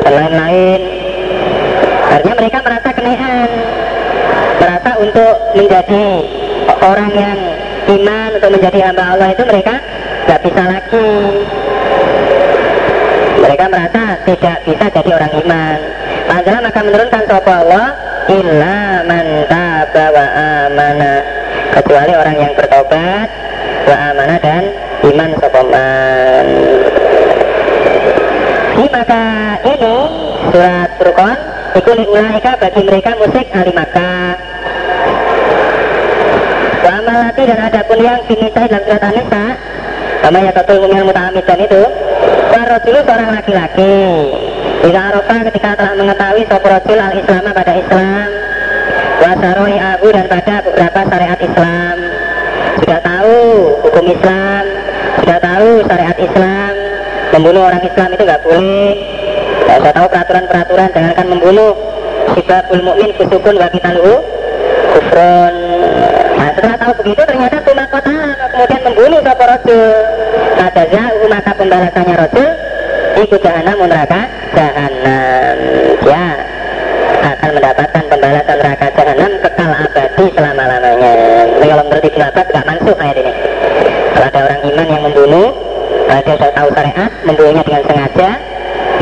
[0.00, 0.80] dan lain-lain.
[2.06, 3.48] Artinya mereka merasa kenehan
[4.56, 6.06] Merasa untuk menjadi
[6.80, 7.38] orang yang
[8.00, 9.74] iman Untuk menjadi hamba Allah itu mereka
[10.26, 11.10] tidak bisa lagi.
[13.36, 15.78] Mereka merasa tidak bisa jadi orang iman.
[16.26, 17.86] Padahal maka menurunkan sopa Allah
[18.26, 20.26] Illa man taba wa
[20.66, 21.46] amana.
[21.76, 23.28] Kecuali orang yang bertobat
[23.84, 24.64] Wa amana dan
[25.04, 26.46] iman sopaman
[28.80, 29.24] Ini maka
[29.60, 29.96] ini
[30.48, 31.38] surat Furqan
[31.76, 33.72] Ikuli ulaika bagi mereka musik ahli
[37.16, 39.44] Amalati dan ada pun yang finisa dalam surat An-Nisa
[40.20, 41.82] Sama ya katul mumil muta'amidan itu.
[42.52, 43.96] Warrojulu seorang laki-laki.
[44.84, 48.28] Bila Arafah ketika telah mengetahui Soprojul al-Islam pada Islam.
[49.24, 51.96] Wasaroi abu dan pada beberapa syariat Islam.
[52.84, 53.36] Sudah tahu
[53.80, 54.64] hukum Islam.
[55.16, 56.72] Sudah tahu syariat Islam.
[57.32, 58.92] Membunuh orang Islam itu nggak boleh.
[59.64, 61.72] Ya, saya tahu peraturan-peraturan jangankan membunuh.
[62.36, 64.20] Sibabul mukmin kusukun wa kitaluhu
[64.92, 65.65] kufron Nah
[66.56, 68.16] setelah tahu begitu ternyata cuma kota
[68.48, 69.92] kemudian membunuh sapa rasul
[70.56, 72.48] Ada jauh maka pembalasannya rasul
[73.20, 74.20] Ikut jahanam neraka
[74.56, 75.56] jahanam
[76.08, 76.26] Ya
[77.26, 81.14] akan mendapatkan pembalasan neraka jahanam kekal abadi selama-lamanya.
[81.58, 83.32] Tapi kalau menurut Ibn Abbas gak mansuh ayat ini.
[84.14, 85.48] Kalau ada orang iman yang membunuh
[86.06, 88.30] Dia sudah tahu syariat, membunuhnya dengan sengaja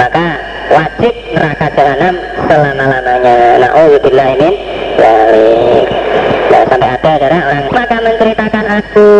[0.00, 0.26] Maka
[0.72, 2.14] wajib neraka jahanam
[2.48, 3.36] selama-lamanya.
[3.60, 5.86] Na'udzubillah min dzalik.
[6.50, 9.10] Nah, sampai ada adalah orang maka menceritakan aku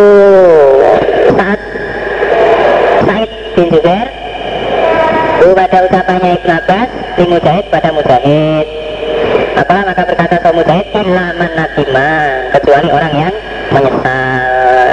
[1.35, 1.59] saat
[3.05, 4.07] Said bin Jubair
[5.55, 8.65] pada ucapannya Ibn Abbas di Mujahid pada Mujahid
[9.55, 12.09] apalah maka berkata kaum Mujahid illa man nadima
[12.55, 13.35] kecuali orang yang
[13.71, 14.43] menyesal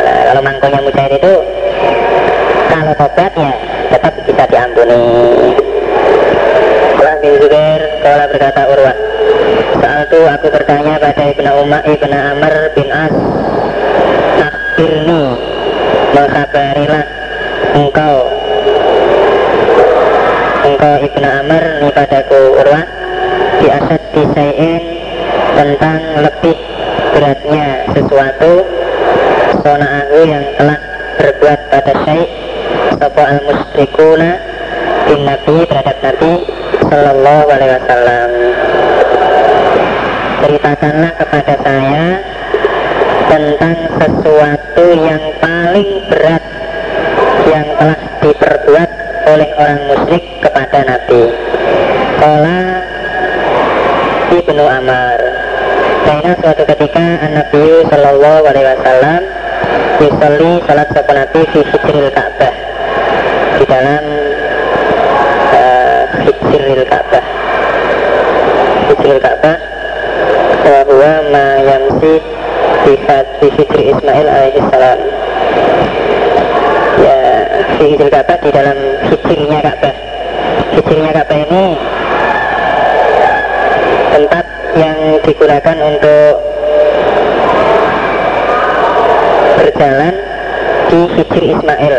[0.02, 1.34] nah, kalau mangkonya Mujahid itu
[2.68, 3.31] kalau tobatnya
[10.53, 13.14] bertanya pada Ibnu Umar Ibn Amr bin As
[14.36, 15.22] Akhirnu
[16.12, 17.05] Mengkabarilah
[17.72, 18.16] engkau.
[20.68, 22.84] Engkau Ibn Amr Ini padaku Urwah
[23.64, 24.82] Di asad disayin
[25.57, 26.57] Tentang lebih
[27.16, 28.53] beratnya sesuatu
[29.64, 30.78] Sona'ahu yang telah
[31.16, 32.28] berbuat pada syait
[33.00, 34.30] Sopo al-musrikuna
[35.09, 36.44] Bin Nabi terhadap Nabi
[36.92, 37.41] Sallallahu
[40.43, 42.07] ceritakanlah kepada saya
[43.30, 46.43] tentang sesuatu yang paling berat
[47.47, 48.90] yang telah diperbuat
[49.30, 51.22] oleh orang musyrik kepada Nabi.
[52.18, 52.61] Kala
[54.34, 55.18] Ibnu Amar.
[56.03, 59.22] Karena suatu ketika Nabi Shallallahu Alaihi Wasallam
[60.03, 62.55] Yusalli salat Nabi di hijril Ka'bah
[63.62, 64.05] di dalam
[65.55, 67.24] uh, hijril Ka'bah
[68.90, 69.71] hijril Ka'bah
[70.62, 72.14] bahwa ma yamsi
[72.86, 74.98] di hijri Ismail alaihissalam
[77.02, 77.18] ya
[77.78, 78.78] di hijril Ka'bah di dalam
[79.10, 79.94] hijrinya Ka'bah
[80.78, 81.66] hijrinya Ka'bah ini
[84.14, 84.44] tempat
[84.78, 86.34] yang digunakan untuk
[89.58, 90.14] berjalan
[90.88, 91.94] di hijri Ismail.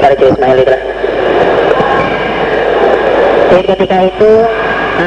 [0.00, 0.76] Hijri Ismail itu
[3.50, 4.30] Jadi ketika itu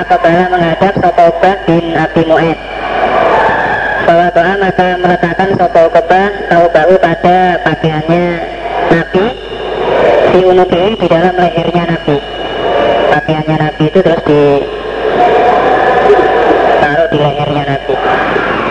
[0.02, 2.24] apabila menghadap Sotobah bin Abi
[4.04, 8.26] bahwa doa maka meletakkan Sotobah tahu bahu pada pakaiannya
[8.89, 9.26] Nabi.
[10.34, 12.18] Di unuki di dalam lehernya Nabi.
[13.14, 14.44] Pakaiannya Nabi itu terus di
[16.82, 17.94] taruh di lehernya Nabi.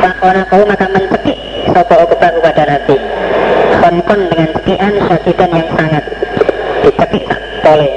[0.02, 1.38] Pakona kau maka mencekik
[1.70, 2.98] Sopo Okubah kepada Nabi.
[3.82, 6.04] Konkon dengan cekian syadidan yang sangat
[6.86, 7.92] Dicekik tak boleh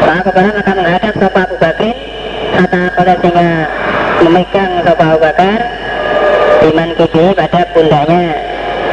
[0.00, 1.96] Pak kepada maka menghadap Sopo Abu Bakrin
[2.56, 3.50] Kata pada sehingga
[4.30, 5.58] memegang Sopo Abu Bakar
[6.62, 8.30] Iman kibi pada pundaknya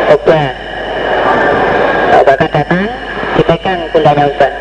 [0.10, 0.50] Ubah
[2.18, 2.90] Abu Bakar datang
[3.38, 4.52] dipegang pundaknya Ubah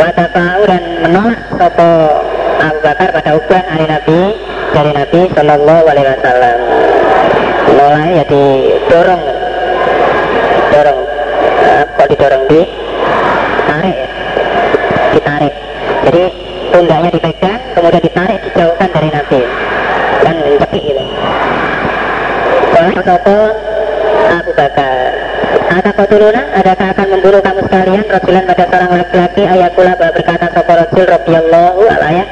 [0.00, 1.90] Watafa'u dan menolak Sopo
[2.64, 4.20] Abu Bakar pada Ubah hari Nabi
[4.72, 6.58] dari Nabi Shallallahu Alaihi Wasallam.
[7.68, 9.24] Menolak ya didorong.
[10.72, 11.00] Dorong
[11.60, 12.60] nah, kok didorong di?
[13.68, 14.08] Tarik ya?
[15.12, 15.54] Ditarik.
[16.08, 16.24] Jadi
[16.72, 19.42] pundaknya dipegang kemudian ditarik dijauhkan dari Nabi
[20.22, 21.04] dan mencekik gitu
[23.02, 23.34] Sopo
[24.30, 25.10] Abu Bakar.
[25.74, 28.06] Ada kotuluna, adakah akan membunuh kamu sekalian?
[28.06, 32.26] Rajulan pada seorang laki-laki Ayakula bahwa berkata Sopo Rasul Rabbiyallahu alayah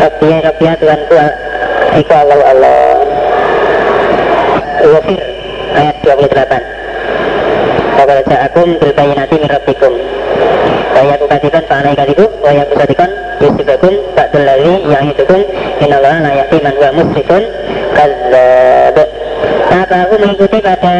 [0.00, 1.16] Rabbiyah Rabbiyah Tuhanku
[2.00, 2.96] Iku Allah Allah.
[4.88, 5.20] Wafir
[5.76, 9.92] Ayat 28 Wakala ja'akum bilbayinati min rabbikum.
[10.96, 13.12] Waya kukatikan fa'alai katibu Waya kusatikan
[13.44, 15.44] yusibakum Ba'dul ladhi ya'itukum
[15.84, 17.44] Innallaha la ya'ti man wa musrifun.
[17.92, 18.63] Kadzab
[19.72, 20.96] Apa aku mengikuti pada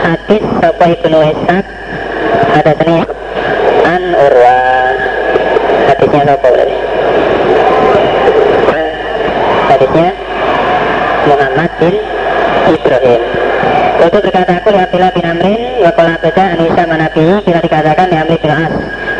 [0.00, 1.64] hadis Sopo Ibnu Ishaq
[2.56, 2.96] Ada sini
[3.84, 4.60] An Urwa.
[5.92, 6.76] Hadisnya Sopo berarti
[9.68, 10.08] Hadisnya
[11.28, 11.94] Muhammad bin
[12.72, 13.22] Ibrahim.
[13.98, 18.36] Untuk berkata aku lihat bila bin Amrin Wakola baca Anisa manabi Bila dikatakan di Amri
[18.38, 18.72] bin As.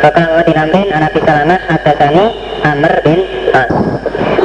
[0.07, 2.25] Wakola bin Amrin Anabi Salamah Hadasani
[2.63, 3.21] Amr bin
[3.53, 3.71] As.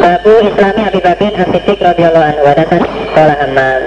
[0.02, 3.83] Babu Islami Abi Bakrin As-Siddiq radhiyallahu anhu Hadasani Kola Ammar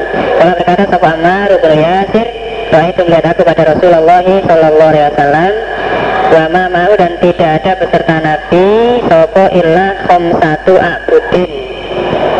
[0.76, 2.28] Berkata Sopo Ammar Rukul Yasir
[2.68, 5.52] Doa itu melihat aku pada Rasulullah Sallallahu alaihi wasallam.
[6.36, 8.66] Wama mau dan tidak ada beserta Nabi
[9.08, 9.96] Sopo illa
[10.36, 11.48] satu abudin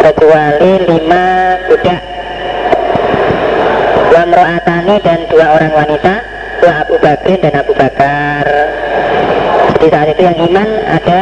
[0.05, 1.24] Kecuali lima
[1.64, 2.03] budak.
[4.12, 6.14] Wamro'atani dan dua orang wanita
[6.61, 8.45] Wa Abu Bakrin dan Abu Bakar.
[9.80, 11.20] Di saat itu yang iman ada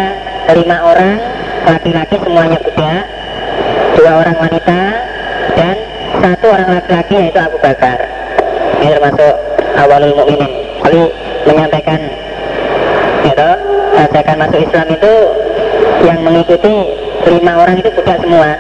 [0.51, 1.23] lima orang
[1.63, 3.07] Laki-laki semuanya budak
[4.03, 4.94] Dua orang wanita
[6.55, 7.99] orang laki-laki yaitu Abu Bakar.
[8.79, 9.35] Ini termasuk
[9.75, 10.53] awalul mu'minin.
[10.85, 11.03] Kali
[11.49, 12.01] menyampaikan
[13.25, 13.51] Gitu
[13.97, 15.15] Ajakan masuk Islam itu
[16.05, 16.75] Yang mengikuti
[17.25, 18.53] lima orang itu budak semua.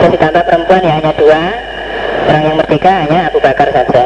[0.00, 1.42] Terus ditambah perempuan ya hanya dua
[2.30, 4.04] Orang yang merdeka hanya Abu Bakar saja.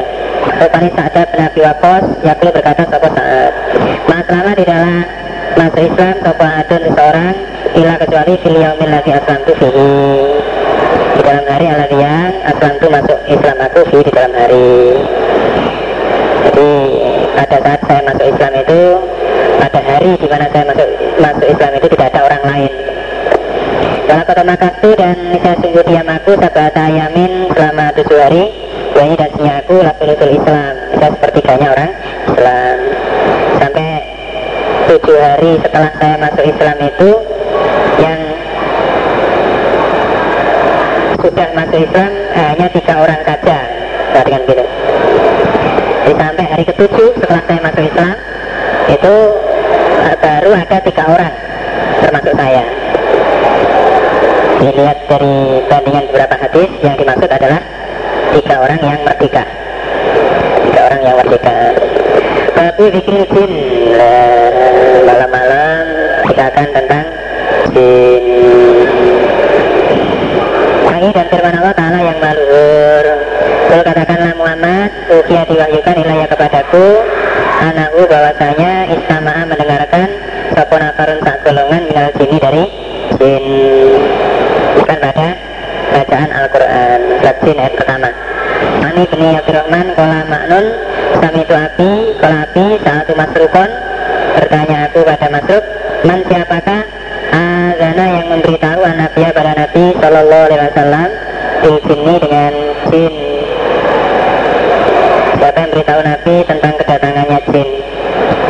[0.54, 3.52] Rupani Sa'ad bin Abi Waqqas Yakul berkata Sopo Sa'ad
[4.06, 5.02] Masalah di dalam
[5.58, 7.34] masuk Islam Sopo Adun seorang
[7.74, 10.43] Ila kecuali fil yaumil ladhi aslam tu fihi
[11.14, 14.72] Di dalam hari ala yang aslam tu masuk Islam aku fi di dalam hari.
[16.44, 16.72] Jadi
[17.34, 18.80] pada saat saya masuk Islam itu
[19.54, 22.72] Pada hari di mana saya masuk masuk Islam itu tidak ada orang lain.
[24.04, 28.44] Kalau kota Makassar dan saya sungguh diam aku sabata yamin selama tujuh hari
[28.94, 30.72] Wahyu dan sinya aku lapulutul Islam.
[31.00, 31.90] Saya sepertiganya orang
[32.30, 32.76] Islam.
[33.58, 33.88] Sampai
[34.86, 37.10] tujuh hari setelah saya masuk Islam itu
[37.98, 38.20] Yang
[41.24, 43.58] sudah masuk Islam hanya tiga orang saja.
[44.12, 44.64] Perhatikan gitu.
[46.04, 48.14] Jadi sampai hari ketujuh setelah saya masuk Islam
[48.92, 49.14] Itu
[50.20, 51.34] baru ada tiga orang
[52.04, 52.64] Termasuk saya.
[54.60, 57.60] Dilihat dari bandingan beberapa hadis yang dimaksud adalah
[58.36, 59.44] tiga orang yang merdeka.
[60.64, 60.84] Tidak
[62.54, 63.52] tapi bikin jin
[63.94, 64.50] Nah,
[65.06, 65.84] malam-malam
[66.26, 67.06] kita akan tentang
[67.70, 68.22] jin
[70.94, 73.04] Lagi dan firman Allah Ta'ala yang maluhur
[73.66, 77.02] Lalu katakanlah Muhammad Ukia diwahyukan ilayah kepadaku
[77.66, 80.08] Anakku bahwasanya Istama'a mendengarkan
[80.54, 82.70] Sopo nafarun tak golongan minal jini dari
[83.18, 83.44] jin.
[84.78, 85.34] Bukan pada
[85.98, 86.98] bacaan Al-Quran.
[87.18, 88.10] Surat jin ayat pertama.
[88.86, 90.66] Ani bin Abdurrahman Kola maknun
[91.18, 91.90] Sami itu api
[92.22, 93.70] Kola api Saat masrukon.
[94.38, 95.64] Bertanya aku pada masruk
[96.06, 96.86] Man siapakah
[97.34, 99.33] Azana yang memberitahu Nabiya pada
[99.74, 101.10] Nabi Sallallahu Alaihi Wasallam
[101.58, 102.52] Bil jinni dengan
[102.94, 103.14] jin.
[105.34, 107.68] Siapa yang beritahu Nabi tentang kedatangannya jin.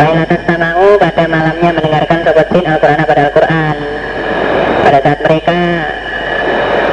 [0.05, 3.77] Lain atas sama'u pada malamnya mendengarkan sobat jin Al-Quran pada Al-Quran.
[4.85, 5.61] Pada saat mereka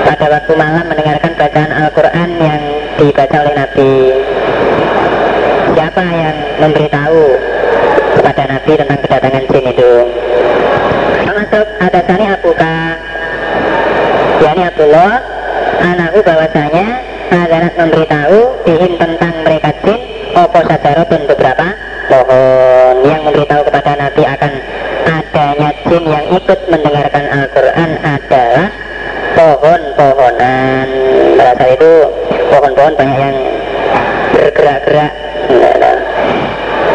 [0.07, 2.61] pada waktu malam mendengarkan bacaan Al-Quran yang
[3.03, 3.93] dibaca oleh Nabi.
[5.75, 7.21] Siapa yang memberitahu
[8.15, 9.91] kepada Nabi tentang kedatangan jin itu
[11.19, 12.71] Termasuk ada sani abuka
[14.91, 15.23] Abdullah
[15.87, 16.87] anakku bahwasanya
[17.31, 20.03] Azarat memberitahu dihim tentang mereka jin
[20.35, 21.63] Opo sajarotun beberapa?
[22.11, 24.53] Pohon Yang memberitahu kepada Nabi akan
[25.07, 28.67] adanya jin yang ikut mendengarkan Al-Quran adalah
[29.39, 30.87] pohon-pohonan.
[31.39, 31.93] Saat itu
[32.51, 33.37] pohon-pohon banyak yang
[34.35, 35.11] bergerak-gerak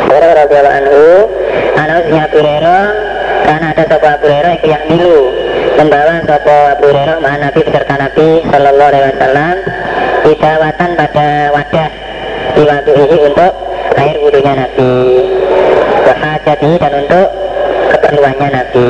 [0.04, 1.04] Hurairah radhiyallahu anhu
[1.80, 2.84] anusnya Abu Hurairah
[3.48, 5.32] karena ada sebuah Abu Hurairah itu yang milu
[5.76, 9.56] membawa sebuah Abu Hurairah maha Nabi beserta Nabi Sallallahu Alaihi Wasallam
[10.24, 11.90] idawatan pada wadah
[12.56, 13.52] diwaduhi untuk
[13.92, 14.92] air wudhunya Nabi.
[16.08, 17.28] Wahajati dan untuk
[17.92, 18.88] keperluannya Nabi.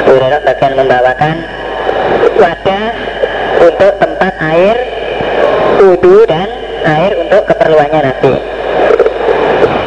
[0.00, 1.36] Abu Hurairah bagian membawakan
[2.40, 2.88] wadah
[3.68, 4.76] untuk tempat air
[5.84, 6.48] wudhu dan
[6.88, 8.32] air untuk keperluannya Nabi.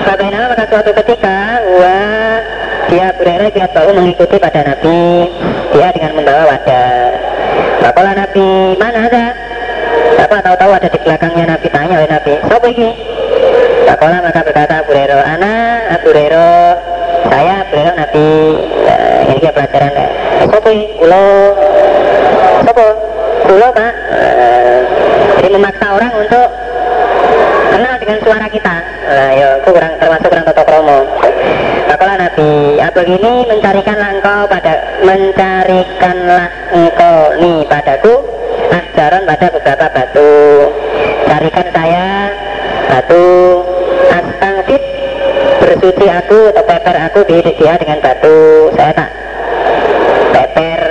[0.06, 2.38] Bagaimana maka suatu ketika wah
[2.94, 4.33] dia berada dia tahu mengikuti
[12.74, 12.90] Ini.
[13.86, 15.54] Bapalah maka berkata Abu Hurairah Ana
[15.94, 16.74] Abu Hurairah
[17.30, 18.30] Saya Abu Hurairah Nabi
[18.82, 18.98] ya,
[19.30, 19.94] Ini dia pelajaran
[20.50, 20.86] Siapa ini?
[20.98, 21.26] Ulo
[22.66, 22.86] Siapa
[23.54, 23.94] Ulo pak.
[24.10, 24.80] Eh,
[25.38, 26.48] Jadi memaksa orang untuk
[27.74, 28.76] kenal dengan suara kita.
[29.04, 31.00] Nah ya aku kurang termasuk kurang toto kromo
[31.94, 34.74] Apalah Nabi apa begini mencarikanlah engkau pada
[35.06, 38.14] mencarikanlah engkau nih padaku
[38.74, 40.32] ajaran pada beberapa batu
[41.30, 42.08] carikan saya
[42.90, 43.26] batu
[44.10, 44.82] astangfit
[45.62, 46.64] bersuci aku atau
[47.24, 48.38] peper aku di dia dengan batu
[48.76, 49.10] saya tak
[50.36, 50.82] peper.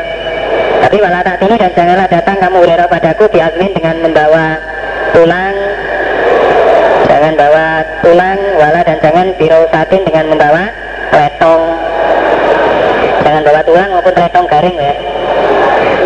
[0.83, 4.57] Tapi walau tak ini dan janganlah datang kamu ulera padaku diazmin dengan membawa
[5.13, 5.57] tulang.
[7.13, 7.67] Jangan bawa
[8.01, 9.27] tulang wala dan jangan
[9.69, 10.65] satin dengan membawa
[11.13, 11.63] letong
[13.23, 14.95] jangan bawa tulang maupun letong garing ya.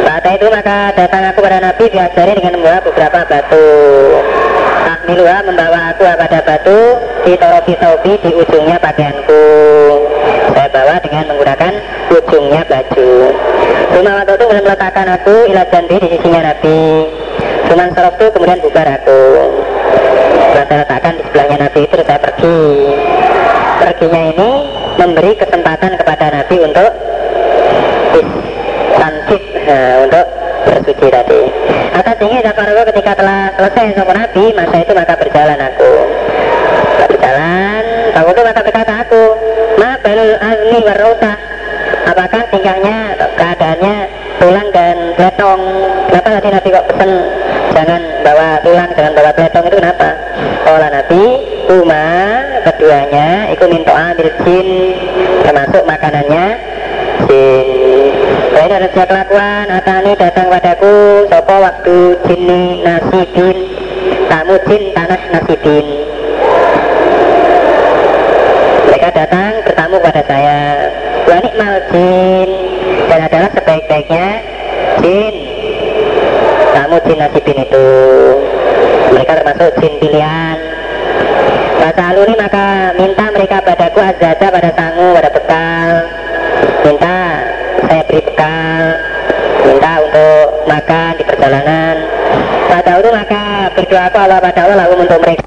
[0.06, 3.66] Saat itu maka datang aku pada Nabi diajari dengan membawa beberapa batu.
[4.86, 6.78] Tahmiluha membawa aku pada batu
[7.26, 9.42] di torofi saubi di ujungnya pakaianku
[10.54, 11.72] saya bawa dengan menggunakan
[12.14, 13.12] ujungnya baju
[13.90, 14.34] Cuma waktu
[14.86, 16.78] meletakkan aku ila janti di sisinya Nabi.
[17.66, 19.18] Cuman serok itu kemudian bubar aku
[20.54, 22.58] saya letakkan di sebelahnya Nabi itu saya pergi.
[23.82, 24.50] Perginya ini
[24.94, 26.90] memberi kesempatan kepada Nabi untuk
[28.94, 30.26] Sanjid nah, Untuk
[30.70, 31.42] bersuci tadi.
[32.16, 35.92] Ini Zakarwa ketika telah selesai sama Nabi Masa itu maka berjalan aku
[36.96, 37.82] Maka berjalan
[38.16, 39.22] Tahu itu maka berkata aku
[39.76, 41.32] Ma balul azmi warrota
[42.08, 43.96] Apakah tingkahnya keadaannya
[44.40, 45.62] tulang dan pletong
[46.76, 47.12] Kok pesen
[47.72, 50.08] Jangan bawa tulang, jangan bawa pletong itu kenapa?
[50.60, 51.22] Kalau Nabi
[51.72, 52.08] Uma
[52.68, 54.68] keduanya Itu minta ambil jin
[55.40, 56.46] Termasuk makanannya.
[57.24, 57.66] Jin.
[58.52, 61.96] Lain ada siap kelakuan Atani datang padaku Sopo waktu
[62.28, 62.44] jin
[62.84, 63.56] nasibin
[64.28, 65.86] Tamu jin tanah nasibin
[68.86, 70.60] mereka datang bertamu pada saya
[71.28, 72.48] wa nikmal jin
[73.12, 74.28] dan adalah sebaik-baiknya
[75.04, 75.34] jin
[76.86, 77.88] tamu jin nasibin itu.
[79.10, 80.56] Mereka termasuk jin pilihan.
[81.82, 85.90] Masa ini maka minta mereka padaku azaza pada sangu, pada bekal.
[86.86, 87.18] Minta
[87.90, 88.82] saya beri bekal.
[89.66, 91.94] Minta untuk makan di perjalanan.
[92.70, 93.42] Pada itu maka
[93.74, 95.44] berdoa aku Allah pada Allah lalu untuk mereka.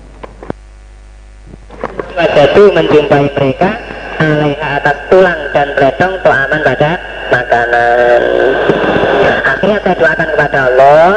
[2.19, 3.69] Wajadu menjumpai mereka
[4.19, 6.91] alaiha atas tulang dan beledong aman pada
[7.31, 8.21] makanan
[9.59, 11.09] akhirnya saya doakan kepada Allah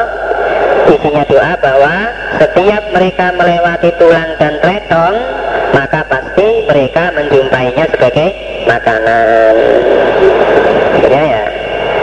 [0.90, 1.94] isinya doa bahwa
[2.42, 5.16] setiap mereka melewati tulang dan retong
[5.72, 8.28] maka pasti mereka menjumpainya sebagai
[8.68, 9.54] makanan.
[10.96, 11.44] Akhirnya ya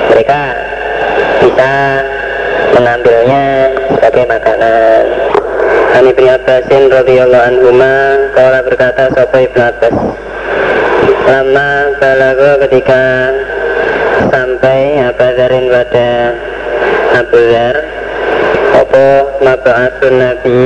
[0.10, 0.42] mereka
[1.40, 1.72] bisa
[2.76, 3.46] mengambilnya
[3.94, 5.04] sebagai makanan.
[5.90, 7.94] Ani bin Abbasin radhiyallahu anhuma
[8.38, 9.96] kala berkata sapa Ibnu Abbas?
[11.30, 11.70] Lama
[12.02, 13.34] balago ketika
[14.30, 16.10] sampai Abazarin pada
[17.22, 17.76] Abu Dhar
[18.80, 19.06] apa
[19.44, 20.62] mabaasun Nabi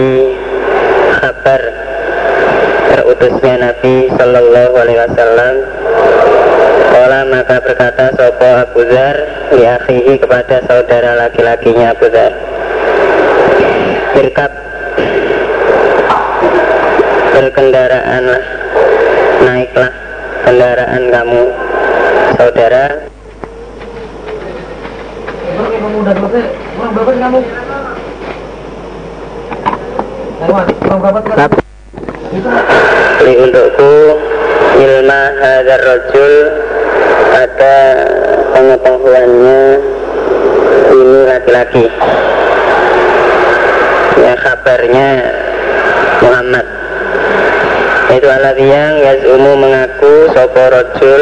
[3.13, 5.55] terutusnya Nabi Sallallahu Alaihi Wasallam.
[6.93, 9.17] Kala maka berkata Sopo Abu Dhar
[9.53, 12.33] Liakhihi kepada saudara laki-lakinya Abu Dhar
[14.13, 14.51] Birkab
[17.33, 18.43] Berkendaraanlah
[19.41, 19.91] Naiklah
[20.45, 21.43] kendaraan kamu
[22.37, 22.85] Saudara
[26.03, 26.43] udah selesai
[26.75, 27.39] kurang berapa sih kamu?
[30.43, 31.57] Herwan, kurang berapa sih kamu?
[33.23, 33.93] Li untukku
[34.83, 36.33] ilma hadar rojul
[37.33, 37.77] ada
[38.51, 39.61] pengetahuannya
[40.91, 41.85] ini laki-laki
[44.19, 45.09] ya kabarnya
[46.25, 46.65] Muhammad
[48.29, 51.21] alladhi yang yazumu mengaku sopo rojul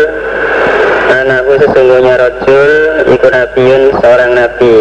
[1.10, 2.72] anakku sesungguhnya rojul
[3.10, 4.76] iku nabiun seorang nabi.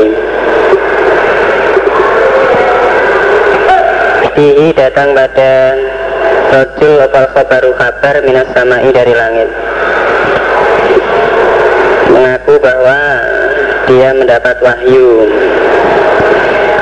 [4.37, 5.77] Fihi datang pada
[6.53, 9.49] rojul opal khabaru kabar minas samai dari langit.
[12.13, 13.01] Mengaku bahwa
[13.89, 15.31] dia mendapat wahyu.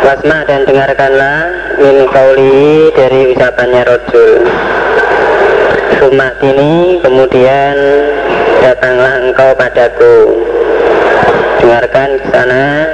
[0.03, 1.41] Wasma dan dengarkanlah
[1.79, 4.41] min kauli dari ucapannya rojul
[5.99, 7.75] Sumat ini kemudian
[8.63, 10.31] datanglah engkau padaku.
[11.59, 12.87] Dengarkan ke sana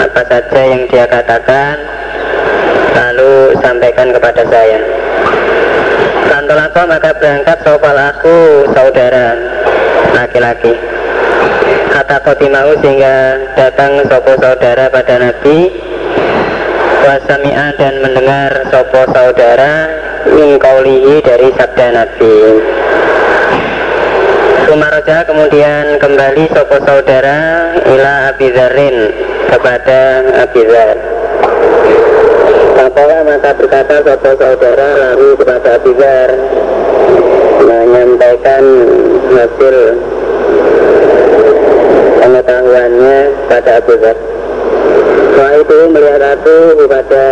[0.00, 1.76] apa saja yang dia katakan
[2.96, 4.80] Lalu sampaikan kepada saya.
[6.32, 9.36] Kantolako maka berangkat sopal aku saudara
[10.16, 10.72] laki-laki.
[11.92, 15.68] Kata kotimau sehingga datang sopo saudara pada Nabi.
[17.02, 19.90] Wasami'a dan mendengar sopo saudara
[20.30, 22.36] min kaulihi dari sabda Nabi.
[24.68, 28.96] Sumaraja kemudian kembali sopo saudara ila Abizarin
[29.52, 30.00] kepada
[30.48, 30.96] Abizar
[32.80, 36.30] Apalah maka berkata sopo saudara lalu kepada Abizar
[37.60, 38.64] menyampaikan
[39.34, 39.76] hasil
[42.22, 43.18] pengetahuannya
[43.50, 44.16] pada Dhar.
[45.32, 46.56] Setelah itu melihat aku
[46.86, 47.24] kepada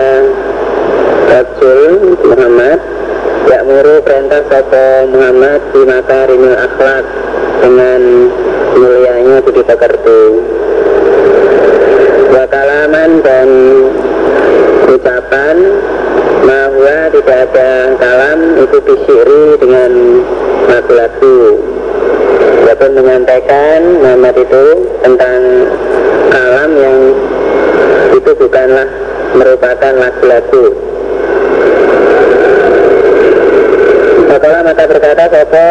[1.31, 2.81] Rasul Muhammad
[3.51, 7.03] Yakmuru perintah Sopo Muhammad di makarimil akhlak
[7.59, 8.01] dengan
[8.79, 10.23] mulianya budi pekerti.
[12.31, 13.49] Wakalaman dan
[14.87, 15.57] ucapan
[16.47, 19.93] bahwa tidak ada kalam itu disyiri dengan
[20.71, 21.41] lagu-lagu.
[22.71, 24.65] Dia pun menyampaikan Muhammad itu
[25.03, 25.41] tentang
[26.31, 26.99] kalam yang
[28.15, 29.00] itu bukanlah
[29.35, 30.65] merupakan lagu-lagu
[34.31, 35.69] Setelah maka berkata Sopo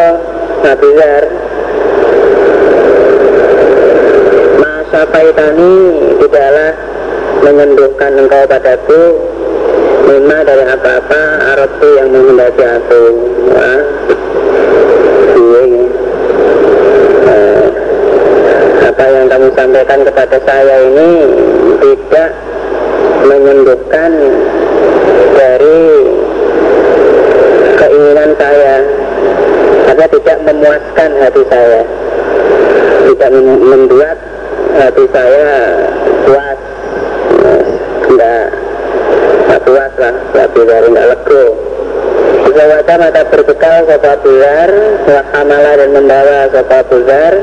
[0.60, 1.24] Nabi Zar
[4.60, 5.74] Masa paitani
[6.20, 6.72] tidaklah
[7.40, 9.02] menyenduhkan engkau padaku
[10.10, 11.22] Mima dari apa-apa
[11.54, 13.02] Arabku yang menghendaki aku.
[13.54, 13.80] Wah,
[15.38, 15.86] iya, iya.
[17.30, 17.64] Eh,
[18.90, 21.10] apa yang kamu sampaikan kepada saya ini
[21.78, 22.30] tidak
[23.24, 24.12] menyenduhkan
[25.36, 25.80] dari
[27.76, 28.76] keinginan saya.
[29.90, 31.82] Karena tidak memuaskan hati saya.
[33.10, 34.18] Tidak mem- membuat
[34.78, 35.52] hati saya
[36.24, 36.58] puas.
[38.06, 38.42] Tidak
[39.50, 40.14] tidak puas lah.
[40.34, 41.44] Lebih dari tidak lego
[42.50, 44.70] Zawata maka berbekal Sopa Bular
[45.06, 47.34] Wahamala dan membawa Sopa Bular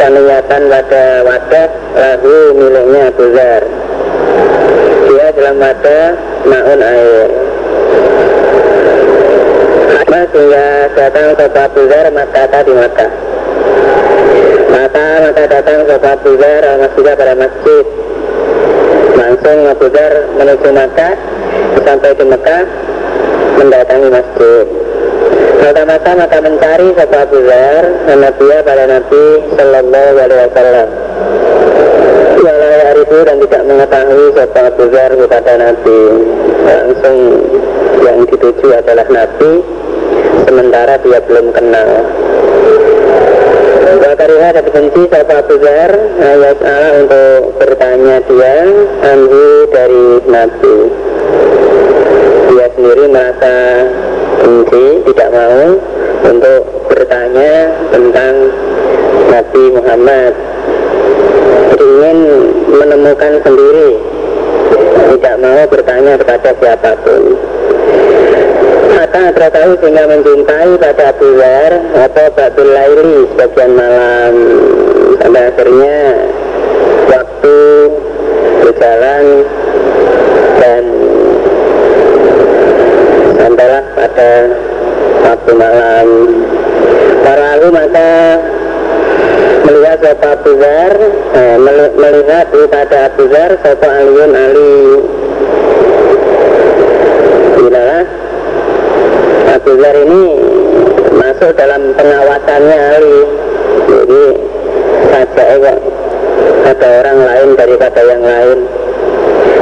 [0.00, 3.62] Saniyatan pada wadah Lahu miliknya Bular
[5.30, 6.06] Dia dalam wadah
[6.42, 7.30] Maun air
[10.30, 13.06] sehingga datang Sopa Bular Maka di mata
[14.74, 17.84] Mata maka datang Sopa Bular Masjid pada masjid
[19.14, 21.14] Langsung Abu Dhar menuju Makkah
[21.86, 22.62] Sampai di Mekah
[23.58, 24.66] mendatangi masjid.
[25.60, 27.84] Mata-mata maka mencari satu Abu Dhar
[28.16, 29.24] Nabiya pada Nabi
[29.58, 30.88] Sallallahu Alaihi Wasallam.
[32.40, 36.00] Walau itu dan tidak mengetahui satu Abu Dhar kepada Nabi.
[36.60, 37.18] Langsung
[38.04, 39.50] yang dituju adalah Nabi,
[40.44, 41.88] sementara dia belum kenal.
[43.90, 45.90] Wakariha ada benci satu Abu Dhar
[46.20, 48.56] ayat Allah untuk bertanya dia
[49.02, 50.76] Anhu dari Nabi
[52.50, 53.56] dia sendiri merasa
[54.42, 55.62] benci tidak mau
[56.26, 57.52] untuk bertanya
[57.94, 58.34] tentang
[59.30, 60.32] Nabi Muhammad
[61.80, 62.18] ingin
[62.70, 63.90] menemukan sendiri.
[65.10, 67.22] Tidak mau bertanya kepada siapa pun.
[68.94, 74.34] Maka tahu sehingga menjumpai pada Abu Dhar atau Batul Laili sebagian malam.
[75.18, 75.98] Sampai akhirnya
[77.10, 77.58] waktu
[78.60, 79.24] berjalan
[80.62, 80.82] dan
[83.40, 84.32] sampailah pada
[85.26, 86.08] waktu malam.
[87.20, 88.10] Para lalu maka
[89.66, 90.92] melihat Sopo Abu Dhar
[91.36, 91.56] eh,
[91.96, 94.76] melihat pada Abu Dhar Sopo Aliun Ali.
[97.60, 98.00] Inilah
[99.56, 100.24] Abu Dhar ini
[101.14, 103.18] masuk dalam pengawasannya Ali.
[103.90, 104.24] Jadi
[105.10, 105.78] saja kok
[106.70, 108.58] ada orang lain daripada yang lain.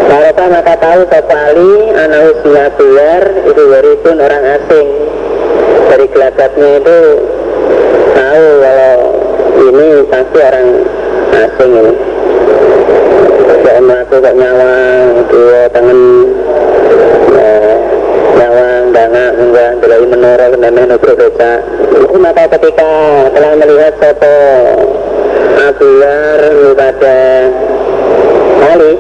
[0.09, 2.67] Mereka maka tahu Sopo Ali anak usia
[3.45, 3.63] itu
[4.05, 4.89] pun orang asing.
[5.89, 6.99] Dari gelagatnya itu
[8.13, 8.47] tahu
[9.69, 10.69] ini pasti orang
[11.37, 11.93] asing ini.
[13.65, 14.73] Kayak melakukan nyawa
[15.29, 16.01] dua tangan
[17.37, 17.77] eh,
[18.39, 18.85] nyawang
[19.39, 21.63] enggak dari menara nenek nubruk beca
[21.95, 22.93] itu maka ketika
[23.33, 24.37] telah melihat foto
[25.59, 26.41] Abular
[26.79, 27.19] pada
[28.73, 28.93] Ali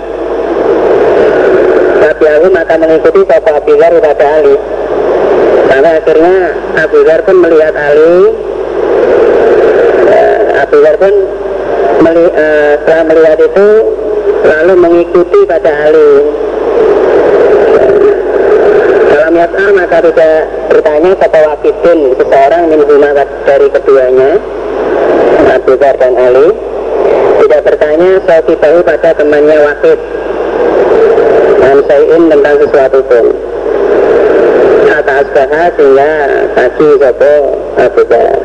[1.98, 4.56] Nabi aku maka mengikuti foto Abular pada Ali.
[5.68, 6.36] Sampai akhirnya
[6.82, 8.47] Abular pun melihat Ali
[10.58, 11.14] Abu Dhar pun
[12.02, 13.68] meli, uh, setelah melihat itu
[14.42, 16.12] lalu mengikuti pada Ali
[19.28, 20.36] dalam yas'ar maka tidak
[20.72, 22.80] bertanya kepada wakidin seseorang min
[23.46, 24.30] dari keduanya
[25.52, 26.48] Abu Dhar dan Ali.
[27.38, 29.98] Tidak bertanya bahu pada temannya wakid
[31.62, 33.26] dan sayin tentang sesuatu pun.
[34.90, 36.12] Kata asbaha sehingga
[36.58, 37.34] tadi sopo
[37.78, 38.38] Abu Dhar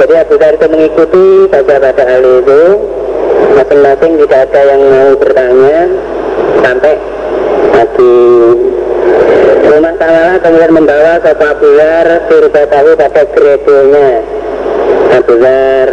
[0.00, 2.62] jadi Abu itu mengikuti baca pada Ali itu.
[3.52, 5.80] Masing-masing tidak ada yang mau bertanya
[6.64, 6.94] sampai
[7.76, 8.16] pagi
[9.68, 12.06] rumah Ta'ala kemudian membawa Sopo Abu Dhar
[12.72, 14.10] tahu pada geredonya.
[15.20, 15.90] Abu Dhar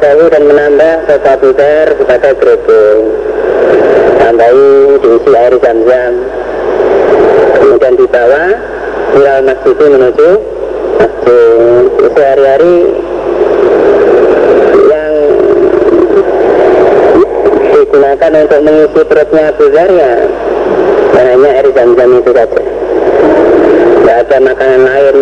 [0.00, 2.84] tahu dan menambah Sopo Abu Dhar kepada geredo.
[4.20, 4.68] Tambahi
[5.00, 6.12] diisi air zam-zam
[7.60, 8.44] kemudian dibawa
[9.16, 10.30] viral masjid menuju
[12.14, 12.76] sehari-hari
[14.90, 15.14] yang
[17.72, 20.12] digunakan untuk mengisi perutnya Abu ya
[21.20, 22.60] hanya air zam-zam itu saja.
[22.60, 25.16] Tidak ada makanan lain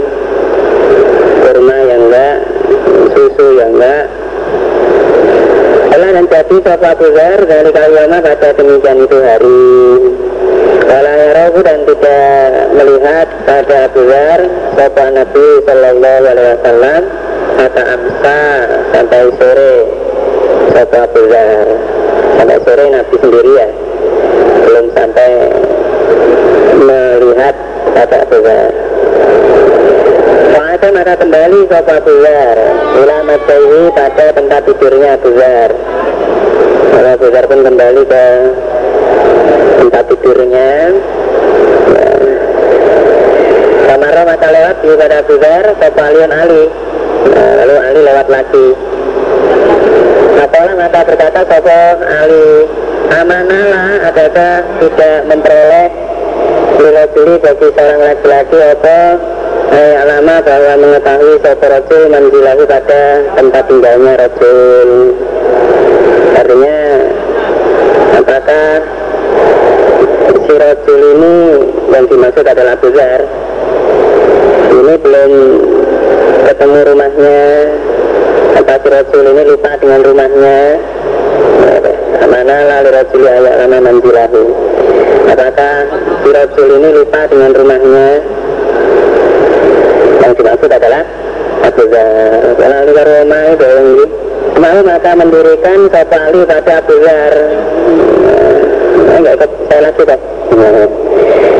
[1.42, 2.36] kurma yang enggak
[3.14, 4.04] susu yang enggak.
[5.88, 7.06] Telah dan jadi Sofa Abu
[7.48, 9.62] dari kalimat pada demikian itu hari
[10.88, 14.40] Wala yarahu dan tidak melihat pada Dhar
[14.72, 17.02] Sofa Nabi Sallallahu Alaihi Wasallam
[17.60, 18.40] Kata Amsa
[18.96, 19.74] sampai sore
[20.72, 21.66] Sofa Abu Dhar
[22.40, 23.68] Sampai sore Nabi sendiri ya.
[24.64, 25.30] Belum sampai
[26.80, 27.54] melihat
[27.92, 28.72] kata Abu Dhar
[30.56, 32.56] Fa'ata maka kembali Sofa Abu Dhar
[32.96, 33.36] Ulama
[33.92, 35.70] pada tempat tidurnya Abu Dhar
[37.08, 38.24] Abu Dhar pun kembali ke
[39.78, 40.68] tempat tidurnya
[41.94, 42.12] ya.
[43.88, 46.64] Kamara maka lewat di pada Abu Dhar Alion Ali.
[47.28, 48.68] Nah, lalu Ali lewat lagi.
[50.38, 52.50] Apalah maka berkata Sopo Ali
[53.10, 55.90] Amanalah adakah tidak memperoleh
[56.78, 59.00] Bila beli bagi seorang laki-laki apa?
[59.68, 64.88] Eh, alama bahwa mengetahui Sopo Rasul manjilahu pada tempat tinggalnya Rasul.
[66.38, 66.78] Artinya
[68.18, 68.70] Apakah
[70.48, 71.34] si Rasul ini
[71.92, 73.20] yang dimaksud adalah Abu Zar
[74.72, 75.32] ini belum
[76.48, 77.40] ketemu rumahnya.
[78.56, 80.60] Apa si Rasul ini lupa dengan rumahnya?
[82.28, 84.44] Mana lalu Rasul ayat lama manjilahu
[85.28, 85.76] apakah
[86.24, 88.08] si Rasul ini lupa dengan rumahnya?
[90.24, 91.04] Yang dimaksud adalah
[91.68, 93.72] Abu lalu ke rumah itu
[94.58, 96.94] maka mendirikan Sopali pada Abu
[99.16, 100.20] enggak ikut saya lagi pak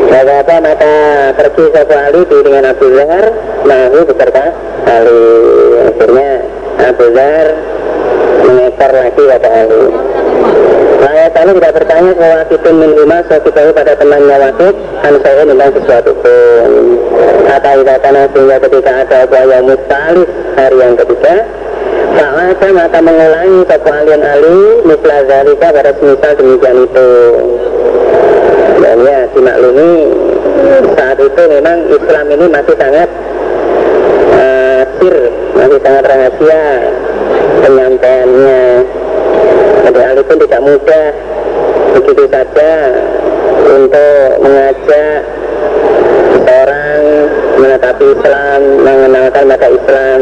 [0.09, 0.93] Maka apa maka
[1.37, 3.25] pergi Sopo Ali dengan Abu Zar
[3.63, 4.45] Nahu beserta
[4.89, 5.23] Ali
[5.85, 6.31] Akhirnya
[6.81, 7.47] Abu Zar
[8.43, 9.83] mengekor lagi pada Ali
[10.99, 15.43] Ayat Ali tidak bertanya bahwa Wakitun min rumah Suatu tahu pada temannya Wakit Kan saya
[15.45, 16.71] tentang sesuatu pun
[17.45, 21.35] Kata idakana sehingga ketika ada Buaya mustalis hari yang ketiga
[22.19, 27.11] Maka maka mengulangi satu alian ali Misla zalika pada semisal demikian itu.
[28.83, 29.91] Dan ya dimaklumi
[30.99, 33.09] Saat itu memang Islam ini masih sangat
[34.35, 35.15] uh, Sir
[35.55, 36.63] Masih sangat rahasia
[37.63, 38.63] Penyampaiannya.
[39.87, 41.07] Jadi Ali pun tidak mudah
[41.95, 42.73] Begitu saja
[43.63, 45.19] Untuk mengajak
[46.43, 46.99] Seorang
[47.63, 50.19] menetapi Islam Mengenalkan mata Islam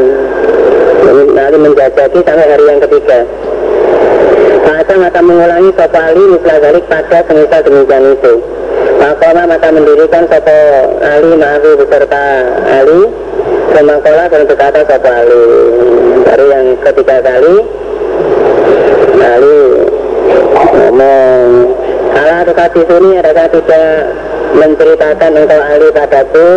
[1.28, 3.20] Nanti menjajaki sampai hari yang ketiga.
[4.68, 8.34] Maka maka mengulangi sopo Ali mislah balik pada semisal demikian itu.
[9.00, 10.58] Makoma maka mendirikan sopo
[11.04, 12.24] Ali ma'ahu beserta
[12.68, 13.00] Ali
[13.74, 15.44] Semakola dan berkata sopo Ali.
[16.24, 17.56] Baru yang ketiga kali
[19.18, 19.60] Ali
[20.78, 21.48] ngomong
[22.18, 23.92] Kalau kasih sini adakah tidak
[24.56, 26.50] menceritakan engkau Ali padaku?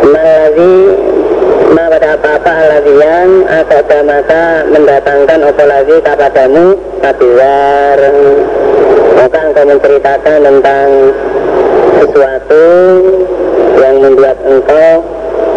[0.00, 0.74] Malazi
[1.70, 3.46] ma pada apa-apa lagi yang
[4.02, 6.64] maka mendatangkan apa lagi kepadamu?
[6.98, 7.98] Kabilar
[9.14, 10.88] maka engkau menceritakan tentang
[12.00, 12.66] sesuatu
[13.78, 14.90] yang membuat engkau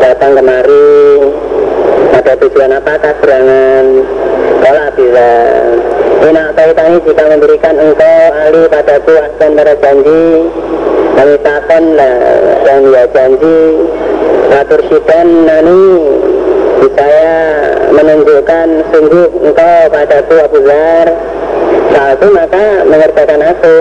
[0.04, 0.92] datang kemari.
[2.14, 3.86] Ada tujuan apakah serangan
[6.24, 10.24] Ina kaitannya jika memberikan engkau ali padaku akan pada janji
[11.44, 12.16] takkan lah
[12.64, 13.60] yang dia janji
[14.54, 15.84] Atur sidan nani
[16.94, 17.32] saya
[17.90, 21.08] menunjukkan sungguh engkau padaku Abu Zar.
[21.92, 23.76] Saat itu maka mengerjakan aku.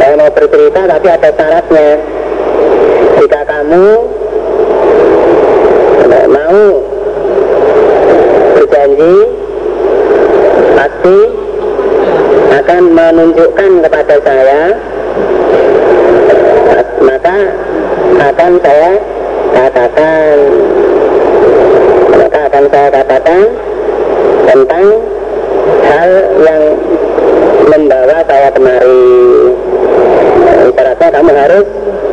[0.00, 1.88] Saya mau bercerita tapi ada syaratnya.
[3.20, 3.86] Jika kamu
[6.28, 6.60] mau
[8.56, 9.37] berjanji
[10.88, 11.20] pasti
[12.48, 14.62] akan menunjukkan kepada saya
[17.04, 17.38] maka
[18.18, 18.92] akan saya
[19.52, 20.36] katakan
[22.16, 23.42] maka akan saya katakan
[24.48, 24.86] tentang
[25.84, 26.10] hal
[26.40, 26.62] yang
[27.68, 29.04] membawa saya kemari.
[30.72, 31.66] Isyaratnya kamu harus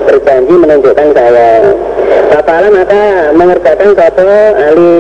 [0.04, 1.52] berjanji menunjukkan saya
[2.06, 3.04] Kepala maka
[3.34, 4.96] mengerjakan suatu ahli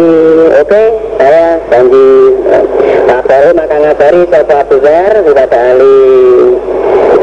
[0.61, 0.83] Oke,
[1.21, 2.09] saya janji
[3.05, 5.99] Kabaru maka ngabari suatu Abu Zar kepada ahli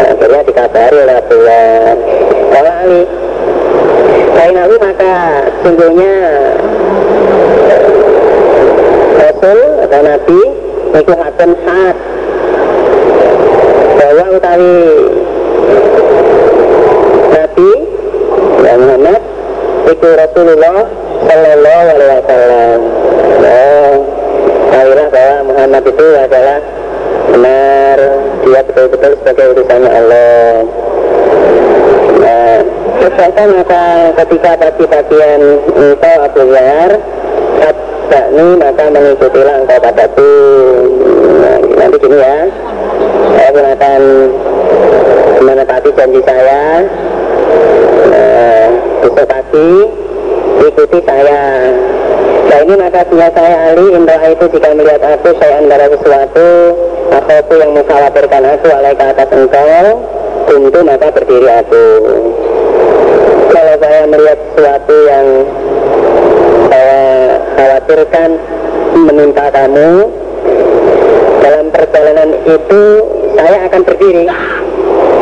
[0.03, 1.95] Akhirnya dikabari oleh Abu Zar
[2.53, 3.03] Kalau ahli
[4.33, 5.15] Bainahu maka
[5.63, 6.15] sungguhnya
[9.23, 10.41] Rasul atau Nabi
[10.93, 11.97] itu hakun hak
[13.97, 14.79] bahwa utawi
[17.33, 17.71] Nabi
[18.63, 19.23] ya Muhammad
[20.03, 20.83] itu Rasulullah
[21.31, 22.79] Sallallahu Alaihi Wasallam.
[23.47, 23.93] Oh,
[24.75, 26.59] tahulah bahwa Muhammad itu adalah
[27.31, 27.99] benar
[28.43, 30.51] dia betul-betul sebagai utusannya Allah.
[32.19, 32.57] Nah,
[32.99, 33.15] Terus
[33.55, 33.85] maka
[34.27, 36.91] ketika bagi-bagian engkau Abu Zar
[38.11, 40.35] Bakni maka mengikutilah engkau padaku
[41.43, 42.39] nah, Nanti gini ya
[43.35, 44.01] Saya gunakan
[45.43, 46.63] menepati janji saya
[48.07, 48.67] nah,
[49.03, 49.42] Besok
[50.63, 51.43] ikuti saya.
[52.53, 53.87] Nah ini maka punya saya Ali.
[53.97, 56.49] Indra itu jika melihat aku saya antara sesuatu
[57.09, 60.05] Apa pun yang mengkhawatirkan aku Alai ke atas engkau
[60.43, 61.87] Tentu maka berdiri aku.
[63.53, 65.27] Kalau saya melihat sesuatu yang
[66.73, 67.05] saya
[67.57, 68.31] khawatirkan
[68.97, 69.91] menimpa kamu
[71.43, 72.83] dalam perjalanan itu
[73.39, 74.25] saya akan berdiri.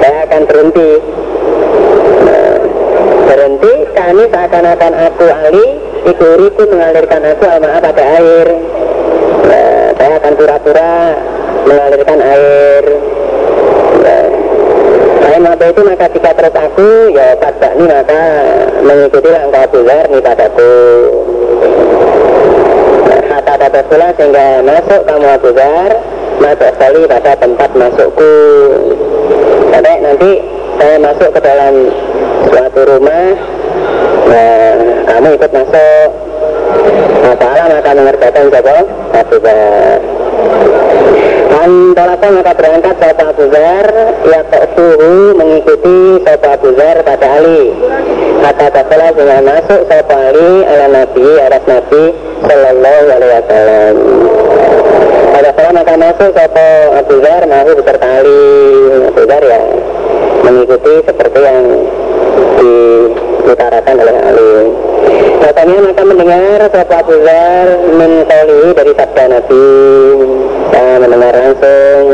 [0.01, 0.91] Saya akan berhenti.
[2.27, 2.57] Nah,
[3.29, 5.67] berhenti kami seakan-akan aku Ali
[6.09, 8.47] ikuriku mengalirkan aku sama pada air.
[9.45, 10.93] Nah, saya akan pura-pura
[11.69, 12.85] mengalirkan air.
[14.01, 14.25] Nah,
[15.21, 18.23] saya mata itu maka jika terus aku ya pada ini maka
[18.81, 20.77] mengikuti langkah bular nih padaku.
[23.31, 25.93] Kata kata pula sehingga masuk kamu Abu Dhar
[26.41, 28.37] masuk sekali pada tempat masukku.
[29.71, 30.31] Sampai nanti
[30.81, 31.75] saya masuk ke dalam
[32.49, 33.50] suatu rumah
[34.31, 34.75] nah
[35.09, 36.11] kamu ikut masuk.
[37.21, 38.77] Masalah maka mengerjakan siapa
[39.13, 40.01] Abu Dhar
[41.61, 43.87] Antolaka maka berangkat Bapak Abu Zar.
[44.25, 44.41] Ya
[44.73, 47.77] suhu mengikuti Bapak Abu Zar pada Ali.
[48.41, 52.03] Kata Bapak dengan masuk Bapak Ali ala Nabi atas Nabi
[52.41, 53.95] Sallallahu alaihi wasallam.
[55.31, 58.43] Pada salah maka masuk Bapak Abu Zar Mahu beserta Ali
[59.11, 59.61] Abu ya
[60.41, 61.65] Mengikuti seperti yang
[63.51, 64.55] diutarakan oleh Ali
[65.43, 67.67] Katanya maka mendengar Bapak Abu Zar
[67.99, 68.13] Min
[68.79, 69.67] dari sabda Nabi.
[70.71, 72.05] Saya mendengar langsung.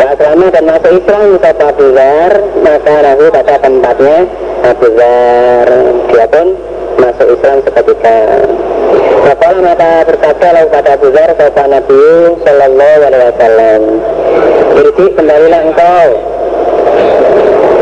[0.00, 2.32] Asrama dan masuk Islam Bapak Abu Zar
[2.64, 4.18] Maka rahu pada tempatnya
[4.64, 5.68] Abu Zar
[6.08, 6.48] Dia pun
[7.00, 8.20] masuk Islam seketika.
[9.24, 12.02] Maka maka berkata lalu pada Abu Dhar kata Nabi
[12.44, 13.80] Sallallahu Alaihi Wasallam
[14.80, 16.08] Irji kembalilah engkau.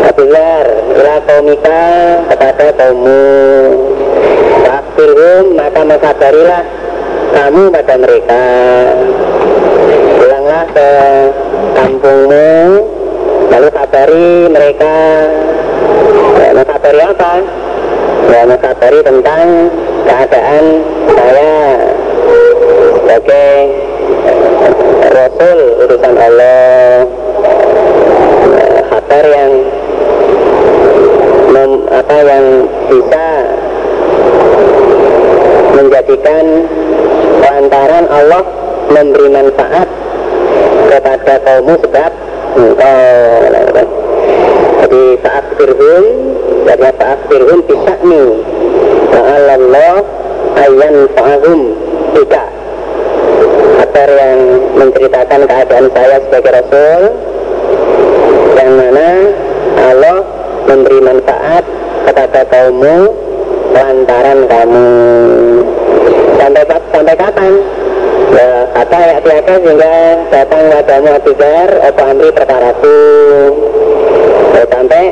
[0.06, 0.67] Abu Dhar
[0.98, 1.82] Ila kaumika
[2.26, 3.22] kepada kaummu
[4.66, 6.62] Fakirhum maka mengkabarilah
[7.28, 8.44] kamu pada mereka.
[10.18, 10.90] Pulanglah ke
[11.78, 12.50] kampungmu
[13.48, 14.96] Lalu kabari mereka.
[16.38, 17.32] Ya, Mengkabari apa?
[18.28, 19.46] Ya mengkabari tentang
[20.04, 20.64] keadaan
[21.16, 21.56] saya
[22.92, 23.52] sebagai
[25.16, 27.08] Rasul urusan Allah.
[28.58, 29.24] Eh, kabar
[31.68, 32.46] yang apa yang
[32.88, 33.26] bisa
[35.76, 36.44] menjadikan
[37.44, 38.44] lantaran Allah
[38.88, 39.88] memberi manfaat
[40.88, 42.12] kepada kaummu sebab
[42.56, 43.00] engkau
[44.78, 46.04] jadi saat firhum
[46.64, 48.28] jadi saat firhum bisa nih
[49.48, 50.00] Allah
[50.58, 51.60] ayan fa'ahum
[52.14, 52.48] tidak.
[53.78, 54.38] Kabar yang
[54.78, 57.02] menceritakan keadaan saya sebagai Rasul
[58.58, 59.08] yang mana
[59.78, 60.18] Allah
[60.68, 61.64] memberi manfaat
[62.04, 62.96] kepada kaummu
[63.72, 64.88] lantaran kamu
[66.36, 66.62] sampai
[66.92, 67.52] sampai kapan?
[68.28, 69.96] Ya kata ayat tiaka sehingga
[70.28, 73.00] datang padamu Abizar apa amri perkaraku.
[74.52, 75.04] Ya, sampai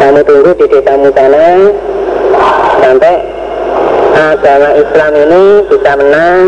[0.00, 1.46] kamu tunggu di desamu sana
[2.80, 3.14] sampai
[4.16, 6.40] agama Islam ini bisa menang.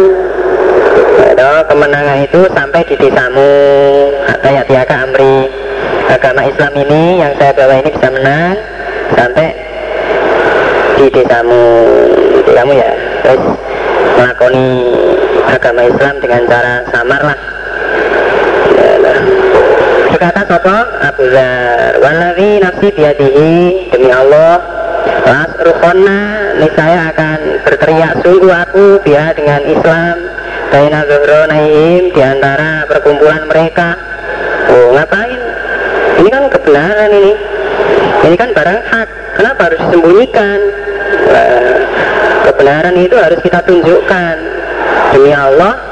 [1.19, 3.53] Ya, kemenangan itu sampai di desamu.
[4.41, 5.68] Ayat tiaka amri
[6.09, 8.57] agama Islam ini yang saya bawa ini bisa menang
[9.13, 9.49] sampai
[10.99, 11.63] di desamu
[12.43, 12.91] di kamu ya.
[13.23, 13.43] Terus
[14.19, 14.69] melakoni
[15.47, 17.39] agama Islam dengan cara samar lah.
[20.09, 22.01] Berkata sopo Abu Zar.
[22.01, 23.53] Wallahi nafsi biadihi
[23.93, 24.59] demi Allah
[25.29, 30.17] Las rukhonna niscaya akan berteriak sungguh aku biar dengan Islam
[30.73, 33.93] Baina zuhronaihim di antara perkumpulan mereka.
[34.73, 35.28] Oh ngapain?
[36.29, 37.33] Ini kan kebenaran ini.
[38.29, 39.09] Ini kan barang hak.
[39.41, 40.61] Kenapa harus disembunyikan?
[42.45, 44.37] Kebenaran itu harus kita tunjukkan.
[45.17, 45.89] Demi Allah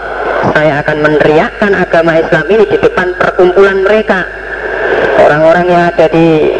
[0.53, 4.29] Saya akan meneriakkan agama Islam ini di depan perkumpulan mereka.
[5.25, 6.53] Orang-orang yang ada di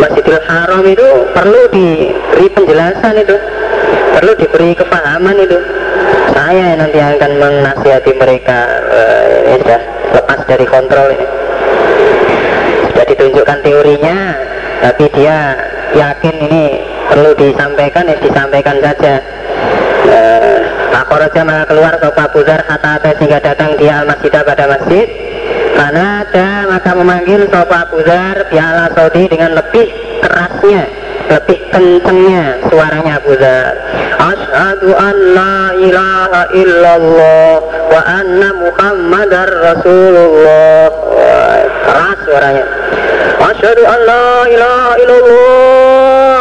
[0.00, 3.36] Masjidil Haram itu perlu diberi penjelasan itu.
[4.16, 5.60] Perlu diberi kepahaman itu.
[6.32, 8.58] Saya yang nanti akan menasihati mereka.
[8.88, 9.80] Eh, sudah
[10.16, 11.39] lepas dari kontrol ini
[13.00, 14.18] sudah ditunjukkan teorinya
[14.84, 15.56] tapi dia
[15.96, 16.64] yakin ini
[17.08, 19.24] perlu disampaikan ya disampaikan saja.
[20.04, 20.58] Eh,
[20.92, 25.08] Pak Koroja maka keluar ke Pak Buzar kata sehingga datang dia al pada masjid.
[25.80, 29.88] Karena ada maka memanggil Sopa Abu Dhar Biala Saudi dengan lebih
[30.20, 30.99] kerasnya
[31.30, 33.74] lebih kencengnya suaranya Abu Dhar
[34.20, 37.56] Ashadu an la ilaha illallah
[37.88, 40.92] wa anna muhammadar rasulullah.
[41.88, 42.64] Keras suaranya.
[43.40, 46.40] Ashadu an la ilaha illallah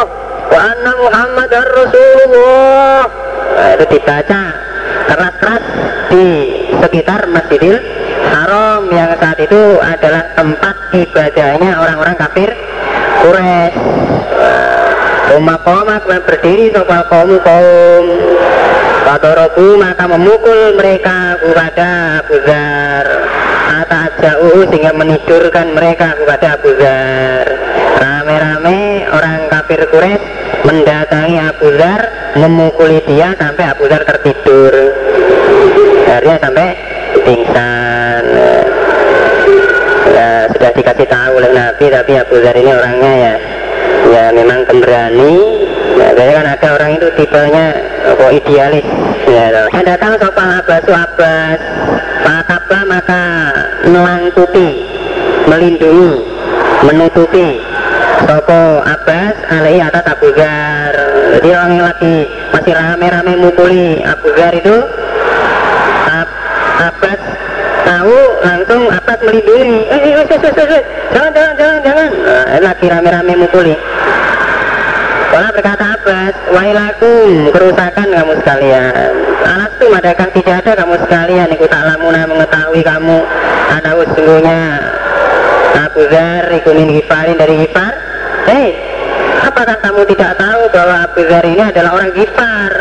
[0.52, 3.08] wa anna muhammadar rasulullah.
[3.56, 4.42] Nah, itu dibaca
[5.08, 5.64] keras-keras
[6.12, 6.28] di
[6.84, 7.80] sekitar Masjidil
[8.28, 12.52] Haram yang saat itu adalah tempat ibadahnya orang-orang kafir
[13.20, 13.74] Quraisy.
[15.30, 18.06] Rumah koma kemudian berdiri sopal kaum kaum
[19.06, 23.06] Fatorobu maka memukul mereka kepada Abu Zar.
[23.70, 27.46] Ata jauh sehingga menidurkan mereka kepada Abu Zar.
[28.00, 30.26] Rame-rame orang kafir Quraisy
[30.66, 32.02] mendatangi Abu Zar
[32.38, 34.74] Memukuli dia sampai Abu Zar tertidur.
[36.06, 36.68] Akhirnya sampai
[37.26, 37.89] pingsan
[40.60, 43.36] sudah dikasih tahu oleh Nabi tapi Abu Dhar ini orangnya ya
[44.12, 45.34] ya memang pemberani.
[45.96, 47.66] Ya biasanya kan ada orang itu tipenya
[48.20, 48.86] kok idealis.
[49.28, 49.46] Ya.
[49.72, 51.60] Yang datang Abbas Abbas.
[52.20, 53.24] Fakabah maka
[53.90, 54.86] melangkuti
[55.50, 56.22] melindungi
[56.86, 57.58] menutupi
[58.28, 60.94] Sopo Abbas alaihi atas Abu Dhar
[61.40, 62.16] jadi orang yang lagi
[62.54, 64.78] masih rame-rame mukuli Abu Dhar itu
[66.06, 66.38] Ab-
[66.92, 67.20] Abbas
[67.90, 72.10] tahu langsung Abbas melindungi eh, eh, eh, eh, eh, eh, jangan jangan jangan jangan.
[72.14, 73.76] Nah, lagi rame-rame mukuli
[75.30, 79.14] Kalau berkata Abbas, wahilakum kerusakan kamu sekalian.
[79.46, 81.48] Alastum adakah tidak ada kamu sekalian.
[81.54, 83.18] Ikut tak mengetahui kamu.
[83.78, 84.62] Ada sesungguhnya.
[85.86, 87.94] Abu Dhar ikumin Gifarin dari Gifar.
[88.50, 88.74] Hei,
[89.46, 92.74] apakah kamu tidak tahu bahwa Abu Dhar ini adalah orang Gifar?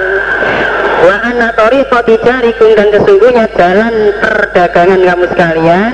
[1.78, 5.92] Wa anna tariqa tijarikum dan sesungguhnya jalan perdagangan kamu sekalian?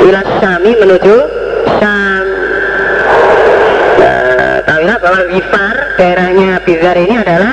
[0.00, 1.16] Ila Syami menuju
[1.76, 2.26] Syam.
[4.00, 7.52] Nah, tahulah bahwa Gifar daerahnya Bizar ini adalah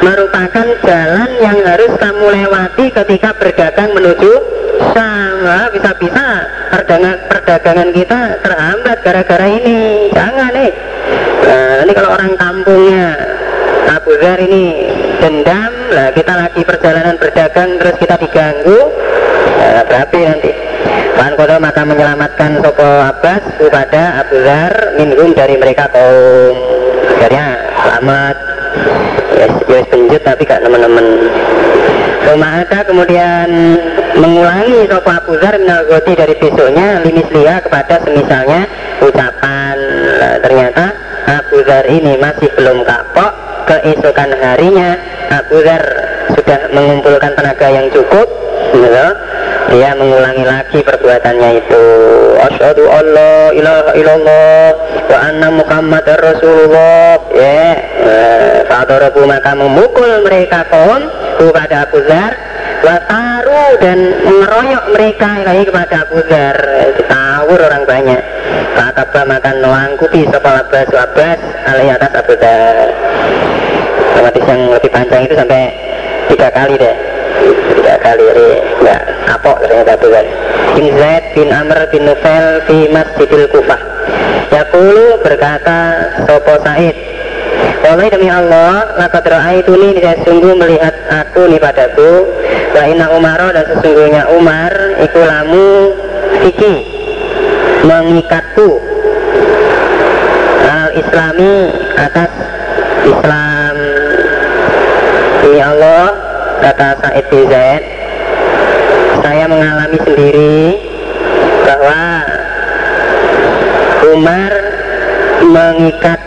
[0.00, 4.32] merupakan jalan yang harus kamu lewati ketika berdagang menuju
[4.96, 10.08] sama bisa-bisa perdagangan, perdagangan kita terhambat gara-gara ini.
[10.16, 10.72] Jangan nih
[11.44, 13.06] nah, ini kalau orang kampungnya
[13.92, 14.66] Abu Dhar ini
[15.18, 15.72] dendam.
[15.92, 18.80] Lah kita lagi perjalanan berdagang terus kita diganggu.
[19.58, 20.50] Nah, berarti nanti
[21.18, 26.56] Tuhan Kodo maka menyelamatkan Sopo Abbas kepada Abu Dhar minhum dari mereka kaum.
[27.18, 28.36] Akhirnya selamat.
[29.34, 31.06] Yes, yes penjut tapi gak teman-teman.
[32.68, 33.48] Ada kemudian
[34.20, 38.68] mengulangi Sopo Abu Dhar minal Goti dari besoknya limis lia kepada semisalnya
[39.00, 39.76] ucapan.
[40.20, 40.84] Nah, ternyata
[41.26, 44.96] Abu Dhar ini masih belum kapok keesokan harinya
[45.28, 45.84] Abu Dhar
[46.32, 48.24] sudah mengumpulkan tenaga yang cukup
[48.72, 49.06] gitu,
[49.68, 51.84] dia mengulangi lagi perbuatannya itu.
[52.48, 54.68] Asyhadu alla ilaha illallah
[55.12, 57.20] wa anna muhammadar rasulullah.
[57.36, 57.76] Ya
[58.68, 61.02] fadarabu maka memukul mereka kaum
[61.36, 62.32] kepada Abu Dhar
[62.78, 66.56] Wataru dan mengeroyok mereka lagi kepada Abu Dhar
[66.94, 68.22] ditawur orang banyak
[69.18, 72.86] Kata makan melangkupi sekolah Abbas Abbas alai atas Abu Dhar
[74.18, 75.74] Hadis yang lebih panjang itu sampai
[76.30, 76.96] tiga kali deh.
[77.74, 78.48] Tiga kali jadi
[78.82, 80.26] nggak kapok ternyata Abu Dhar
[80.78, 83.80] bin Zaid bin Amr bin Nufail fi Masjidil Kufah.
[84.54, 85.80] Yakulu berkata
[86.26, 86.96] Sopo Said
[87.78, 89.24] Wallahi demi Allah, lakad
[89.70, 92.26] ini saya sungguh melihat aku nih padaku.
[92.74, 95.96] Wa inna Umaro dan sesungguhnya Umar Iku lamu
[96.42, 96.97] Fiki
[97.86, 98.70] Mengikatku
[100.66, 101.54] Al-Islami
[101.94, 102.30] atas
[103.06, 103.76] Islam.
[105.38, 106.10] Demi Allah
[106.58, 107.82] Kata Said bin Zaid.
[109.22, 110.58] Saya mengalami sendiri
[111.62, 112.02] Bahwa
[114.10, 114.52] Umar
[115.46, 116.20] mengikat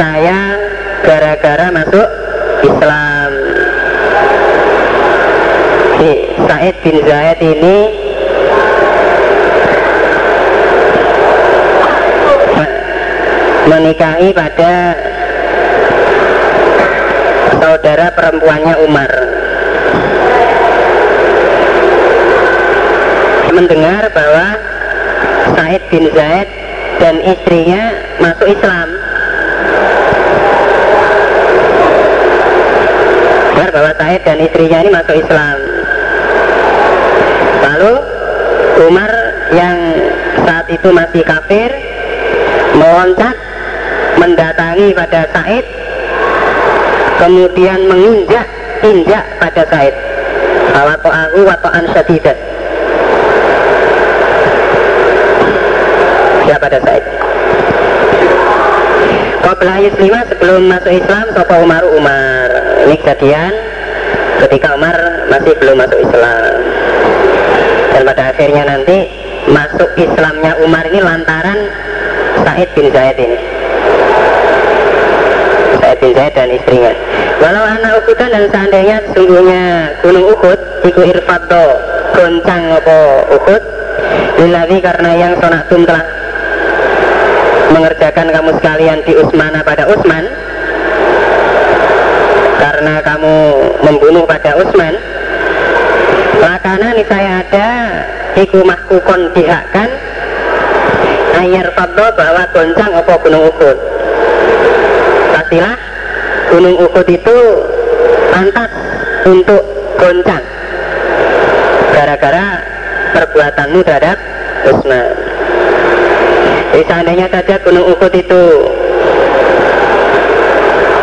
[0.00, 0.56] saya
[1.04, 2.08] gara-gara masuk
[2.64, 3.30] Islam.
[6.48, 8.03] Said bin Zaid ini
[13.74, 14.94] menikahi pada
[17.58, 19.10] saudara perempuannya Umar.
[23.50, 24.46] Mendengar bahwa
[25.58, 26.48] Said bin Zaid
[27.02, 27.82] dan istrinya
[28.22, 28.88] masuk Islam.
[33.54, 35.56] Dengar bahwa Said dan istrinya ini masuk Islam.
[37.62, 37.94] Lalu
[38.86, 39.10] Umar
[39.50, 39.78] yang
[40.46, 41.70] saat itu masih kafir
[42.74, 43.43] meloncat
[44.24, 45.64] mendatangi pada Said
[47.20, 48.48] kemudian menginjak
[48.80, 49.94] injak pada Said.
[50.74, 52.36] Awato'ahu wato'an syadidat
[56.48, 57.04] ya pada Said.
[59.44, 61.84] Qabla Yuslima sebelum masuk Islam Sopo Umar?
[61.84, 62.48] Umar.
[62.88, 63.52] Ini kejadian
[64.40, 64.96] ketika Umar
[65.28, 66.52] masih belum masuk Islam.
[67.92, 69.06] Dan pada akhirnya nanti
[69.44, 71.68] Masuk Islamnya Umar ini lantaran
[72.40, 73.53] Said bin Zaid ini
[76.12, 76.92] Zaid dan istrinya.
[77.40, 79.62] Walau anak Uhudan dan seandainya sesungguhnya
[80.04, 81.64] Gunung Uhud Iku irfaddo
[82.12, 82.98] Goncang apa
[83.32, 83.62] Uhud?
[84.36, 86.04] Lillahi karena yang sonatum telah
[87.72, 90.28] mengerjakan kamu sekalian di Usmana pada Usman.
[92.60, 93.36] Karena kamu
[93.82, 94.94] membunuh pada Usman.
[96.38, 97.68] Lakana saya ada
[98.38, 99.88] iku mahkukon dihakkan.
[101.34, 103.78] Ayar faddo bahwa goncang apa gunung Uhud.
[105.34, 105.83] Pastilah
[106.54, 107.38] gunung Uhud itu
[108.30, 108.70] pantas
[109.26, 109.62] untuk
[109.98, 110.44] goncang
[111.90, 112.46] gara-gara
[113.10, 114.18] perbuatanmu terhadap
[114.70, 115.10] Usman
[116.70, 118.42] jadi seandainya saja gunung Uhud itu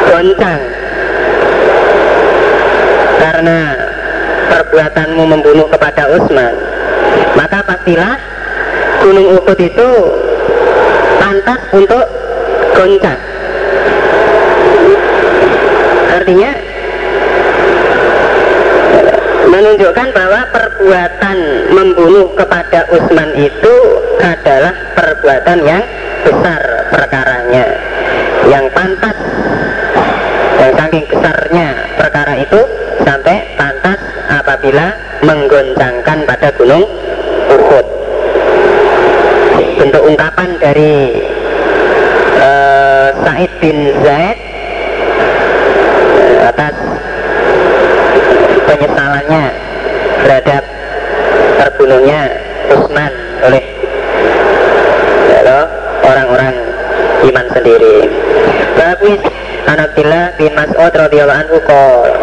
[0.07, 0.61] goncang
[3.19, 3.59] karena
[4.51, 6.53] perbuatanmu membunuh kepada Utsman,
[7.39, 8.19] maka pastilah
[8.99, 9.89] gunung Uhud itu
[11.19, 12.05] pantas untuk
[12.75, 13.30] goncang.
[16.21, 16.53] Artinya
[19.49, 21.37] menunjukkan bahwa perbuatan
[21.73, 23.73] membunuh kepada Utsman itu
[24.21, 25.81] adalah perbuatan yang
[26.21, 26.61] besar
[26.93, 27.65] perkaranya.
[28.45, 29.17] Yang pantas
[30.61, 31.67] dan saking besarnya
[31.97, 32.59] perkara itu
[33.01, 33.97] sampai pantas
[34.29, 34.93] apabila
[35.25, 36.85] menggoncangkan pada gunung
[37.49, 37.85] Uhud.
[39.73, 41.25] Bentuk ungkapan dari
[42.37, 44.50] uh, Said bin Zaid
[46.51, 46.75] atas
[48.67, 49.45] penyesalannya
[50.27, 50.63] terhadap
[51.57, 52.21] terbunuhnya
[52.71, 53.11] Utsman
[53.47, 53.63] oleh
[56.11, 56.55] orang-orang
[57.31, 57.97] iman sendiri.
[58.75, 59.21] Bagus
[59.69, 61.57] An Abdillah bin Mas'ud radhiyallahu anhu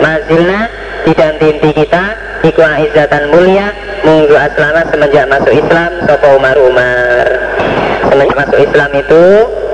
[0.04, 0.60] Mazilna
[1.08, 2.04] tidak henti kita
[2.44, 3.72] iku aizzatan mulia
[4.04, 7.24] munggu aslama semenjak masuk Islam sapa Umar Umar.
[8.08, 9.24] Semenjak masuk Islam itu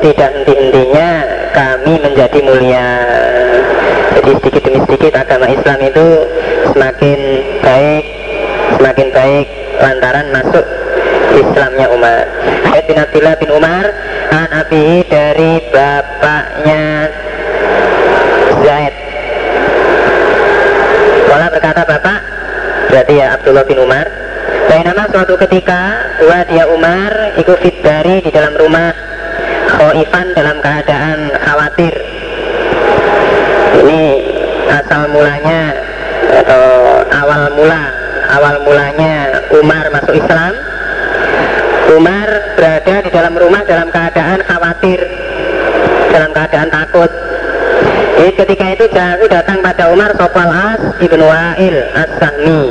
[0.04, 1.10] tidak henti-hentinya
[1.54, 2.88] kami menjadi mulia
[4.24, 6.06] sedikit demi sedikit agama Islam itu
[6.72, 7.20] semakin
[7.60, 8.04] baik
[8.80, 9.46] semakin baik
[9.78, 10.64] lantaran masuk
[11.34, 12.24] Islamnya Umar.
[12.70, 13.84] Said bin Abdullah bin Umar
[14.30, 17.10] An Abi dari bapaknya
[18.64, 18.94] Zaid.
[21.28, 22.18] Kala berkata bapak
[22.88, 24.06] Berarti ya Abdullah bin Umar
[24.84, 28.92] nama suatu ketika Wa dia Umar ikut fitbari di dalam rumah
[29.74, 32.13] Khoifan dalam keadaan khawatir
[33.72, 34.02] Ini
[34.68, 35.60] asal mulanya
[36.44, 36.64] Atau
[37.08, 37.84] awal mula
[38.24, 39.14] Awal mulanya
[39.52, 40.52] Umar masuk Islam.
[41.94, 45.00] Umar berada di dalam rumah dalam keadaan khawatir
[46.10, 47.10] Dalam keadaan takut.
[48.14, 48.86] Jadi ketika itu
[49.28, 52.62] datang pada Umar Sopal As ibnu Wa'il As-Sahmi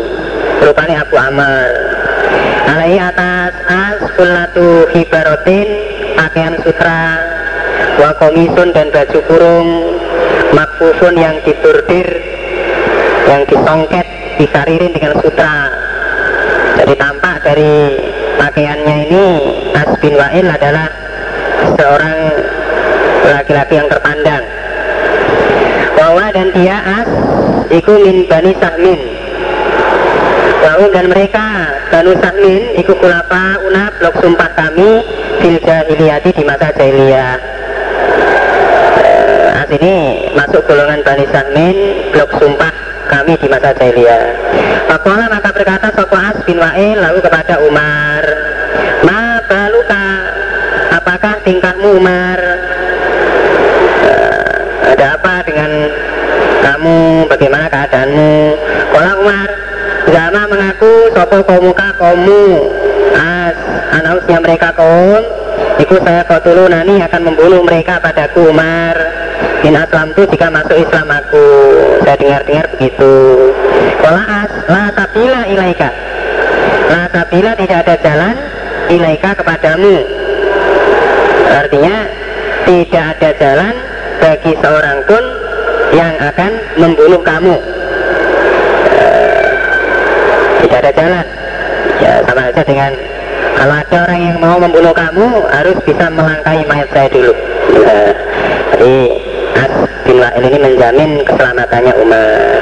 [0.63, 1.53] Rupanya Abu Amr.
[2.63, 5.67] Alai atas As Kullatu Hibarotin
[6.15, 7.19] Pakaian sutra
[8.01, 9.69] Wakomisun dan baju kurung
[10.53, 12.07] Makfufun yang diburdir
[13.25, 15.69] Yang disongket Disaririn dengan sutra.
[16.73, 18.01] Jadi tampak dari
[18.41, 19.25] pakaiannya ini
[19.77, 20.89] As bin Wa'il adalah
[21.77, 22.19] Seorang
[23.29, 24.43] laki-laki yang terpandang.
[25.95, 27.09] Bahwa dan dia as
[27.71, 28.99] iku min bani sahmin.
[30.63, 31.45] Lalu dan mereka
[31.91, 35.03] Banu Sahmin iku kulapa una blok sumpah kami
[35.43, 37.52] fil jahiliyati di masa jahiliyah
[39.79, 41.77] ini masuk golongan Bani Sahmin
[42.13, 42.73] blok sumpah
[43.09, 44.25] kami di masa jahiliyah
[44.85, 48.23] Fakola maka berkata Soko As bin Wa'il lalu kepada Umar
[49.01, 50.07] Ma baluka
[50.93, 52.39] Apakah tingkahmu Umar?
[54.05, 54.55] Eh,
[54.93, 55.71] ada apa dengan
[56.61, 57.25] kamu?
[57.27, 58.33] Bagaimana keadaanmu?
[58.93, 59.49] Kola Umar
[60.13, 62.69] Zama mengaku sopo komuka komu
[63.17, 63.57] as
[63.97, 65.23] anausnya mereka kaum
[65.81, 68.93] Iku saya kotulu nani akan membunuh mereka padaku Umar
[69.63, 71.45] In aslam tu jika masuk Islam aku
[72.03, 73.11] Saya dengar-dengar begitu.
[74.03, 75.89] Kola as la tabila ilaika.
[76.91, 78.35] La tabila tidak ada jalan
[78.91, 80.03] ilaika kepadamu.
[81.47, 81.95] Artinya
[82.67, 83.73] tidak ada jalan
[84.19, 85.23] bagi seorang pun
[85.95, 87.55] yang akan membunuh kamu.
[88.99, 89.47] Eh,
[90.67, 91.25] tidak ada jalan.
[92.03, 92.91] Ya sama aja dengan
[93.55, 97.31] kalau ada orang yang mau membunuh kamu harus bisa melangkahi mayat saya dulu.
[97.79, 98.11] Eh,
[98.75, 99.22] jadi
[100.03, 102.59] bin Wa'il ini menjamin keselamatannya Umar.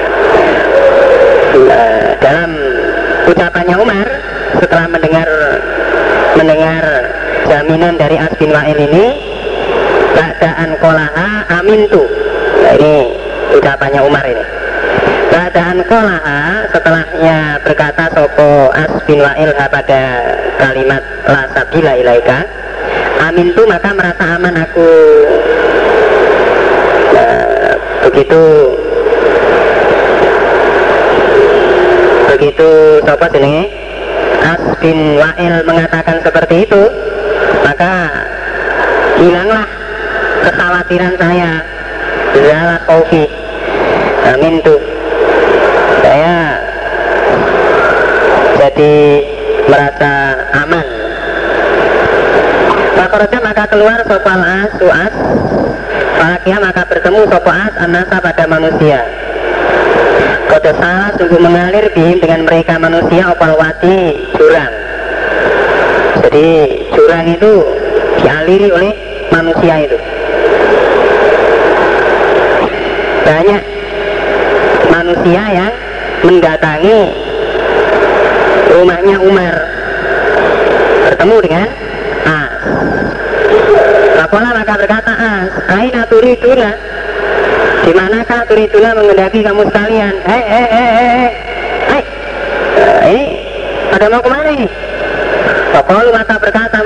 [1.52, 2.52] Eh, dalam
[3.28, 4.08] ucapannya Umar
[4.56, 5.30] setelah mendengar
[6.40, 6.84] mendengar
[7.52, 9.06] jaminan dari As bin Wa'il ini
[10.16, 12.08] Ba'daan kolaha amin tuh
[12.64, 12.96] nah, Ini
[13.60, 14.44] ucapannya Umar ini.
[15.32, 20.04] Ba'daan kolaha setelahnya berkata Sopo As bin Wa'il pada
[20.56, 22.48] kalimat La sabila ilaika?
[23.28, 24.88] Amin tuh maka merasa aman aku.
[24.88, 25.61] Nah,
[28.07, 28.44] begitu.
[32.32, 32.69] Begitu
[33.06, 33.65] Sopo jenenge.
[34.41, 36.82] As bin Wa'il mengatakan seperti itu.
[37.61, 37.91] Maka
[39.22, 39.68] hilanglah
[40.48, 41.52] kekhawatiran saya.
[42.32, 43.28] Zala Kofi
[44.32, 44.80] Amin tuh.
[45.99, 46.57] Saya
[48.56, 48.95] Jadi
[49.68, 50.14] Merasa
[50.64, 50.88] aman
[52.95, 55.14] Fakoroja maka keluar sopal as Suas
[56.19, 58.99] Falakia maka bertemu sopal as Anasa pada manusia.
[60.52, 64.73] Kode salah sungguh mengalir bim dengan mereka manusia opal wati jurang.
[66.22, 66.49] Jadi
[66.91, 67.53] jurang itu
[68.19, 68.93] dialiri oleh
[69.31, 69.98] manusia itu.
[73.23, 73.64] Banyak
[74.91, 75.73] manusia yang
[76.22, 76.99] mendatangi
[78.76, 79.56] rumahnya Umar.
[81.07, 81.68] Bertemu dengan
[84.22, 86.69] Lapola maka berkata As Aina turiduna
[87.81, 91.30] di manakah turiduna mengendaki kamu sekalian hei hei hei hei
[91.89, 92.03] hei
[92.72, 93.26] Eh, ini
[93.91, 94.65] pada mau ke mana ini
[95.73, 96.81] Lapola maka berkata